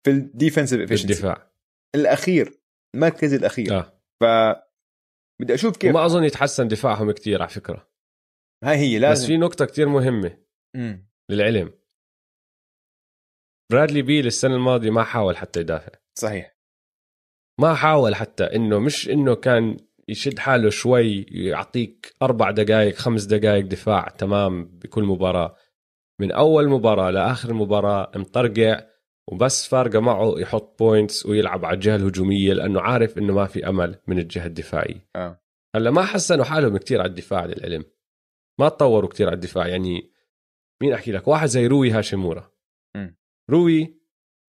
في 0.06 0.12
ال 0.12 0.19
defensive 0.19 0.82
efficiency 0.82 1.08
بالدفاع. 1.08 1.52
الأخير 1.95 2.60
المركز 2.95 3.34
الأخير. 3.34 3.80
آه. 3.80 4.02
ف 4.22 4.24
بدي 5.41 5.54
أشوف 5.54 5.78
كيف 5.78 5.90
وما 5.90 6.06
أظن 6.06 6.24
يتحسن 6.24 6.68
دفاعهم 6.68 7.12
كتير 7.12 7.41
على 7.41 7.50
فكرة. 7.50 7.91
هاي 8.64 8.76
هي 8.76 8.98
بس 8.98 9.02
لازم. 9.02 9.28
في 9.28 9.38
نقطة 9.38 9.66
كتير 9.66 9.90
مهمة. 9.90 10.44
مم. 10.76 11.10
للعلم. 11.32 11.80
برادلي 13.72 14.02
بيل 14.02 14.28
السنة 14.28 14.56
الماضية 14.56 14.90
ما 14.90 15.04
حاول 15.04 15.38
حتى 15.38 15.60
يدافع. 15.60 15.91
صحيح. 16.20 16.58
ما 17.62 17.76
حاول 17.76 18.16
حتى 18.16 18.44
إنه 18.44 18.80
مش 18.80 19.10
إنه 19.10 19.36
كان 19.36 19.78
يشد 20.08 20.40
حاله 20.40 20.70
شوي 20.70 21.26
يعطيك 21.30 22.16
أربع 22.22 22.52
دقائق 22.52 22.96
خمس 22.96 23.24
دقائق 23.24 23.66
دفاع 23.66 24.08
تمام 24.08 24.66
بكل 24.66 25.04
مباراة. 25.04 25.56
من 26.22 26.32
أول 26.32 26.70
مباراة 26.70 27.12
لآخر 27.12 27.54
مباراة 27.54 28.12
مطرقع 28.16 28.86
وبس 29.32 29.68
فارقة 29.68 30.00
معه 30.00 30.34
يحط 30.38 30.80
بوينتس 30.80 31.26
ويلعب 31.26 31.66
على 31.66 31.76
الجهة 31.76 31.96
الهجومية 31.96 32.54
لأنه 32.54 32.82
عارف 32.82 33.18
إنه 33.18 33.34
ما 33.34 33.46
في 33.46 33.70
أمل 33.70 34.00
من 34.08 34.20
الجهة 34.20 34.46
الدفاعية. 34.46 35.08
آه. 35.16 35.42
هلأ 35.76 35.92
ما 35.92 36.04
حسنوا 36.04 36.46
حالهم 36.46 36.78
كتير 36.78 37.02
على 37.02 37.10
الدفاع 37.10 37.46
للعلم 37.46 37.86
ما 38.60 38.70
تطوروا 38.70 39.10
كتير 39.10 39.28
على 39.28 39.36
الدفاع. 39.36 39.68
يعني 39.68 40.12
مين 40.84 40.94
أحكي 40.94 41.12
لك؟ 41.12 41.28
واحد 41.28 41.48
زي 41.48 41.68
روي 41.68 41.92
هاشيمورا. 41.92 42.52
روي 43.50 44.00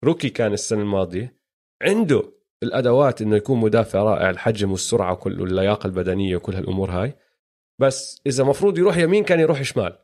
هاتشيمورا 0.05 0.29
كان 0.29 0.53
السنة 0.53 0.81
الماضية 0.81 1.39
عنده 1.83 2.33
الأدوات 2.63 3.23
إنه 3.23 3.37
يكون 3.37 3.61
مدافع 3.61 4.03
رائع 4.03 4.31
الحجم 4.31 4.71
والسرعة 4.71 5.13
وكل 5.13 5.41
واللياقة 5.41 5.87
البدنية 5.87 6.37
وكل 6.37 6.55
هالأمور 6.55 6.91
هاي. 6.91 7.15
بس 7.81 8.23
إذا 8.27 8.45
مفروض 8.45 8.79
يروح 8.79 8.97
يمين 8.97 9.25
كان 9.25 9.41
يروح 9.41 9.63
شمال. 9.63 9.99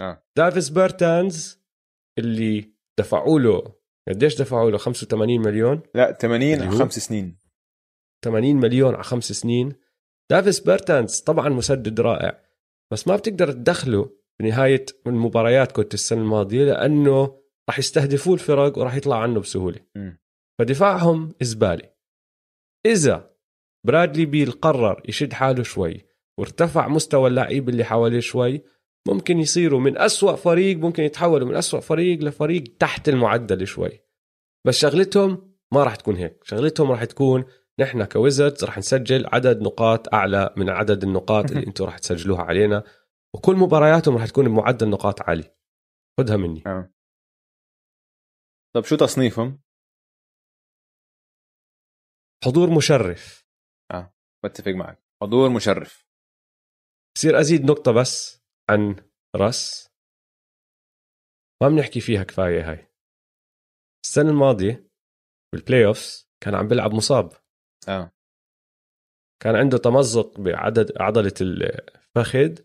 آه. 0.00 0.22
دافيس 0.36 0.68
بيرتانز 0.68 1.60
اللي 2.18 2.72
دفعوا 2.98 3.40
له 3.40 3.74
قديش 4.08 4.40
دفعوا 4.40 4.70
له؟ 4.70 4.78
85 4.78 5.40
مليون؟ 5.40 5.82
لا 5.94 6.12
80 6.12 6.54
اللي 6.54 6.66
أو 6.66 6.70
هو؟ 6.70 6.78
خمس 6.78 6.98
سنين. 6.98 7.38
80 8.24 8.56
مليون 8.56 8.94
على 8.94 9.04
خمس 9.04 9.32
سنين. 9.32 9.72
دافيس 10.30 10.60
بيرتانز 10.60 11.20
طبعا 11.20 11.48
مسدد 11.48 12.00
رائع 12.00 12.42
بس 12.92 13.08
ما 13.08 13.16
بتقدر 13.16 13.52
تدخله 13.52 14.10
بنهاية 14.40 14.86
المباريات 15.06 15.72
كنت 15.72 15.94
السنة 15.94 16.20
الماضية 16.20 16.64
لأنه 16.64 17.42
راح 17.68 17.78
يستهدفوه 17.78 18.34
الفرق 18.34 18.78
وراح 18.78 18.94
يطلع 18.94 19.22
عنه 19.22 19.40
بسهولة. 19.40 19.80
مم. 19.94 20.21
فدفاعهم 20.58 21.34
زبالة 21.42 21.92
إذا 22.86 23.32
برادلي 23.86 24.26
بيل 24.26 24.52
قرر 24.52 25.02
يشد 25.08 25.32
حاله 25.32 25.62
شوي 25.62 26.06
وارتفع 26.38 26.88
مستوى 26.88 27.28
اللعيب 27.28 27.68
اللي 27.68 27.84
حواليه 27.84 28.20
شوي 28.20 28.62
ممكن 29.08 29.38
يصيروا 29.38 29.80
من 29.80 29.98
أسوأ 29.98 30.36
فريق 30.36 30.76
ممكن 30.76 31.02
يتحولوا 31.02 31.48
من 31.48 31.56
أسوأ 31.56 31.80
فريق 31.80 32.20
لفريق 32.20 32.64
تحت 32.78 33.08
المعدل 33.08 33.66
شوي. 33.66 34.00
بس 34.66 34.78
شغلتهم 34.78 35.56
ما 35.72 35.84
راح 35.84 35.96
تكون 35.96 36.16
هيك. 36.16 36.44
شغلتهم 36.44 36.90
راح 36.90 37.04
تكون 37.04 37.44
نحن 37.80 38.04
كويزردز 38.04 38.64
راح 38.64 38.78
نسجل 38.78 39.26
عدد 39.26 39.62
نقاط 39.62 40.14
أعلى 40.14 40.54
من 40.56 40.70
عدد 40.70 41.02
النقاط 41.02 41.50
اللي 41.50 41.66
أنتم 41.66 41.84
راح 41.84 41.98
تسجلوها 41.98 42.42
علينا 42.42 42.84
وكل 43.34 43.56
مبارياتهم 43.56 44.16
راح 44.16 44.26
تكون 44.26 44.48
بمعدل 44.48 44.88
نقاط 44.88 45.22
عالي. 45.22 45.54
خذها 46.20 46.36
مني. 46.36 46.62
طب 48.74 48.84
شو 48.84 48.96
تصنيفهم؟ 48.96 49.62
حضور 52.44 52.70
مشرف. 52.70 53.46
بتفق 54.44 54.70
معك. 54.70 55.02
حضور 55.22 55.50
مشرف. 55.50 56.06
بصير 57.16 57.40
أزيد 57.40 57.64
نقطة 57.64 57.92
بس 57.92 58.42
عن 58.70 59.10
راس. 59.36 59.90
ما 61.62 61.68
بنحكي 61.68 62.00
فيها 62.00 62.22
كفاية 62.22 62.70
هاي. 62.70 62.88
السنة 64.04 64.30
الماضية 64.30 64.90
بال 65.52 65.86
playoffs 65.86 66.30
كان 66.42 66.54
عم 66.54 66.68
بيلعب 66.68 66.92
مصاب. 66.92 67.32
آه. 67.88 68.12
كان 69.42 69.56
عنده 69.56 69.78
تمزق 69.78 70.40
بعدد 70.40 70.92
عضلة 71.00 71.34
الفخذ 71.40 72.62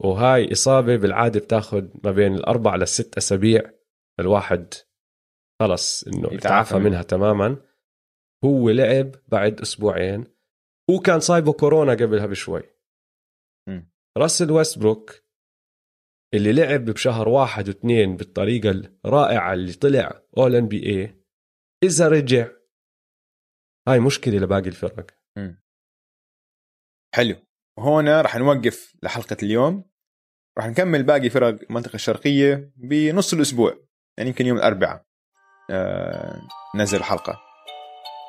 وهاي 0.00 0.52
إصابة 0.52 0.96
بالعادة 0.96 1.40
بتاخذ 1.40 1.88
ما 2.04 2.10
بين 2.12 2.34
الأربع 2.34 2.76
للست 2.76 3.16
أسابيع 3.16 3.72
الواحد 4.20 4.74
خلص 5.60 6.06
إنه 6.06 6.32
يتعافى. 6.32 6.74
منها 6.74 7.02
تماما. 7.02 7.67
هو 8.44 8.70
لعب 8.70 9.14
بعد 9.28 9.60
أسبوعين. 9.60 10.24
هو 10.90 10.98
كان 10.98 11.20
صايبه 11.20 11.52
كورونا 11.52 11.92
قبلها 11.92 12.26
بشوي. 12.26 12.62
راسل 14.18 14.50
ويستبروك 14.50 15.14
اللي 16.34 16.52
لعب 16.52 16.84
بشهر 16.84 17.28
واحد 17.28 17.68
واثنين 17.68 18.16
بالطريقة 18.16 18.70
الرائعة 19.04 19.52
اللي 19.52 19.72
طلع 19.72 20.22
اول 20.38 20.54
ان 20.54 20.68
بي 20.68 20.86
اي 20.86 21.24
إذا 21.82 22.08
رجع 22.08 22.48
هاي 23.88 24.00
مشكلة 24.00 24.38
لباقي 24.38 24.68
الفرق. 24.68 25.10
حلو. 27.14 27.36
وهنا 27.78 28.22
راح 28.22 28.36
نوقف 28.36 28.96
لحلقة 29.02 29.36
اليوم. 29.42 29.90
راح 30.58 30.66
نكمل 30.66 31.02
باقي 31.02 31.30
فرق 31.30 31.62
المنطقة 31.70 31.94
الشرقية 31.94 32.72
بنص 32.76 33.32
الأسبوع 33.34 33.78
يعني 34.18 34.30
يمكن 34.30 34.46
يوم 34.46 34.58
الأربعاء. 34.58 35.06
آه 35.70 36.48
ننزل 36.76 37.02
حلقه 37.02 37.47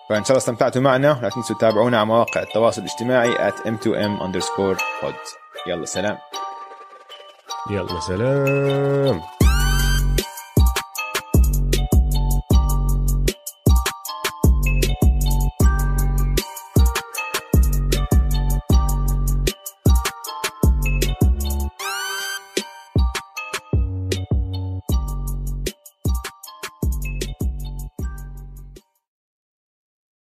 فإن 0.10 0.24
شاء 0.24 0.32
الله 0.32 0.38
استمتعتوا 0.38 0.82
معنا 0.82 1.20
لا 1.22 1.30
تنسوا 1.30 1.56
تتابعونا 1.56 1.98
على 1.98 2.06
مواقع 2.06 2.42
التواصل 2.42 2.82
الاجتماعي 2.82 3.36
at 3.52 3.54
m2m 3.54 4.22
underscore 4.22 4.78
pod 5.02 5.16
يلا 5.68 5.86
سلام. 5.86 6.18
يلا 7.72 8.00
سلام. 8.00 9.22